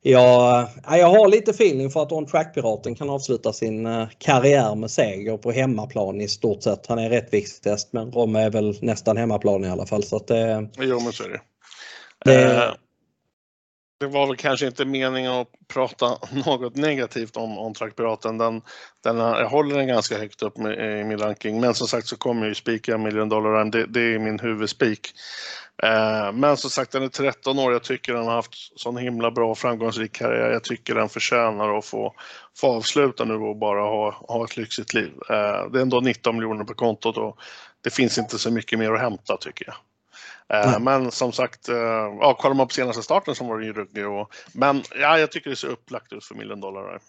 jag, 0.06 0.60
eh, 0.62 0.98
jag 0.98 1.10
har 1.10 1.28
lite 1.28 1.52
feeling 1.52 1.90
för 1.90 2.04
att 2.04 2.12
On 2.12 2.26
Track-piraten 2.26 2.96
kan 2.96 3.10
avsluta 3.10 3.54
sin 3.54 3.86
eh, 3.86 4.08
karriär 4.18 4.76
med 4.76 4.92
seger 4.92 5.38
på 5.38 5.52
hemmaplan 5.52 6.22
i 6.22 6.28
stort 6.28 6.64
sett. 6.64 6.88
Han 6.88 7.00
är 7.00 7.10
rättviktshäst 7.10 7.94
men 7.94 8.12
Rom 8.12 8.36
är 8.36 8.50
väl 8.50 8.78
nästan 8.82 9.18
hemmaplan 9.18 9.66
i 9.66 9.70
alla 9.70 9.86
fall. 9.86 10.04
Så 10.04 10.16
att, 10.16 10.28
det, 10.28 10.70
jo 10.80 11.00
men 11.00 11.14
så 11.14 11.24
är 11.24 11.30
det. 11.30 11.42
Det... 12.26 12.44
Eh, 12.44 12.74
det 14.04 14.08
var 14.08 14.28
väl 14.28 14.36
kanske 14.36 14.66
inte 14.66 14.86
meningen 14.86 15.32
att 15.32 15.48
prata 15.68 16.18
något 16.46 16.76
negativt 16.76 17.38
om 17.38 17.58
Ontrack 17.58 17.96
Piraten. 17.96 18.38
Den, 18.38 18.62
den, 19.04 19.18
jag 19.18 19.50
håller 19.50 19.78
den 19.78 19.88
ganska 19.88 20.18
högt 20.18 20.44
upp 20.44 20.58
med, 20.58 21.00
i 21.00 21.04
min 21.04 21.18
ranking. 21.18 21.60
Men 21.60 21.74
som 21.74 21.88
sagt 21.88 22.08
så 22.08 22.18
kommer 22.18 22.42
jag 22.42 22.48
ju 22.48 22.56
spika 22.56 22.98
Million 22.98 23.30
Dollar 23.30 23.58
Rhyme. 23.58 23.72
Det, 23.72 23.86
det 23.86 24.02
är 24.02 24.20
min 24.20 24.40
huvudspik. 24.40 25.12
Eh, 25.84 26.32
men 26.32 26.58
som 26.58 26.70
sagt 26.70 26.92
den 26.92 27.04
är 27.04 27.08
13 27.08 27.60
år. 27.60 27.74
Jag 27.74 27.84
tycker 27.84 28.14
den 28.14 28.26
har 28.26 28.34
haft 28.34 28.80
sån 28.80 28.98
himla 28.98 29.32
bra 29.32 29.56
framgångsrik 29.56 30.12
karriär. 30.12 30.52
Jag 30.52 30.64
tycker 30.64 30.96
den 30.96 31.10
förtjänar 31.10 31.78
att 31.78 31.86
få, 31.86 32.14
få 32.58 32.68
avsluta 32.68 33.26
nu 33.26 33.34
och 33.34 33.58
bara 33.58 33.82
ha, 33.82 34.26
ha 34.28 34.46
ett 34.46 34.58
lyxigt 34.58 34.94
liv. 34.94 35.12
Eh, 35.30 35.70
det 35.72 35.80
är 35.80 35.82
ändå 35.82 36.00
19 36.00 36.36
miljoner 36.36 36.64
på 36.64 36.74
kontot 36.74 37.18
och 37.18 37.38
det 37.82 37.90
finns 37.90 38.18
inte 38.18 38.40
så 38.40 38.52
mycket 38.52 38.80
mer 38.80 38.92
att 38.92 39.02
hämta 39.02 39.38
tycker 39.38 39.66
jag. 39.66 39.76
Mm. 40.54 40.84
Men 40.84 41.12
som 41.12 41.32
sagt, 41.32 41.70
eh, 41.70 41.76
ja, 42.20 42.38
kollar 42.40 42.56
man 42.56 42.68
på 42.68 42.74
senaste 42.74 43.04
starten 43.04 43.36
så 43.36 43.44
var 43.44 43.60
det 43.60 43.66
ju 43.66 43.74
ruggig. 43.74 44.04
Men 44.54 44.84
ja, 45.00 45.20
jag 45.20 45.32
tycker 45.32 45.50
det 45.50 45.56
ser 45.56 45.68
upplagt 45.68 46.14
ut 46.14 46.26
för 46.26 46.36
Million 46.36 46.62
Dollar. 46.62 47.00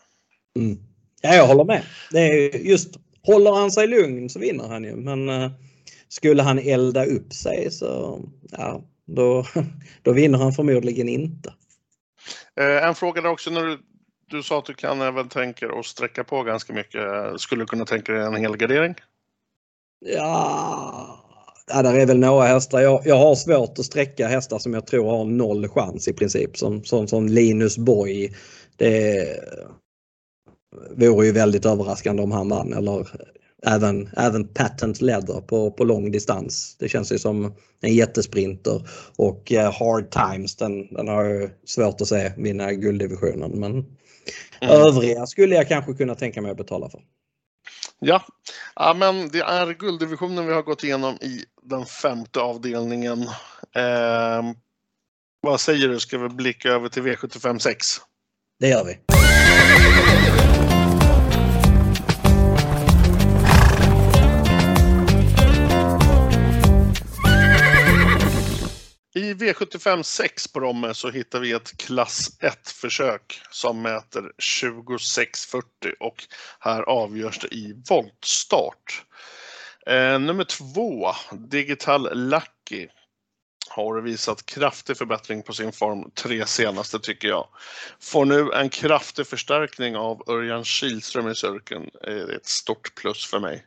Mm. 0.56 0.78
Ja, 1.22 1.34
jag 1.34 1.46
håller 1.46 1.64
med. 1.64 1.82
Det 2.10 2.18
är 2.18 2.58
just, 2.58 2.94
håller 3.22 3.52
han 3.52 3.70
sig 3.70 3.86
lugn 3.86 4.30
så 4.30 4.38
vinner 4.38 4.68
han 4.68 4.84
ju. 4.84 4.96
Men 4.96 5.28
uh, 5.28 5.50
skulle 6.08 6.42
han 6.42 6.58
elda 6.58 7.04
upp 7.04 7.32
sig 7.32 7.70
så 7.70 8.20
ja, 8.50 8.82
då, 9.04 9.44
då 10.02 10.12
vinner 10.12 10.38
han 10.38 10.52
förmodligen 10.52 11.08
inte. 11.08 11.54
En 12.56 12.94
fråga 12.94 13.20
där 13.20 13.30
också 13.30 13.50
när 13.50 13.62
du, 13.62 13.78
du 14.30 14.42
sa 14.42 14.58
att 14.58 14.64
du 14.64 14.74
kan 14.74 15.00
även 15.00 15.28
tänka 15.28 15.68
dig 15.68 15.78
att 15.78 15.86
sträcka 15.86 16.24
på 16.24 16.42
ganska 16.42 16.72
mycket. 16.72 17.02
Skulle 17.36 17.62
du 17.62 17.66
kunna 17.66 17.84
tänka 17.84 18.12
dig 18.12 18.22
en 18.22 18.36
helgardering? 18.36 18.94
Ja, 20.00 21.23
Ja, 21.72 21.82
där 21.82 21.94
är 21.94 22.06
väl 22.06 22.18
några 22.18 22.46
hästar. 22.46 22.80
Jag, 22.80 23.02
jag 23.04 23.16
har 23.16 23.34
svårt 23.34 23.78
att 23.78 23.84
sträcka 23.84 24.28
hästar 24.28 24.58
som 24.58 24.74
jag 24.74 24.86
tror 24.86 25.10
har 25.10 25.24
noll 25.24 25.68
chans 25.68 26.08
i 26.08 26.12
princip. 26.12 26.56
Som, 26.56 26.84
som, 26.84 27.08
som 27.08 27.28
Linus 27.28 27.78
Boy. 27.78 28.34
Det 28.76 29.26
vore 30.96 31.26
ju 31.26 31.32
väldigt 31.32 31.66
överraskande 31.66 32.22
om 32.22 32.32
han 32.32 32.48
vann. 32.48 32.72
Eller 32.72 33.08
även, 33.66 34.10
även 34.16 34.48
Patent 34.48 35.00
Leather 35.00 35.40
på, 35.40 35.70
på 35.70 35.84
lång 35.84 36.10
distans. 36.10 36.76
Det 36.78 36.88
känns 36.88 37.12
ju 37.12 37.18
som 37.18 37.54
en 37.80 37.94
jättesprinter. 37.94 38.88
Och 39.16 39.52
uh, 39.52 39.58
Hard 39.58 40.10
Times 40.10 40.56
den, 40.56 40.94
den 40.94 41.08
har 41.08 41.24
jag 41.24 41.50
svårt 41.66 42.00
att 42.00 42.08
se 42.08 42.32
vinna 42.36 42.72
gulddivisionen. 42.72 43.50
Men 43.50 43.72
mm. 43.72 43.86
övriga 44.60 45.26
skulle 45.26 45.54
jag 45.54 45.68
kanske 45.68 45.94
kunna 45.94 46.14
tänka 46.14 46.42
mig 46.42 46.50
att 46.50 46.56
betala 46.56 46.90
för. 46.90 47.00
Ja. 47.98 48.22
ja, 48.74 48.94
men 48.94 49.28
det 49.28 49.40
är 49.40 49.74
gulddivisionen 49.74 50.46
vi 50.46 50.52
har 50.52 50.62
gått 50.62 50.84
igenom 50.84 51.14
i 51.14 51.44
den 51.64 51.86
femte 51.86 52.40
avdelningen. 52.40 53.22
Eh, 53.76 54.42
vad 55.40 55.60
säger 55.60 55.88
du, 55.88 56.00
ska 56.00 56.18
vi 56.18 56.28
blicka 56.28 56.68
över 56.68 56.88
till 56.88 57.02
V75 57.02 57.58
6? 57.58 57.86
Det 58.60 58.68
gör 58.68 58.84
vi. 58.84 58.98
I 69.16 69.34
V75 69.34 70.02
6 70.02 70.52
på 70.52 70.60
Romme 70.60 70.94
så 70.94 71.10
hittar 71.10 71.40
vi 71.40 71.52
ett 71.52 71.76
klass 71.76 72.38
1-försök 72.40 73.40
som 73.50 73.82
mäter 73.82 74.32
26.40 74.42 75.62
och 76.00 76.24
här 76.60 76.82
avgörs 76.82 77.38
det 77.38 77.54
i 77.54 77.82
voltstart. 77.88 79.04
Eh, 79.86 80.18
nummer 80.18 80.44
två, 80.44 81.12
Digital 81.32 82.28
Lucky, 82.28 82.88
har 83.68 84.00
visat 84.00 84.46
kraftig 84.46 84.96
förbättring 84.96 85.42
på 85.42 85.52
sin 85.52 85.72
form 85.72 86.10
tre 86.10 86.46
senaste 86.46 86.98
tycker 86.98 87.28
jag. 87.28 87.48
Får 88.00 88.24
nu 88.24 88.52
en 88.52 88.68
kraftig 88.68 89.26
förstärkning 89.26 89.96
av 89.96 90.22
Örjan 90.28 90.64
Kihlström 90.64 91.28
i 91.28 91.34
cirkeln. 91.34 91.90
Det 92.02 92.10
är 92.10 92.36
ett 92.36 92.46
stort 92.46 92.94
plus 92.94 93.26
för 93.26 93.40
mig. 93.40 93.66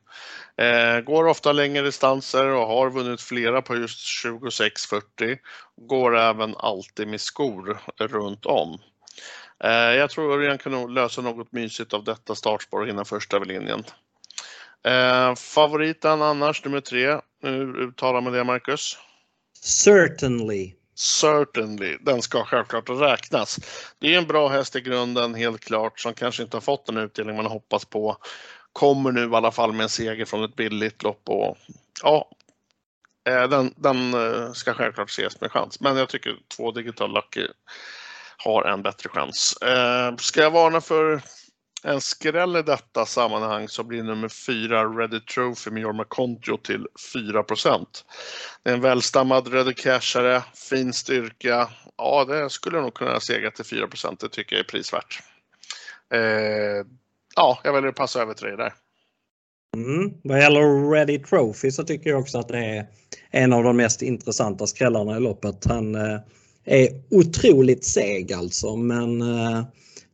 Eh, 0.58 1.00
går 1.00 1.28
ofta 1.28 1.52
längre 1.52 1.82
distanser 1.82 2.46
och 2.46 2.68
har 2.68 2.90
vunnit 2.90 3.22
flera 3.22 3.62
på 3.62 3.76
just 3.76 4.00
26-40. 4.26 5.38
Går 5.76 6.18
även 6.18 6.56
alltid 6.56 7.08
med 7.08 7.22
skor 7.22 7.80
runt 7.98 8.46
om. 8.46 8.80
Eh, 9.64 9.72
jag 9.72 10.10
tror 10.10 10.34
Örjan 10.34 10.58
kan 10.58 10.72
nog 10.72 10.92
lösa 10.92 11.22
något 11.22 11.52
mysigt 11.52 11.94
av 11.94 12.04
detta 12.04 12.36
startspår 12.36 12.82
och 12.82 12.88
hinna 12.88 13.06
först 13.06 13.34
över 13.34 13.46
linjen. 13.46 13.84
Eh, 14.88 15.36
favoriten 15.36 16.22
annars, 16.22 16.66
nummer 16.66 16.80
tre. 16.80 17.20
Hur 17.44 17.82
uttalar 17.82 18.22
man 18.22 18.34
det, 18.34 18.44
Marcus? 18.44 18.98
Certainly. 19.62 20.74
Certainly, 20.96 21.98
den 22.02 22.22
ska 22.22 22.44
självklart 22.46 22.90
räknas. 22.90 23.60
Det 24.00 24.14
är 24.14 24.18
en 24.18 24.28
bra 24.28 24.48
häst 24.48 24.76
i 24.76 24.82
grunden, 24.82 25.36
helt 25.36 25.66
klart, 25.66 26.00
som 26.00 26.14
kanske 26.14 26.44
inte 26.44 26.58
har 26.58 26.62
fått 26.62 26.86
den 26.86 26.98
utdelning 26.98 27.36
man 27.36 27.46
hoppas 27.46 27.86
på. 27.86 28.18
Kommer 28.74 29.12
nu 29.12 29.30
i 29.32 29.36
alla 29.36 29.52
fall 29.52 29.74
med 29.74 29.84
en 29.84 29.90
seger 29.90 30.26
från 30.26 30.44
ett 30.44 30.56
billigt 30.56 31.04
lopp 31.04 31.22
och 31.30 31.58
ja, 32.04 32.30
eh, 33.30 33.50
den, 33.50 33.74
den 33.76 34.14
eh, 34.14 34.52
ska 34.52 34.74
självklart 34.74 35.10
ses 35.10 35.42
med 35.42 35.52
chans. 35.52 35.80
Men 35.80 35.98
jag 35.98 36.10
tycker 36.10 36.36
två 36.58 36.72
Digital 36.72 37.14
Lucky 37.14 37.48
har 38.38 38.64
en 38.64 38.82
bättre 38.82 39.10
chans. 39.10 39.58
Eh, 39.62 40.16
ska 40.16 40.42
jag 40.42 40.52
varna 40.52 40.82
för 40.82 41.22
en 41.84 42.02
skräll 42.02 42.56
i 42.56 42.62
detta 42.62 43.06
sammanhang 43.06 43.68
så 43.68 43.84
blir 43.84 44.04
nummer 44.04 44.30
fyra 44.30 44.84
Ready 44.84 45.20
Trophy 45.20 45.72
med 45.72 45.82
Jorma 45.82 46.04
Kontio 46.04 46.58
till 46.58 46.88
4% 47.16 47.86
Det 48.64 48.70
är 48.70 48.74
en 48.74 48.82
välstammad 48.82 49.54
Ready 49.54 49.74
Cashare, 49.74 50.44
fin 50.70 50.94
styrka. 50.94 51.70
Ja, 51.98 52.26
det 52.26 52.50
skulle 52.50 52.82
nog 52.82 52.94
kunna 52.94 53.20
sega 53.20 53.52
till 53.52 53.66
4% 53.66 54.18
Det 54.20 54.30
tycker 54.30 54.56
jag 54.56 54.66
är 54.66 54.70
prisvärt. 54.70 55.24
Eh, 56.14 56.86
ja, 57.36 57.60
jag 57.64 57.74
väljer 57.74 57.90
att 57.90 57.96
passa 57.96 58.22
över 58.22 58.34
till 58.34 58.48
dig 58.48 58.58
där. 58.58 58.74
Mm. 59.76 60.14
Vad 60.24 60.40
gäller 60.40 60.92
Ready 60.92 61.20
Trophy 61.20 61.72
så 61.72 61.84
tycker 61.84 62.10
jag 62.10 62.20
också 62.20 62.40
att 62.40 62.48
det 62.48 62.58
är 62.58 62.88
en 63.32 63.54
av 63.54 63.64
de 63.64 63.78
mest 63.78 64.02
intressanta 64.02 64.68
skrällarna 64.68 65.18
i 65.18 65.20
loppet. 65.20 65.66
Han 65.66 65.96
eh, 65.96 66.20
är 66.66 66.90
otroligt 67.10 67.86
seg 67.86 68.34
alltså 68.34 68.76
men 68.76 69.22
eh, 69.22 69.64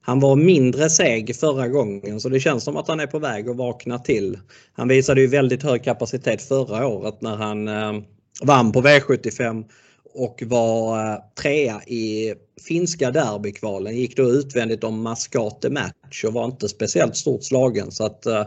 han 0.06 0.20
var 0.20 0.36
mindre 0.36 0.90
seg 0.90 1.36
förra 1.36 1.68
gången 1.68 2.20
så 2.20 2.30
det 2.30 2.40
känns 2.40 2.64
som 2.64 2.78
att 2.78 2.88
han 2.88 3.00
är 3.00 3.08
på 3.08 3.20
väg 3.20 3.50
att 3.50 3.56
vakna 3.56 4.00
till. 4.00 4.40
Han 4.74 4.88
visade 4.88 5.22
ju 5.22 5.28
väldigt 5.28 5.64
hög 5.64 5.84
kapacitet 5.84 6.42
förra 6.42 6.88
året 6.88 7.22
när 7.22 7.36
han 7.36 7.68
eh, 7.68 7.94
vann 8.42 8.72
på 8.72 8.82
V75 8.82 9.66
och 10.14 10.44
var 10.46 11.00
eh, 11.00 11.18
trea 11.42 11.84
i 11.84 12.34
finska 12.68 13.12
derbykvalen. 13.12 13.96
Gick 13.96 14.18
då 14.18 14.24
utvändigt 14.24 14.84
om 14.84 15.02
Mascate 15.02 15.70
Match 15.70 16.24
och 16.28 16.34
var 16.34 16.46
inte 16.46 16.70
speciellt 16.70 17.16
stort 17.16 17.44
slagen 17.44 17.92
så 17.92 18.06
att 18.06 18.26
eh, 18.26 18.46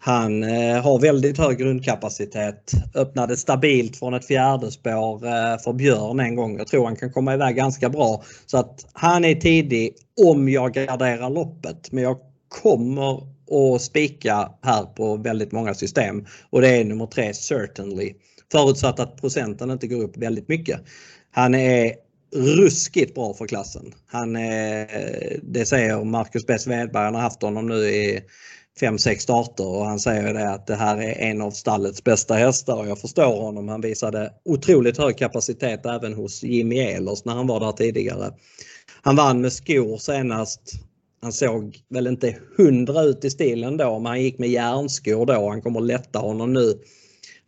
han 0.00 0.42
eh, 0.42 0.82
har 0.82 1.00
väldigt 1.00 1.38
hög 1.38 1.58
grundkapacitet. 1.58 2.72
Öppnade 2.94 3.36
stabilt 3.36 3.96
från 3.96 4.14
ett 4.14 4.26
fjärde 4.26 4.70
spår 4.70 5.26
eh, 5.26 5.58
för 5.64 5.72
Björn 5.72 6.20
en 6.20 6.36
gång. 6.36 6.58
Jag 6.58 6.66
tror 6.66 6.84
han 6.84 6.96
kan 6.96 7.12
komma 7.12 7.34
iväg 7.34 7.56
ganska 7.56 7.88
bra. 7.88 8.22
Så 8.46 8.58
att 8.58 8.86
han 8.92 9.24
är 9.24 9.34
tidig 9.34 9.94
om 10.32 10.48
jag 10.48 10.72
garderar 10.72 11.30
loppet. 11.30 11.92
Men 11.92 12.04
jag 12.04 12.16
kommer 12.48 13.22
att 13.74 13.82
spika 13.82 14.50
här 14.62 14.84
på 14.84 15.16
väldigt 15.16 15.52
många 15.52 15.74
system. 15.74 16.26
Och 16.50 16.60
det 16.60 16.68
är 16.68 16.84
nummer 16.84 17.06
tre 17.06 17.34
Certainly. 17.34 18.12
Förutsatt 18.52 19.00
att 19.00 19.20
procenten 19.20 19.70
inte 19.70 19.86
går 19.86 20.02
upp 20.02 20.16
väldigt 20.16 20.48
mycket. 20.48 20.80
Han 21.30 21.54
är 21.54 21.92
ruskigt 22.34 23.14
bra 23.14 23.34
för 23.34 23.46
klassen. 23.46 23.94
Han 24.06 24.36
är, 24.36 24.88
det 25.42 25.66
säger 25.66 26.04
Marcus 26.04 26.46
B. 26.46 26.58
Svedberg, 26.58 27.04
han 27.04 27.14
har 27.14 27.22
haft 27.22 27.42
honom 27.42 27.66
nu 27.66 27.74
i 27.74 28.20
fem, 28.80 28.98
sex 28.98 29.22
starter 29.22 29.66
och 29.66 29.86
han 29.86 30.00
säger 30.00 30.34
det 30.34 30.50
att 30.50 30.66
det 30.66 30.74
här 30.74 30.96
är 30.96 31.30
en 31.30 31.42
av 31.42 31.50
stallets 31.50 32.04
bästa 32.04 32.34
hästar 32.34 32.76
och 32.76 32.88
jag 32.88 32.98
förstår 32.98 33.40
honom. 33.42 33.68
Han 33.68 33.80
visade 33.80 34.32
otroligt 34.44 34.98
hög 34.98 35.18
kapacitet 35.18 35.86
även 35.86 36.14
hos 36.14 36.42
Jimmy 36.42 36.78
Ehlers 36.78 37.24
när 37.24 37.34
han 37.34 37.46
var 37.46 37.60
där 37.60 37.72
tidigare. 37.72 38.32
Han 39.02 39.16
vann 39.16 39.40
med 39.40 39.52
skor 39.52 39.96
senast. 39.96 40.60
Han 41.22 41.32
såg 41.32 41.78
väl 41.90 42.06
inte 42.06 42.36
hundra 42.56 43.02
ut 43.02 43.24
i 43.24 43.30
stilen 43.30 43.76
då 43.76 43.98
men 43.98 44.06
han 44.06 44.22
gick 44.22 44.38
med 44.38 44.48
järnskor 44.48 45.26
då. 45.26 45.48
Han 45.48 45.62
kommer 45.62 45.80
lätta 45.80 46.18
honom 46.18 46.52
nu. 46.52 46.74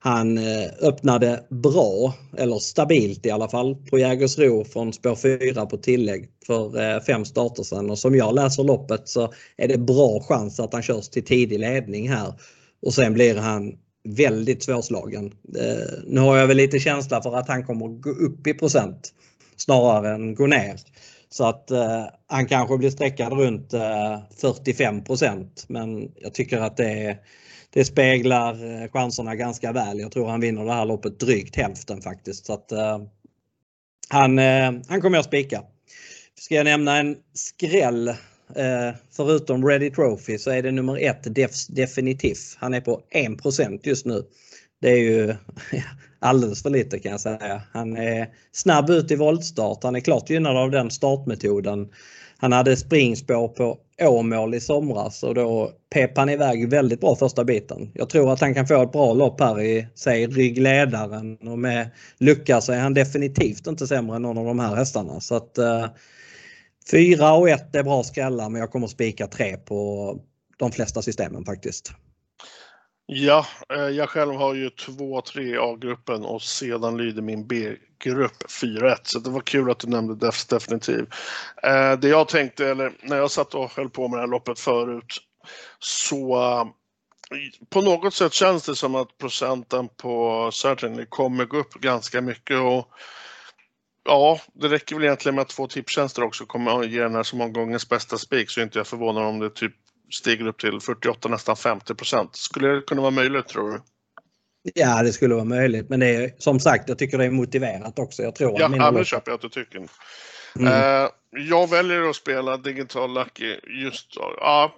Han 0.02 0.38
eh, 0.38 0.70
öppnade 0.80 1.44
bra, 1.50 2.14
eller 2.38 2.58
stabilt 2.58 3.26
i 3.26 3.30
alla 3.30 3.48
fall, 3.48 3.76
på 3.90 3.98
Jägersro 3.98 4.64
från 4.64 4.92
spår 4.92 5.16
4 5.16 5.66
på 5.66 5.76
tillägg 5.76 6.28
för 6.46 6.80
eh, 6.82 7.00
fem 7.00 7.24
starter 7.24 7.62
sedan. 7.62 7.90
Och 7.90 7.98
som 7.98 8.16
jag 8.16 8.34
läser 8.34 8.64
loppet 8.64 9.08
så 9.08 9.32
är 9.56 9.68
det 9.68 9.78
bra 9.78 10.22
chans 10.22 10.60
att 10.60 10.72
han 10.72 10.82
körs 10.82 11.08
till 11.08 11.24
tidig 11.24 11.58
ledning 11.58 12.08
här. 12.08 12.34
Och 12.82 12.94
sen 12.94 13.12
blir 13.12 13.36
han 13.36 13.72
väldigt 14.04 14.62
svårslagen. 14.62 15.24
Eh, 15.58 15.88
nu 16.06 16.20
har 16.20 16.36
jag 16.36 16.46
väl 16.46 16.56
lite 16.56 16.78
känsla 16.78 17.22
för 17.22 17.36
att 17.36 17.48
han 17.48 17.64
kommer 17.64 17.88
gå 17.88 18.10
upp 18.10 18.46
i 18.46 18.54
procent 18.54 19.12
snarare 19.56 20.14
än 20.14 20.34
gå 20.34 20.46
ner. 20.46 20.76
Så 21.28 21.44
att 21.44 21.70
eh, 21.70 22.04
han 22.26 22.46
kanske 22.46 22.78
blir 22.78 22.90
sträckad 22.90 23.32
runt 23.32 23.72
eh, 23.72 24.18
45% 24.42 25.46
men 25.68 26.10
jag 26.16 26.34
tycker 26.34 26.58
att 26.58 26.76
det 26.76 26.90
är 26.90 27.18
det 27.72 27.84
speglar 27.84 28.82
eh, 28.82 28.90
chanserna 28.90 29.34
ganska 29.34 29.72
väl. 29.72 30.00
Jag 30.00 30.12
tror 30.12 30.28
han 30.28 30.40
vinner 30.40 30.64
det 30.64 30.72
här 30.72 30.84
loppet 30.84 31.20
drygt 31.20 31.56
hälften 31.56 32.02
faktiskt. 32.02 32.46
Så 32.46 32.52
att, 32.52 32.72
eh, 32.72 32.98
han, 34.08 34.38
eh, 34.38 34.72
han 34.88 35.00
kommer 35.00 35.18
jag 35.18 35.24
spika. 35.24 35.62
Ska 36.38 36.54
jag 36.54 36.64
nämna 36.64 36.96
en 36.96 37.16
skräll 37.34 38.08
eh, 38.08 38.94
förutom 39.16 39.68
Ready 39.68 39.90
Trophy 39.90 40.38
så 40.38 40.50
är 40.50 40.62
det 40.62 40.70
nummer 40.70 40.98
ett 40.98 41.34
def 41.34 41.66
Definitiv. 41.68 42.36
Han 42.56 42.74
är 42.74 42.80
på 42.80 43.02
1 43.10 43.86
just 43.86 44.06
nu. 44.06 44.22
Det 44.80 44.90
är 44.90 44.98
ju 44.98 45.34
alldeles 46.18 46.62
för 46.62 46.70
lite 46.70 46.98
kan 46.98 47.12
jag 47.12 47.20
säga. 47.20 47.62
Han 47.72 47.96
är 47.96 48.28
snabb 48.52 48.90
ut 48.90 49.10
i 49.10 49.16
voltstart. 49.16 49.82
Han 49.82 49.96
är 49.96 50.00
klart 50.00 50.30
gynnad 50.30 50.56
av 50.56 50.70
den 50.70 50.90
startmetoden. 50.90 51.88
Han 52.38 52.52
hade 52.52 52.76
springspår 52.76 53.48
på 53.48 53.78
Åmål 54.00 54.54
i 54.54 54.60
somras 54.60 55.22
och 55.22 55.34
då 55.34 55.72
pep 55.90 56.16
han 56.16 56.28
iväg 56.28 56.70
väldigt 56.70 57.00
bra 57.00 57.16
första 57.16 57.44
biten. 57.44 57.90
Jag 57.94 58.08
tror 58.08 58.32
att 58.32 58.40
han 58.40 58.54
kan 58.54 58.66
få 58.66 58.82
ett 58.82 58.92
bra 58.92 59.12
lopp 59.12 59.40
här 59.40 59.60
i, 59.60 59.86
säg 59.94 60.26
ryggledaren 60.26 61.36
och 61.48 61.58
med 61.58 61.90
lucka 62.18 62.60
så 62.60 62.72
är 62.72 62.78
han 62.78 62.94
definitivt 62.94 63.66
inte 63.66 63.86
sämre 63.86 64.16
än 64.16 64.22
någon 64.22 64.38
av 64.38 64.44
de 64.44 64.58
här 64.58 64.74
hästarna. 64.74 65.20
Så 65.20 65.34
att 65.34 65.58
eh, 65.58 65.86
4 66.90 67.32
och 67.32 67.48
1 67.48 67.74
är 67.74 67.82
bra 67.82 68.02
skrällar 68.02 68.48
men 68.48 68.60
jag 68.60 68.70
kommer 68.70 68.86
spika 68.86 69.26
3 69.26 69.56
på 69.56 70.16
de 70.56 70.72
flesta 70.72 71.02
systemen 71.02 71.44
faktiskt. 71.44 71.92
Ja, 73.06 73.46
eh, 73.74 73.88
jag 73.88 74.08
själv 74.08 74.34
har 74.34 74.54
ju 74.54 74.68
2-3 74.68 75.58
A-gruppen 75.60 76.24
och 76.24 76.42
sedan 76.42 76.96
lyder 76.96 77.22
min 77.22 77.46
grupp 78.00 78.42
4-1. 78.48 78.96
Så 79.02 79.18
det 79.18 79.30
var 79.30 79.40
kul 79.40 79.70
att 79.70 79.78
du 79.78 79.88
nämnde 79.88 80.26
Defs 80.26 80.46
definitiv. 80.46 81.06
Eh, 81.62 81.92
det 81.92 82.08
jag 82.08 82.28
tänkte, 82.28 82.66
eller 82.66 82.92
när 83.02 83.16
jag 83.16 83.30
satt 83.30 83.54
och 83.54 83.70
höll 83.76 83.90
på 83.90 84.08
med 84.08 84.18
det 84.18 84.22
här 84.22 84.28
loppet 84.28 84.58
förut, 84.58 85.18
så 85.78 86.42
eh, 86.42 86.64
på 87.70 87.80
något 87.80 88.14
sätt 88.14 88.32
känns 88.32 88.66
det 88.66 88.76
som 88.76 88.94
att 88.94 89.18
procenten 89.18 89.88
på 89.96 90.50
Certainly 90.52 91.06
kommer 91.08 91.44
gå 91.44 91.56
upp 91.56 91.74
ganska 91.74 92.20
mycket. 92.20 92.58
Och 92.58 92.88
Ja, 94.04 94.40
det 94.54 94.68
räcker 94.68 94.94
väl 94.94 95.04
egentligen 95.04 95.34
med 95.34 95.42
att 95.42 95.48
två 95.48 95.66
tipstjänster 95.66 96.22
också 96.22 96.46
kommer 96.46 96.80
att 96.80 96.90
ge 96.90 97.02
den 97.02 97.14
här 97.14 97.22
som 97.22 97.40
omgångens 97.40 97.88
bästa 97.88 98.18
spik 98.18 98.50
så 98.50 98.60
är 98.60 98.64
inte 98.64 98.78
jag 98.78 98.86
förvånad 98.86 99.24
om 99.24 99.38
det 99.38 99.50
typ 99.50 99.72
stiger 100.10 100.46
upp 100.46 100.58
till 100.58 100.80
48, 100.80 101.28
nästan 101.28 101.56
50 101.56 101.94
procent. 101.94 102.36
Skulle 102.36 102.68
det 102.68 102.80
kunna 102.80 103.00
vara 103.00 103.10
möjligt 103.10 103.48
tror 103.48 103.70
du? 103.70 103.80
Ja, 104.62 105.02
det 105.02 105.12
skulle 105.12 105.34
vara 105.34 105.44
möjligt. 105.44 105.88
Men 105.88 106.00
det 106.00 106.06
är 106.06 106.32
som 106.38 106.60
sagt, 106.60 106.88
jag 106.88 106.98
tycker 106.98 107.18
det 107.18 107.24
är 107.24 107.30
motiverat 107.30 107.98
också. 107.98 108.22
Jag 108.22 108.34
tror 108.34 108.60
ja, 108.60 108.70
ja 108.76 108.90
men 108.90 109.04
köper 109.04 109.30
jag 109.30 109.34
att 109.34 109.42
du 109.42 109.48
tycker. 109.48 109.86
Mm. 110.56 110.72
Uh, 110.72 111.10
jag 111.30 111.70
väljer 111.70 112.10
att 112.10 112.16
spela 112.16 112.56
Digital 112.56 113.14
Lucky 113.14 113.56
just, 113.84 114.16
ja, 114.16 114.74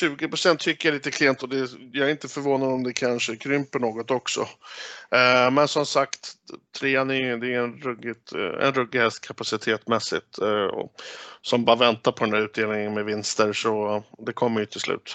20% 0.00 0.56
tycker 0.56 0.88
jag 0.88 0.92
är 0.92 0.98
lite 0.98 1.10
klent 1.10 1.42
och 1.42 1.48
det, 1.48 1.70
jag 1.92 2.06
är 2.06 2.10
inte 2.10 2.28
förvånad 2.28 2.72
om 2.72 2.82
det 2.82 2.92
kanske 2.92 3.36
krymper 3.36 3.78
något 3.78 4.10
också. 4.10 4.40
Uh, 4.40 5.50
men 5.52 5.68
som 5.68 5.86
sagt, 5.86 6.32
trean 6.80 7.10
är, 7.10 7.36
det 7.36 7.54
är 7.54 7.60
en, 7.60 7.80
ruggigt, 7.80 8.32
en 8.60 8.72
ruggig 8.72 8.98
häst 8.98 9.26
kapacitetmässigt 9.26 10.38
som 11.42 11.64
bara 11.64 11.76
väntar 11.76 12.12
på 12.12 12.24
den 12.24 12.30
där 12.30 12.40
utdelningen 12.40 12.94
med 12.94 13.04
vinster 13.04 13.52
så 13.52 14.02
det 14.26 14.32
kommer 14.32 14.60
ju 14.60 14.66
till 14.66 14.80
slut. 14.80 15.14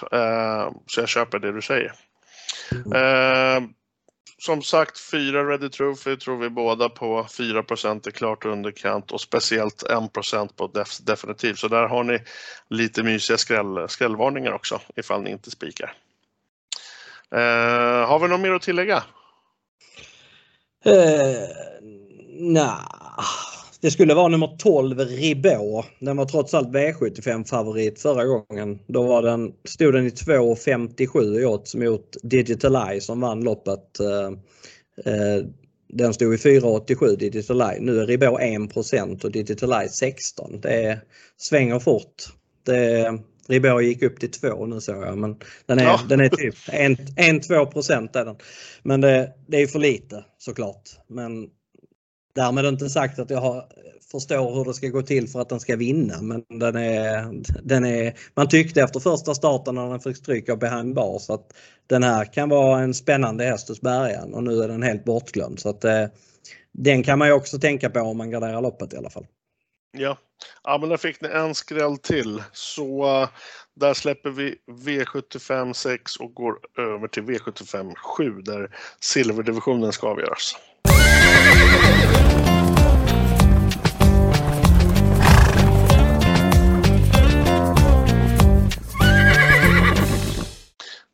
Så 0.86 1.00
jag 1.00 1.08
köper 1.08 1.38
det 1.38 1.52
du 1.52 1.62
säger. 1.62 1.92
Mm 2.94 3.74
som 4.42 4.62
sagt, 4.62 4.98
fyra 4.98 5.44
Ready 5.44 5.68
Trophy 5.68 6.16
tror 6.16 6.36
vi 6.36 6.50
båda 6.50 6.88
på. 6.88 7.22
4% 7.22 8.06
är 8.06 8.10
klart 8.10 8.44
underkant 8.44 9.10
och 9.10 9.20
speciellt 9.20 9.82
1 9.82 10.56
på 10.56 10.66
def 10.66 10.98
definitivt. 10.98 11.58
Så 11.58 11.68
där 11.68 11.86
har 11.86 12.04
ni 12.04 12.18
lite 12.70 13.02
mysiga 13.02 13.38
skräll, 13.38 13.88
skrällvarningar 13.88 14.52
också 14.52 14.80
ifall 14.96 15.22
ni 15.22 15.30
inte 15.30 15.50
spikar. 15.50 15.94
Eh, 17.34 18.08
har 18.08 18.18
vi 18.18 18.28
något 18.28 18.40
mer 18.40 18.50
att 18.50 18.62
tillägga? 18.62 19.02
Uh, 20.86 21.48
nah. 22.38 23.61
Det 23.82 23.90
skulle 23.90 24.14
vara 24.14 24.28
nummer 24.28 24.56
12 24.58 24.98
Ribå. 24.98 25.84
Den 26.00 26.16
var 26.16 26.24
trots 26.24 26.54
allt 26.54 26.68
V75 26.68 27.44
favorit 27.44 28.00
förra 28.00 28.24
gången. 28.24 28.78
Då 28.86 29.02
var 29.02 29.22
den, 29.22 29.52
stod 29.64 29.94
den 29.94 30.06
i 30.06 30.08
2,57 30.08 31.40
i 31.40 31.44
odds 31.44 31.74
mot 31.74 32.16
Digital 32.22 32.76
Eye 32.76 33.00
som 33.00 33.20
vann 33.20 33.44
loppet. 33.44 34.00
Eh, 34.00 34.26
eh, 35.12 35.44
den 35.88 36.14
stod 36.14 36.34
i 36.34 36.36
4,87 36.36 37.16
Digital 37.16 37.60
Eye. 37.60 37.80
Nu 37.80 38.00
är 38.00 38.06
Ribå 38.06 38.38
1% 38.38 39.24
och 39.24 39.32
Digital 39.32 39.72
Eye 39.72 39.88
16. 39.88 40.60
Det 40.60 41.00
svänger 41.36 41.78
fort. 41.78 42.14
Det, 42.66 43.12
Ribå 43.48 43.80
gick 43.80 44.02
upp 44.02 44.20
till 44.20 44.30
2 44.30 44.66
nu 44.66 44.80
såg 44.80 45.02
jag 45.02 45.18
men 45.18 45.36
den 45.66 45.78
är, 45.78 45.84
ja. 45.84 46.00
den 46.08 46.20
är 46.20 46.28
typ 46.28 46.54
1-2 46.68 47.66
procent. 47.66 48.16
Men 48.82 49.00
det, 49.00 49.32
det 49.46 49.62
är 49.62 49.66
för 49.66 49.78
lite 49.78 50.24
såklart. 50.38 50.82
Men 51.08 51.48
Därmed 52.34 52.64
inte 52.64 52.88
sagt 52.88 53.18
att 53.18 53.30
jag 53.30 53.40
har, 53.40 53.66
förstår 54.12 54.54
hur 54.54 54.64
det 54.64 54.74
ska 54.74 54.88
gå 54.88 55.02
till 55.02 55.28
för 55.28 55.40
att 55.40 55.48
den 55.48 55.60
ska 55.60 55.76
vinna 55.76 56.22
men 56.22 56.44
den 56.48 56.76
är, 56.76 57.42
den 57.62 57.84
är, 57.84 58.14
man 58.34 58.48
tyckte 58.48 58.82
efter 58.82 59.00
första 59.00 59.34
starten 59.34 59.74
när 59.74 59.90
den 59.90 60.00
fick 60.00 60.16
stryk 60.16 60.48
av 60.48 60.58
behind 60.58 60.94
bars 60.94 61.30
att 61.30 61.52
den 61.86 62.02
här 62.02 62.32
kan 62.32 62.48
vara 62.48 62.80
en 62.80 62.94
spännande 62.94 63.44
häst 63.44 63.68
hos 63.68 63.80
bärgaren 63.80 64.34
och 64.34 64.42
nu 64.42 64.62
är 64.62 64.68
den 64.68 64.82
helt 64.82 65.04
bortglömd. 65.04 65.60
Så 65.60 65.68
att, 65.68 65.84
eh, 65.84 66.06
den 66.72 67.02
kan 67.02 67.18
man 67.18 67.28
ju 67.28 67.34
också 67.34 67.58
tänka 67.58 67.90
på 67.90 68.00
om 68.00 68.16
man 68.16 68.30
garderar 68.30 68.60
loppet 68.60 68.92
i 68.92 68.96
alla 68.96 69.10
fall. 69.10 69.26
Ja, 69.98 70.18
ja 70.64 70.78
men 70.78 70.88
där 70.88 70.96
fick 70.96 71.20
ni 71.20 71.28
en 71.28 71.54
skräll 71.54 71.98
till. 71.98 72.42
Så 72.52 73.04
uh, 73.22 73.28
där 73.74 73.94
släpper 73.94 74.30
vi 74.30 74.56
V75 74.66 75.72
6 75.72 76.16
och 76.16 76.34
går 76.34 76.58
över 76.78 77.08
till 77.08 77.22
V75 77.22 77.94
7 77.94 78.42
där 78.42 78.76
silverdivisionen 79.00 79.92
ska 79.92 80.08
avgöras. 80.08 80.56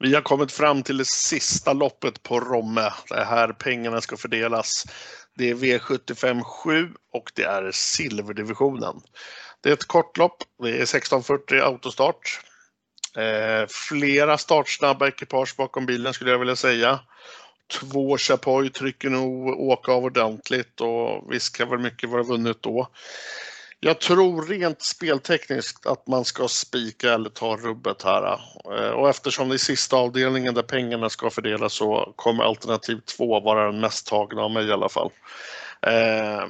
Vi 0.01 0.15
har 0.15 0.23
kommit 0.23 0.53
fram 0.53 0.83
till 0.83 0.97
det 0.97 1.07
sista 1.07 1.73
loppet 1.73 2.23
på 2.23 2.41
Romme. 2.41 2.93
Det 3.09 3.15
är 3.15 3.25
här 3.25 3.53
pengarna 3.53 4.01
ska 4.01 4.17
fördelas. 4.17 4.85
Det 5.37 5.51
är 5.51 5.55
V75 5.55 6.43
7 6.43 6.89
och 7.13 7.33
det 7.35 7.43
är 7.43 7.71
silverdivisionen. 7.73 9.01
Det 9.61 9.69
är 9.69 9.73
ett 9.73 9.89
kortlopp. 9.89 10.43
Det 10.63 10.69
är 10.69 10.83
1640 10.83 11.61
autostart. 11.61 12.41
Eh, 13.17 13.67
flera 13.69 14.39
startsnabba 14.39 15.09
ekipage 15.09 15.55
bakom 15.57 15.87
bilen 15.87 16.15
skulle 16.15 16.31
jag 16.31 16.39
vilja 16.39 16.57
säga. 16.57 17.01
Två 17.81 18.19
Chapoy 18.19 18.71
trycker 18.71 19.11
nog 19.11 19.49
åka 19.49 19.93
av 19.93 20.05
ordentligt 20.05 20.81
och 20.81 21.33
visst 21.33 21.57
kan 21.57 21.71
väl 21.71 21.79
mycket 21.79 22.11
vara 22.11 22.23
vunnet 22.23 22.63
då. 22.63 22.89
Jag 23.81 24.01
tror 24.01 24.43
rent 24.43 24.83
speltekniskt 24.83 25.87
att 25.87 26.07
man 26.07 26.24
ska 26.24 26.49
spika 26.49 27.14
eller 27.14 27.31
ta 27.31 27.57
rubbet 27.57 28.03
här. 28.03 28.41
Eh, 28.64 28.91
och 28.91 29.09
eftersom 29.09 29.49
det 29.49 29.55
är 29.55 29.59
sista 29.59 29.97
avdelningen 29.97 30.55
där 30.55 30.62
pengarna 30.62 31.11
ska 31.11 31.31
fördelas 31.31 31.72
så 31.72 32.12
kommer 32.16 32.45
alternativ 32.45 33.01
två 33.01 33.41
vara 33.41 33.66
den 33.66 33.81
mest 33.81 34.07
tagna 34.07 34.43
av 34.43 34.51
mig 34.51 34.66
i 34.66 34.72
alla 34.72 34.89
fall. 34.89 35.11
Eh, 35.83 36.47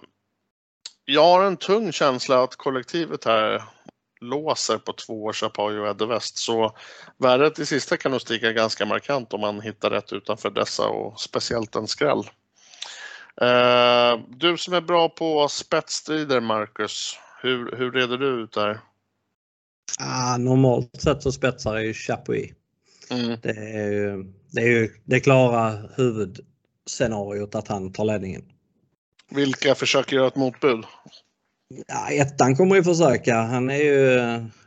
jag 1.05 1.24
har 1.24 1.45
en 1.45 1.57
tung 1.57 1.93
känsla 1.93 2.43
att 2.43 2.57
kollektivet 2.57 3.24
här 3.24 3.62
låser 4.20 4.79
på 4.79 4.93
två 4.93 5.24
års 5.24 5.41
Chapoy 5.41 5.79
och 5.79 5.89
Edde 5.89 6.07
West 6.07 6.39
så 6.39 6.76
värdet 7.18 7.59
i 7.59 7.66
sista 7.66 7.97
kan 7.97 8.12
nog 8.12 8.20
stiga 8.20 8.53
ganska 8.53 8.87
markant 8.87 9.33
om 9.33 9.41
man 9.41 9.61
hittar 9.61 9.91
rätt 9.91 10.12
utanför 10.12 10.51
dessa 10.51 10.89
och 10.89 11.20
speciellt 11.20 11.76
en 11.76 11.87
skräll. 11.87 12.24
Uh, 13.43 14.24
du 14.28 14.57
som 14.57 14.74
är 14.74 14.80
bra 14.80 15.09
på 15.09 15.49
spetsstrider, 15.49 16.41
Marcus, 16.41 17.16
hur, 17.43 17.76
hur 17.76 17.93
reder 17.93 18.18
du 18.18 18.43
ut 18.43 18.53
där? 18.53 18.80
Ah, 19.99 20.36
normalt 20.36 21.03
sett 21.03 21.22
så 21.22 21.32
spetsar 21.32 21.74
jag 21.74 21.84
ju 21.84 21.95
Chapuis. 21.95 22.51
Mm. 23.11 23.39
Det 23.43 23.51
är 23.51 23.91
ju 23.91 24.24
det, 24.51 24.61
är 24.61 24.66
ju 24.66 24.91
det 25.05 25.20
klara 25.20 25.78
huvudscenariot 25.97 27.55
att 27.55 27.68
han 27.68 27.93
tar 27.93 28.05
ledningen. 28.05 28.43
Vilka 29.30 29.74
försöker 29.74 30.16
göra 30.16 30.26
ett 30.26 30.36
motbud? 30.36 30.84
Ja, 31.86 32.09
ettan 32.11 32.57
kommer 32.57 32.76
ju 32.76 32.84
försöka. 32.84 33.34
Han 33.34 33.70
är 33.70 33.84
ju 33.84 34.20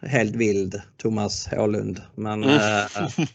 helt 0.07 0.35
vild, 0.35 0.81
Thomas 0.97 1.47
Hålund. 1.47 2.01
Men 2.15 2.43
mm. 2.43 2.55
äh, 2.55 3.25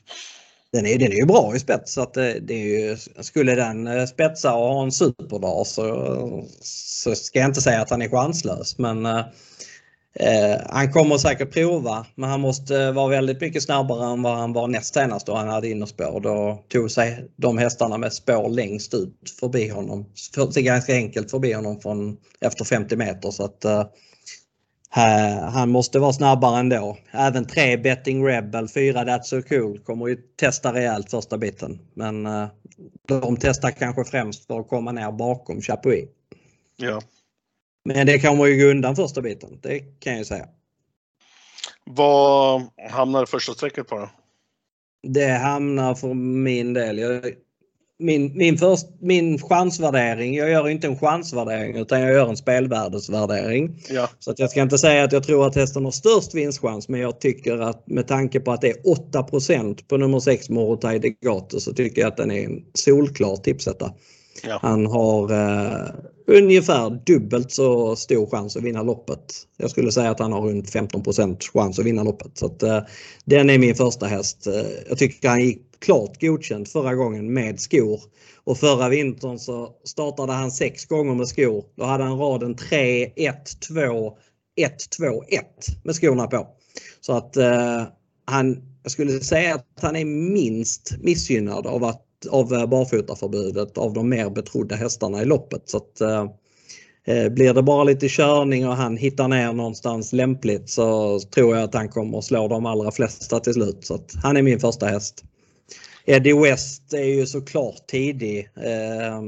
den 0.77 0.87
är, 0.87 0.99
den 0.99 1.12
är 1.12 1.16
ju 1.16 1.27
bra 1.27 1.57
i 1.57 1.59
spets 1.59 1.93
så 1.93 2.01
att 2.01 2.14
det, 2.14 2.41
det 2.41 2.55
är 2.55 2.89
ju, 2.89 2.97
skulle 3.20 3.55
den 3.55 3.87
eh, 3.87 4.07
spetsa 4.07 4.55
och 4.55 4.74
ha 4.74 4.83
en 4.83 4.93
superdag 4.93 5.66
så, 5.66 6.45
så 6.62 7.14
ska 7.14 7.39
jag 7.39 7.49
inte 7.49 7.61
säga 7.61 7.81
att 7.81 7.91
han 7.91 8.03
är 8.03 8.09
chanslös 8.09 8.79
men 8.79 9.07
eh, 9.07 9.24
eh, 10.20 10.61
han 10.68 10.93
kommer 10.93 11.18
säkert 11.18 11.53
prova 11.53 12.07
men 12.14 12.31
han 12.31 12.41
måste 12.41 12.83
eh, 12.83 12.93
vara 12.93 13.09
väldigt 13.09 13.41
mycket 13.41 13.62
snabbare 13.62 14.12
än 14.12 14.22
vad 14.22 14.37
han 14.37 14.53
var 14.53 14.68
näst 14.68 14.95
senast 14.95 15.27
då 15.27 15.35
han 15.35 15.49
hade 15.49 15.68
innerspår. 15.68 16.20
Då 16.20 16.64
tog 16.68 16.91
sig 16.91 17.31
de 17.37 17.59
hästarna 17.59 17.99
med 17.99 18.12
spår 18.12 18.49
längst 18.49 18.95
ut 18.95 19.35
förbi 19.41 19.68
honom. 19.68 20.07
För, 20.35 20.61
ganska 20.61 20.95
enkelt 20.95 21.31
förbi 21.31 21.53
honom 21.53 21.81
från 21.81 22.16
efter 22.41 22.64
50 22.64 22.97
meter 22.97 23.31
så 23.31 23.45
att 23.45 23.64
eh, 23.64 23.85
han 25.51 25.71
måste 25.71 25.99
vara 25.99 26.13
snabbare 26.13 26.61
ändå. 26.61 26.97
Även 27.11 27.47
3 27.47 27.77
Betting 27.77 28.27
Rebel, 28.27 28.69
4 28.69 29.05
That's 29.05 29.23
So 29.23 29.43
Cool 29.43 29.79
kommer 29.79 30.07
ju 30.07 30.17
testa 30.17 30.73
rejält 30.73 31.11
första 31.11 31.39
biten. 31.39 31.79
Men 31.95 32.27
uh, 32.27 32.49
de 33.09 33.37
testar 33.37 33.71
kanske 33.71 34.05
främst 34.05 34.47
för 34.47 34.61
att 34.61 34.69
komma 34.69 34.93
ner 34.93 35.13
bakom 35.13 35.61
Chapuis. 35.61 36.09
Ja. 36.77 37.01
Men 37.85 38.07
det 38.07 38.21
kommer 38.21 38.47
ju 38.47 38.65
gå 38.65 38.71
undan 38.71 38.97
första 38.97 39.23
biten, 39.23 39.59
det 39.63 39.79
kan 39.79 40.13
jag 40.13 40.19
ju 40.19 40.25
säga. 40.25 40.49
Vad 41.85 42.63
hamnar 42.91 43.27
första 43.27 43.53
strecket 43.53 43.89
på 43.89 43.99
då? 43.99 44.11
Det 45.03 45.29
hamnar 45.29 45.95
för 45.95 46.15
min 46.15 46.73
del, 46.73 46.99
jag 46.99 47.25
min, 47.99 48.37
min, 48.37 48.59
först, 48.59 48.87
min 49.01 49.39
chansvärdering, 49.39 50.35
jag 50.35 50.51
gör 50.51 50.69
inte 50.69 50.87
en 50.87 50.99
chansvärdering 50.99 51.77
utan 51.77 52.01
jag 52.01 52.13
gör 52.13 52.29
en 52.29 52.37
spelvärdesvärdering. 52.37 53.83
Ja. 53.91 54.09
Så 54.19 54.31
att 54.31 54.39
jag 54.39 54.51
ska 54.51 54.63
inte 54.63 54.79
säga 54.79 55.05
att 55.05 55.13
jag 55.13 55.23
tror 55.23 55.47
att 55.47 55.55
hästen 55.55 55.85
har 55.85 55.93
störst 55.93 56.35
vinstchans 56.35 56.89
men 56.89 57.01
jag 57.01 57.21
tycker 57.21 57.59
att 57.59 57.89
med 57.89 58.09
tanke 58.09 58.41
på 58.41 58.53
att 58.53 58.61
det 58.61 58.71
är 58.71 58.83
8% 59.13 59.89
på 59.89 59.97
nummer 59.97 60.21
6 60.21 60.49
Morotai 60.49 60.99
Degato 60.99 61.61
så 61.61 61.73
tycker 61.73 62.01
jag 62.01 62.09
att 62.09 62.17
den 62.17 62.31
är 62.31 62.45
en 62.45 62.63
solklar 62.75 63.37
tipsetta. 63.37 63.93
Ja. 64.43 64.59
Han 64.63 64.87
har 64.87 65.33
eh, 65.33 65.91
ungefär 66.27 66.91
dubbelt 67.07 67.53
så 67.53 67.97
stor 67.97 68.27
chans 68.27 68.57
att 68.57 68.63
vinna 68.63 68.83
loppet. 68.83 69.35
Jag 69.57 69.71
skulle 69.71 69.93
säga 69.93 70.11
att 70.11 70.21
han 70.21 70.33
har 70.33 70.41
runt 70.41 70.73
15% 70.73 71.43
chans 71.53 71.79
att 71.79 71.85
vinna 71.85 72.03
loppet. 72.03 72.39
Så 72.39 72.47
att, 72.47 72.63
eh, 72.63 72.81
den 73.25 73.51
är 73.51 73.59
min 73.59 73.75
första 73.75 74.07
häst. 74.07 74.47
Eh, 74.47 74.67
jag 74.89 74.99
tycker 74.99 75.29
han 75.29 75.41
gick 75.41 75.66
klart 75.79 76.20
godkänt 76.20 76.68
förra 76.68 76.95
gången 76.95 77.33
med 77.33 77.61
skor. 77.61 78.01
Och 78.45 78.59
förra 78.59 78.89
vintern 78.89 79.39
så 79.39 79.70
startade 79.85 80.33
han 80.33 80.51
sex 80.51 80.87
gånger 80.87 81.14
med 81.14 81.29
skor. 81.29 81.64
Då 81.77 81.85
hade 81.85 82.05
han 82.05 82.18
raden 82.18 82.57
3, 82.57 83.05
1, 83.05 83.61
2, 83.68 84.16
1, 84.57 84.91
2, 84.99 85.24
1 85.29 85.45
med 85.85 85.95
skorna 85.95 86.27
på. 86.27 86.47
Så 87.01 87.12
att 87.12 87.37
eh, 87.37 87.83
han, 88.24 88.62
jag 88.83 88.93
skulle 88.93 89.20
säga 89.20 89.55
att 89.55 89.66
han 89.81 89.97
är 89.97 90.05
minst 90.05 90.97
missgynnad 91.01 91.66
av, 91.66 91.85
att, 91.85 92.03
av 92.31 92.55
eh, 92.55 92.66
barfotaförbudet 92.66 93.79
av 93.79 93.93
de 93.93 94.09
mer 94.09 94.31
betrodda 94.31 94.77
hästarna 94.77 95.22
i 95.22 95.24
loppet. 95.24 95.62
Så 95.68 95.77
att, 95.77 96.01
eh, 96.01 96.27
eh, 97.07 97.29
blir 97.29 97.55
det 97.55 97.62
bara 97.62 97.85
lite 97.85 98.09
körning 98.09 98.68
och 98.68 98.77
han 98.77 98.97
hittar 98.97 99.29
ner 99.29 99.53
någonstans 99.53 100.12
lämpligt 100.12 100.70
så 100.70 101.20
tror 101.20 101.57
jag 101.57 101.64
att 101.64 101.74
han 101.74 101.89
kommer 101.89 102.18
att 102.18 102.24
slå 102.24 102.49
de 102.49 102.66
allra 102.66 102.91
flesta 102.91 103.41
till 103.41 103.53
slut. 103.53 103.79
Så 103.85 103.95
att 103.95 104.14
han 104.22 104.37
är 104.37 104.43
min 104.43 104.61
första 104.61 104.87
häst. 104.87 105.24
Eddie 106.09 106.33
West 106.33 106.93
är 106.95 107.05
ju 107.05 107.27
såklart 107.27 107.87
tidig. 107.87 108.49
Eh, 108.57 109.23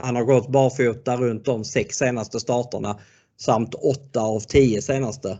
han 0.00 0.16
har 0.16 0.24
gått 0.24 0.48
barfota 0.48 1.16
runt 1.16 1.44
de 1.44 1.64
sex 1.64 1.96
senaste 1.96 2.40
starterna 2.40 3.00
samt 3.40 3.74
åtta 3.74 4.20
av 4.20 4.40
tio 4.40 4.82
senaste. 4.82 5.38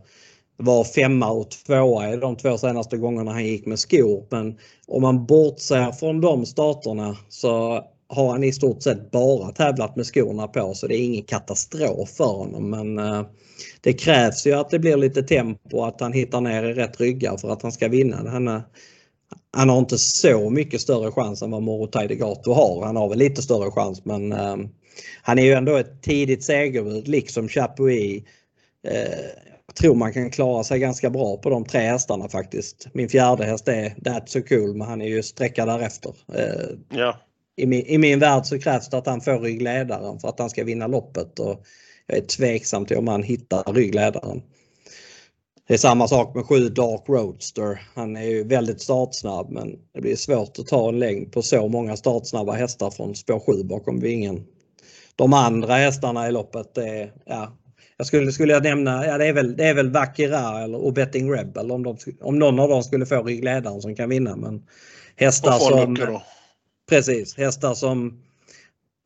Var 0.57 0.84
femma 0.84 1.30
och 1.30 1.51
tvåa 1.51 2.12
i 2.12 2.16
de 2.16 2.36
två 2.36 2.59
senaste 2.59 2.96
gångerna 2.96 3.32
han 3.32 3.46
gick 3.46 3.66
med 3.66 3.78
skor. 3.78 4.26
Men 4.30 4.59
om 4.86 5.03
man 5.03 5.26
bortser 5.26 5.92
från 5.92 6.20
de 6.20 6.46
starterna 6.46 7.16
så 7.28 7.84
har 8.09 8.30
han 8.30 8.44
i 8.44 8.53
stort 8.53 8.82
sett 8.82 9.11
bara 9.11 9.53
tävlat 9.53 9.96
med 9.96 10.07
skorna 10.07 10.48
på 10.48 10.74
så 10.74 10.86
det 10.86 10.94
är 10.94 11.05
ingen 11.05 11.24
katastrof 11.24 12.11
för 12.11 12.24
honom. 12.24 12.70
Men 12.70 12.98
eh, 12.98 13.26
det 13.80 13.92
krävs 13.92 14.46
ju 14.46 14.53
att 14.53 14.70
det 14.70 14.78
blir 14.78 14.96
lite 14.96 15.22
tempo 15.22 15.82
att 15.82 16.01
han 16.01 16.12
hittar 16.12 16.40
ner 16.40 16.62
i 16.62 16.72
rätt 16.72 17.01
ryggar 17.01 17.36
för 17.36 17.53
att 17.53 17.62
han 17.62 17.72
ska 17.72 17.88
vinna. 17.88 18.30
Han, 18.30 18.62
han 19.53 19.68
har 19.68 19.78
inte 19.78 19.98
så 19.98 20.51
mycket 20.51 20.80
större 20.80 21.11
chans 21.11 21.42
än 21.42 21.51
vad 21.51 21.62
Morotai 21.62 22.07
Degato 22.07 22.53
har. 22.53 22.86
Han 22.86 22.96
har 22.96 23.09
väl 23.09 23.18
lite 23.18 23.42
större 23.42 23.70
chans 23.70 24.05
men 24.05 24.32
eh, 24.32 24.57
han 25.22 25.38
är 25.38 25.42
ju 25.42 25.53
ändå 25.53 25.76
ett 25.76 26.03
tidigt 26.03 26.44
segerbud 26.44 27.09
liksom 27.09 27.48
Chapuis. 27.48 28.22
Eh, 28.88 29.51
jag 29.66 29.76
tror 29.76 29.94
man 29.94 30.12
kan 30.12 30.30
klara 30.30 30.64
sig 30.64 30.78
ganska 30.78 31.11
bra 31.11 31.36
på 31.36 31.51
de 31.51 31.64
tre 31.64 31.80
hästarna 31.80 32.28
faktiskt. 32.28 32.86
Min 32.92 33.09
fjärde 33.09 33.44
häst 33.44 33.68
är 33.68 33.88
That's 33.88 34.26
so 34.26 34.42
cool 34.42 34.74
men 34.76 34.88
han 34.88 35.03
är 35.03 35.09
ju 35.09 35.22
sträckad 35.22 35.68
därefter. 35.68 36.14
Eh, 36.34 36.98
ja. 36.98 37.20
i, 37.57 37.66
min, 37.66 37.86
I 37.86 37.98
min 37.98 38.18
värld 38.18 38.46
så 38.46 38.59
krävs 38.59 38.88
det 38.88 38.98
att 38.98 39.07
han 39.07 39.20
får 39.20 39.38
ryggledaren 39.38 40.18
för 40.18 40.28
att 40.28 40.38
han 40.38 40.51
ska 40.51 40.64
vinna 40.64 40.86
loppet 40.86 41.38
och 41.38 41.64
jag 42.07 42.18
är 42.18 42.22
tveksam 42.22 42.86
till 42.86 42.96
om 42.96 43.09
han 43.09 43.22
hittar 43.22 43.72
ryggledaren. 43.72 44.42
Det 45.70 45.74
är 45.74 45.78
samma 45.78 46.08
sak 46.08 46.34
med 46.34 46.44
7 46.44 46.68
Dark 46.68 47.08
Roadster. 47.08 47.80
Han 47.94 48.16
är 48.16 48.24
ju 48.24 48.44
väldigt 48.44 48.80
startsnabb 48.80 49.50
men 49.50 49.78
det 49.94 50.00
blir 50.00 50.16
svårt 50.16 50.58
att 50.58 50.66
ta 50.66 50.88
en 50.88 50.98
längd 50.98 51.32
på 51.32 51.42
så 51.42 51.68
många 51.68 51.96
startsnabba 51.96 52.52
hästar 52.52 52.90
från 52.90 53.14
spår 53.14 53.40
7 53.40 53.64
bakom 53.64 54.00
vingen. 54.00 54.46
De 55.16 55.32
andra 55.32 55.74
hästarna 55.74 56.28
i 56.28 56.32
loppet 56.32 56.78
är, 56.78 57.12
ja, 57.24 57.56
jag 57.96 58.06
skulle, 58.06 58.32
skulle 58.32 58.52
jag 58.52 58.62
nämna, 58.62 59.06
ja 59.06 59.18
det 59.18 59.26
är 59.26 59.32
väl, 59.32 59.56
det 59.56 59.64
är 59.64 59.74
väl 59.74 59.90
Vakira 59.90 60.62
eller 60.62 60.84
och 60.84 60.92
Betting 60.92 61.32
Rebel 61.32 61.70
om, 61.70 61.82
de, 61.82 61.96
om 62.20 62.38
någon 62.38 62.58
av 62.58 62.68
dem 62.68 62.82
skulle 62.82 63.06
få 63.06 63.22
ryggledaren 63.22 63.82
som 63.82 63.94
kan 63.94 64.08
vinna. 64.08 64.36
Men 64.36 64.62
hästar 65.16 65.58
som... 65.58 66.20
Precis, 66.88 67.36
hästar 67.36 67.74
som 67.74 68.22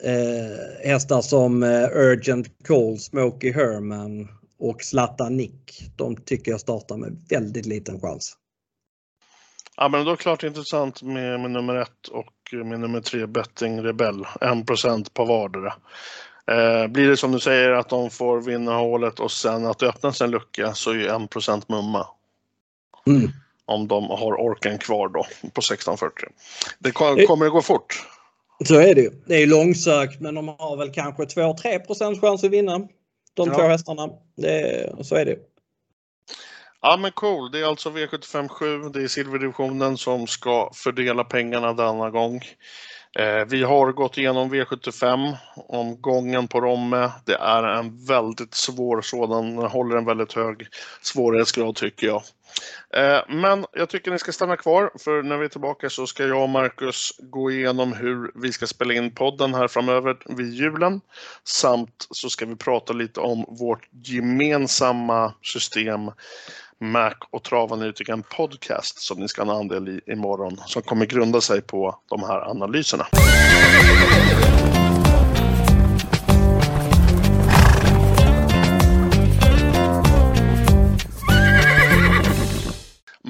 eh, 0.02 0.88
hästar 0.90 1.20
som 1.20 1.62
eh, 1.62 1.88
Urgent 1.92 2.46
Call, 2.66 2.98
Smokey 2.98 3.52
Herman 3.52 4.28
och 4.58 4.82
Zlatan 4.82 5.36
Nick. 5.36 5.82
De 5.96 6.16
tycker 6.16 6.50
jag 6.50 6.60
startar 6.60 6.96
med 6.96 7.26
väldigt 7.28 7.66
liten 7.66 8.00
chans. 8.00 8.36
Ja, 9.76 9.88
men 9.88 10.04
då 10.04 10.10
är 10.10 10.16
det 10.16 10.22
klart 10.22 10.42
intressant 10.42 11.02
med, 11.02 11.40
med 11.40 11.50
nummer 11.50 11.74
ett 11.74 12.08
och 12.10 12.54
med 12.64 12.80
nummer 12.80 13.00
tre 13.00 13.26
Betting 13.26 13.82
Rebell. 13.82 14.24
1% 14.40 15.06
på 15.12 15.24
vardera. 15.24 15.74
Eh, 16.46 16.86
blir 16.86 17.08
det 17.08 17.16
som 17.16 17.32
du 17.32 17.40
säger 17.40 17.70
att 17.70 17.88
de 17.88 18.10
får 18.10 18.40
vinna 18.40 18.74
hålet 18.74 19.20
och 19.20 19.32
sen 19.32 19.66
att 19.66 19.78
det 19.78 19.88
öppnas 19.88 20.20
en 20.20 20.30
lucka 20.30 20.74
så 20.74 20.90
är 20.90 21.08
1% 21.08 21.62
mumma. 21.66 22.06
Mm. 23.06 23.30
Om 23.64 23.88
de 23.88 24.04
har 24.04 24.40
orken 24.40 24.78
kvar 24.78 25.08
då 25.08 25.22
på 25.40 25.60
1640. 25.60 26.28
Det 26.78 26.92
kommer 26.92 27.46
att 27.46 27.52
gå 27.52 27.62
fort. 27.62 28.06
Så 28.64 28.74
är 28.74 28.94
det 28.94 29.00
ju. 29.00 29.10
Det 29.26 29.42
är 29.42 29.46
långsökt 29.46 30.20
men 30.20 30.34
de 30.34 30.48
har 30.48 30.76
väl 30.76 30.92
kanske 30.92 31.22
2-3 31.22 32.20
chans 32.20 32.44
att 32.44 32.50
vinna. 32.50 32.88
De 33.34 33.48
ja. 33.48 33.54
två 33.54 33.62
hästarna. 33.62 34.08
Det, 34.36 35.06
så 35.06 35.14
är 35.14 35.24
det. 35.24 35.38
Ja 36.80 36.96
men 36.96 37.12
cool, 37.12 37.50
det 37.50 37.60
är 37.60 37.64
alltså 37.64 37.90
V75 37.90 38.48
7, 38.48 38.88
det 38.88 39.02
är 39.02 39.08
silverdivisionen 39.08 39.96
som 39.96 40.26
ska 40.26 40.70
fördela 40.74 41.24
pengarna 41.24 41.72
denna 41.72 42.10
gång. 42.10 42.40
Eh, 43.18 43.44
vi 43.48 43.62
har 43.62 43.92
gått 43.92 44.18
igenom 44.18 44.54
V75 44.54 45.36
omgången 45.56 46.48
på 46.48 46.60
Romme. 46.60 47.10
Det 47.24 47.34
är 47.34 47.62
en 47.62 48.06
väldigt 48.06 48.54
svår 48.54 49.02
sådan, 49.02 49.56
den 49.56 49.70
håller 49.70 49.96
en 49.96 50.04
väldigt 50.04 50.32
hög 50.32 50.66
svårighetsgrad 51.02 51.76
tycker 51.76 52.06
jag. 52.06 52.22
Eh, 52.96 53.20
men 53.28 53.66
jag 53.72 53.88
tycker 53.88 54.10
ni 54.10 54.18
ska 54.18 54.32
stanna 54.32 54.56
kvar 54.56 54.90
för 54.98 55.22
när 55.22 55.36
vi 55.36 55.44
är 55.44 55.48
tillbaka 55.48 55.90
så 55.90 56.06
ska 56.06 56.26
jag 56.26 56.42
och 56.42 56.48
Marcus 56.48 57.12
gå 57.18 57.50
igenom 57.50 57.92
hur 57.92 58.30
vi 58.34 58.52
ska 58.52 58.66
spela 58.66 58.94
in 58.94 59.10
podden 59.10 59.54
här 59.54 59.68
framöver 59.68 60.16
vid 60.36 60.52
julen. 60.54 61.00
Samt 61.44 62.06
så 62.10 62.30
ska 62.30 62.46
vi 62.46 62.56
prata 62.56 62.92
lite 62.92 63.20
om 63.20 63.44
vårt 63.48 63.88
gemensamma 63.92 65.34
system 65.42 66.10
Mac 66.80 67.14
och 67.30 67.42
Travanalytiken 67.42 68.22
Podcast 68.22 68.98
som 68.98 69.18
ni 69.18 69.28
ska 69.28 69.44
ha 69.44 69.52
en 69.52 69.58
andel 69.58 69.88
i 69.88 70.12
imorgon 70.12 70.60
som 70.66 70.82
kommer 70.82 71.06
grunda 71.06 71.40
sig 71.40 71.62
på 71.62 71.98
de 72.08 72.22
här 72.22 72.50
analyserna. 72.50 73.06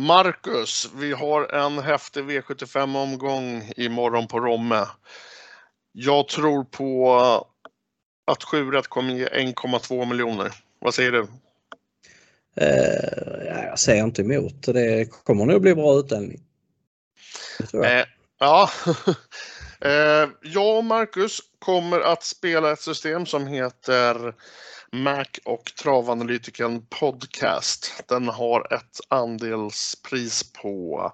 Marcus, 0.05 0.89
vi 0.95 1.13
har 1.13 1.55
en 1.55 1.79
häftig 1.79 2.25
V75-omgång 2.25 3.73
imorgon 3.77 4.29
på 4.29 4.41
Romme. 4.41 4.87
Jag 5.93 6.29
tror 6.29 6.65
på 6.65 7.17
att 8.27 8.45
7 8.45 8.71
kommer 8.83 9.15
ge 9.15 9.27
1,2 9.27 10.07
miljoner. 10.07 10.53
Vad 10.79 10.95
säger 10.95 11.13
du? 11.13 11.27
Eh, 12.57 13.67
jag 13.69 13.79
säger 13.79 14.05
inte 14.05 14.23
emot. 14.23 14.63
Det 14.63 15.07
kommer 15.25 15.47
nog 15.47 15.63
bli 15.63 15.75
bra 15.75 15.99
utdelning. 15.99 16.41
Eh, 17.85 18.05
ja. 18.39 18.71
eh, 19.81 20.29
jag 20.43 20.79
och 20.79 20.85
Marcus 20.85 21.41
kommer 21.59 22.01
att 22.01 22.23
spela 22.23 22.73
ett 22.73 22.81
system 22.81 23.27
som 23.27 23.47
heter 23.47 24.35
Mac 24.95 25.24
och 25.45 25.64
travanalytiken 25.64 26.86
Podcast. 26.86 28.05
Den 28.09 28.28
har 28.28 28.74
ett 28.74 29.01
andelspris 29.09 30.53
på 30.53 31.12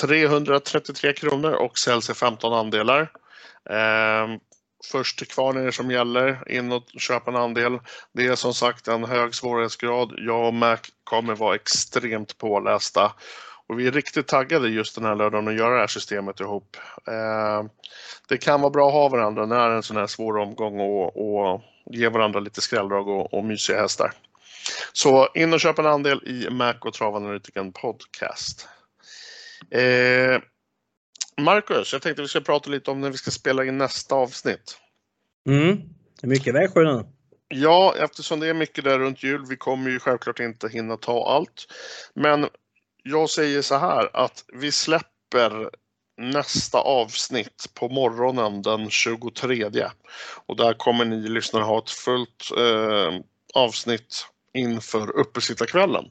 333 0.00 1.12
kronor 1.12 1.52
och 1.52 1.78
säljs 1.78 2.10
i 2.10 2.14
15 2.14 2.52
andelar. 2.52 3.00
Eh, 3.70 4.38
först 4.92 5.18
till 5.18 5.26
kvarn 5.26 5.56
är 5.56 5.64
det 5.64 5.72
som 5.72 5.90
gäller. 5.90 6.52
In 6.52 6.72
och 6.72 6.82
köpa 6.98 7.30
en 7.30 7.36
andel. 7.36 7.78
Det 8.12 8.26
är 8.26 8.34
som 8.34 8.54
sagt 8.54 8.88
en 8.88 9.04
hög 9.04 9.34
svårighetsgrad. 9.34 10.14
Jag 10.16 10.46
och 10.46 10.54
Mac 10.54 10.78
kommer 11.04 11.34
vara 11.34 11.54
extremt 11.54 12.38
pålästa. 12.38 13.12
Och 13.66 13.80
vi 13.80 13.86
är 13.86 13.92
riktigt 13.92 14.28
taggade 14.28 14.68
just 14.68 14.94
den 14.94 15.04
här 15.04 15.14
lördagen 15.14 15.48
att 15.48 15.58
göra 15.58 15.74
det 15.74 15.80
här 15.80 15.86
systemet 15.86 16.40
ihop. 16.40 16.76
Eh, 17.08 17.70
det 18.28 18.38
kan 18.38 18.60
vara 18.60 18.70
bra 18.70 18.88
att 18.88 18.94
ha 18.94 19.08
varandra 19.08 19.46
när 19.46 19.68
det 19.68 19.72
är 19.72 19.76
en 19.76 19.82
sån 19.82 19.96
här 19.96 20.06
svår 20.06 20.38
omgång 20.38 20.80
och, 20.80 21.16
och 21.16 21.62
ge 21.90 22.08
varandra 22.08 22.40
lite 22.40 22.60
skrälldrag 22.60 23.08
och, 23.08 23.34
och 23.34 23.44
mysiga 23.44 23.80
hästar. 23.80 24.12
Så 24.92 25.28
in 25.34 25.52
och 25.52 25.60
köp 25.60 25.78
en 25.78 25.86
andel 25.86 26.22
i 26.26 26.50
Mac 26.50 26.74
och 26.80 26.94
Travanalytiken 26.94 27.72
Podcast. 27.72 28.68
Eh, 29.70 30.40
Marcus, 31.40 31.92
jag 31.92 32.02
tänkte 32.02 32.22
vi 32.22 32.28
ska 32.28 32.40
prata 32.40 32.70
lite 32.70 32.90
om 32.90 33.00
när 33.00 33.10
vi 33.10 33.16
ska 33.16 33.30
spela 33.30 33.64
in 33.64 33.78
nästa 33.78 34.14
avsnitt. 34.14 34.78
Mm, 35.48 35.76
det 36.20 36.26
är 36.26 36.28
mycket 36.28 36.54
vägsjö 36.54 36.82
nu. 36.84 37.04
Ja, 37.48 37.94
eftersom 37.98 38.40
det 38.40 38.46
är 38.46 38.54
mycket 38.54 38.84
där 38.84 38.98
runt 38.98 39.22
jul. 39.22 39.46
Vi 39.48 39.56
kommer 39.56 39.90
ju 39.90 39.98
självklart 39.98 40.40
inte 40.40 40.68
hinna 40.68 40.96
ta 40.96 41.26
allt. 41.28 41.66
Men 42.14 42.48
jag 43.02 43.30
säger 43.30 43.62
så 43.62 43.76
här 43.76 44.16
att 44.16 44.44
vi 44.52 44.72
släpper 44.72 45.70
nästa 46.16 46.78
avsnitt 46.78 47.70
på 47.74 47.88
morgonen 47.88 48.62
den 48.62 48.90
23. 48.90 49.86
Och 50.46 50.56
där 50.56 50.72
kommer 50.74 51.04
ni 51.04 51.28
lyssnare 51.28 51.64
ha 51.64 51.78
ett 51.78 51.90
fullt 51.90 52.50
eh, 52.56 53.18
avsnitt 53.54 54.26
inför 54.54 55.16
uppesittarkvällen. 55.16 56.04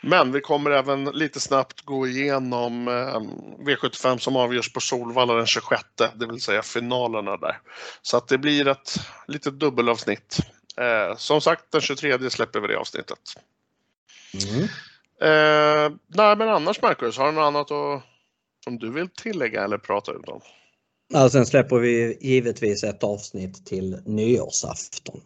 Men 0.00 0.32
vi 0.32 0.40
kommer 0.40 0.70
även 0.70 1.04
lite 1.04 1.40
snabbt 1.40 1.80
gå 1.80 2.06
igenom 2.06 2.88
eh, 2.88 3.20
V75 3.66 4.18
som 4.18 4.36
avgörs 4.36 4.72
på 4.72 4.80
Solvalla 4.80 5.34
den 5.34 5.46
26, 5.46 5.82
det 6.14 6.26
vill 6.26 6.40
säga 6.40 6.62
finalerna 6.62 7.36
där. 7.36 7.60
Så 8.02 8.16
att 8.16 8.28
det 8.28 8.38
blir 8.38 8.68
ett 8.68 8.94
litet 9.26 9.60
dubbelavsnitt. 9.60 10.38
Eh, 10.76 11.16
som 11.16 11.40
sagt, 11.40 11.64
den 11.70 11.80
23 11.80 12.30
släpper 12.30 12.60
vi 12.60 12.68
det 12.68 12.78
avsnittet. 12.78 13.18
Mm. 14.34 14.62
Eh, 15.20 15.92
nej, 16.06 16.36
men 16.36 16.48
annars 16.48 16.82
Marcus, 16.82 17.18
har 17.18 17.26
du 17.26 17.32
något 17.32 17.42
annat 17.42 17.70
att, 17.70 18.02
som 18.64 18.78
du 18.78 18.90
vill 18.90 19.08
tillägga 19.08 19.64
eller 19.64 19.78
prata 19.78 20.12
ut 20.12 20.28
om? 20.28 20.40
Ja, 21.12 21.30
sen 21.30 21.46
släpper 21.46 21.76
vi 21.76 22.18
givetvis 22.20 22.84
ett 22.84 23.04
avsnitt 23.04 23.66
till 23.66 24.02
nyårsafton. 24.06 25.20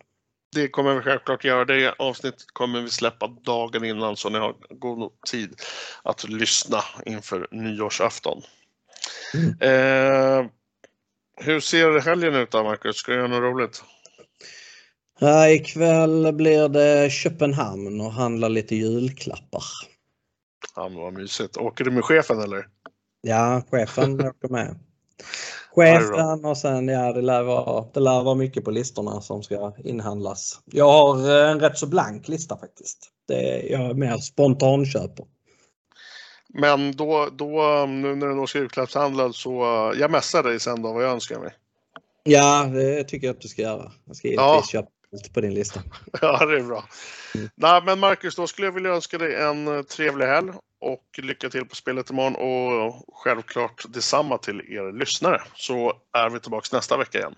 Det 0.54 0.68
kommer 0.68 0.94
vi 0.94 1.02
självklart 1.02 1.44
göra. 1.44 1.64
Det 1.64 1.94
avsnittet 1.98 2.46
kommer 2.52 2.80
vi 2.80 2.90
släppa 2.90 3.26
dagen 3.26 3.84
innan 3.84 4.16
så 4.16 4.28
ni 4.28 4.38
har 4.38 4.54
god 4.70 5.12
tid 5.30 5.60
att 6.02 6.28
lyssna 6.28 6.82
inför 7.06 7.48
nyårsafton. 7.50 8.42
Mm. 9.34 9.48
Eh, 9.60 10.46
hur 11.36 11.60
ser 11.60 12.00
helgen 12.00 12.34
ut 12.34 12.50
då 12.50 12.62
Marcus? 12.62 12.96
Ska 12.96 13.12
du 13.12 13.18
göra 13.18 13.28
något 13.28 13.42
roligt? 13.42 13.84
Ja, 15.18 15.50
ikväll 15.50 16.32
blir 16.32 16.68
det 16.68 17.12
Köpenhamn 17.12 18.00
och 18.00 18.12
handla 18.12 18.48
lite 18.48 18.76
julklappar. 18.76 19.64
Ja, 20.76 20.88
vad 20.88 21.12
mysigt. 21.12 21.56
Åker 21.56 21.84
du 21.84 21.90
med 21.90 22.04
chefen 22.04 22.40
eller? 22.40 22.66
Ja, 23.24 23.62
chefen 23.70 24.20
åker 24.20 24.48
med. 24.48 24.76
Chefen 25.74 26.44
och 26.44 26.58
sen 26.58 26.88
ja, 26.88 27.12
det 27.12 27.22
lär, 27.22 27.42
vara, 27.42 27.84
det 27.94 28.00
lär 28.00 28.22
vara 28.22 28.34
mycket 28.34 28.64
på 28.64 28.70
listorna 28.70 29.20
som 29.20 29.42
ska 29.42 29.72
inhandlas. 29.84 30.60
Jag 30.64 30.88
har 30.88 31.30
eh, 31.30 31.50
en 31.50 31.60
rätt 31.60 31.78
så 31.78 31.86
blank 31.86 32.28
lista 32.28 32.58
faktiskt. 32.58 33.08
Det 33.28 33.34
är, 33.34 33.72
jag 33.72 33.90
är 33.90 33.94
mer 33.94 34.16
spontanköper. 34.16 35.26
Men 36.48 36.96
då, 36.96 37.28
då 37.32 37.86
nu 37.88 38.14
när 38.14 38.40
du 38.40 38.46
ska 38.46 38.58
julklappshandla 38.58 39.32
så 39.32 39.62
jag 39.98 40.10
mässar 40.10 40.42
dig 40.42 40.60
sen 40.60 40.82
då 40.82 40.92
vad 40.92 41.04
jag 41.04 41.10
önskar 41.10 41.38
mig. 41.38 41.52
Ja, 42.24 42.64
det 42.64 43.04
tycker 43.04 43.26
jag 43.26 43.34
att 43.34 43.40
du 43.40 43.48
ska 43.48 43.62
göra. 43.62 43.92
Jag 44.04 44.16
ska 44.16 44.28
ja. 44.28 44.62
köpa 44.68 44.88
lite 45.12 45.30
på 45.30 45.40
din 45.40 45.54
lista. 45.54 45.82
Ja, 46.20 46.46
det 46.46 46.56
är 46.58 46.62
bra. 46.62 46.84
Mm. 47.34 47.48
Nej, 47.54 47.82
men 47.84 47.98
Marcus, 47.98 48.36
då 48.36 48.46
skulle 48.46 48.66
jag 48.66 48.72
vilja 48.72 48.90
önska 48.90 49.18
dig 49.18 49.34
en 49.34 49.76
eh, 49.76 49.82
trevlig 49.82 50.26
helg 50.26 50.52
och 50.82 51.20
lycka 51.22 51.48
till 51.48 51.64
på 51.64 51.76
spelet 51.76 52.10
imorgon 52.10 52.34
och 52.34 53.04
självklart 53.12 53.84
detsamma 53.88 54.38
till 54.38 54.60
er 54.60 54.98
lyssnare 54.98 55.42
så 55.54 55.92
är 56.12 56.30
vi 56.30 56.40
tillbaks 56.40 56.72
nästa 56.72 56.96
vecka 56.96 57.18
igen. 57.18 57.34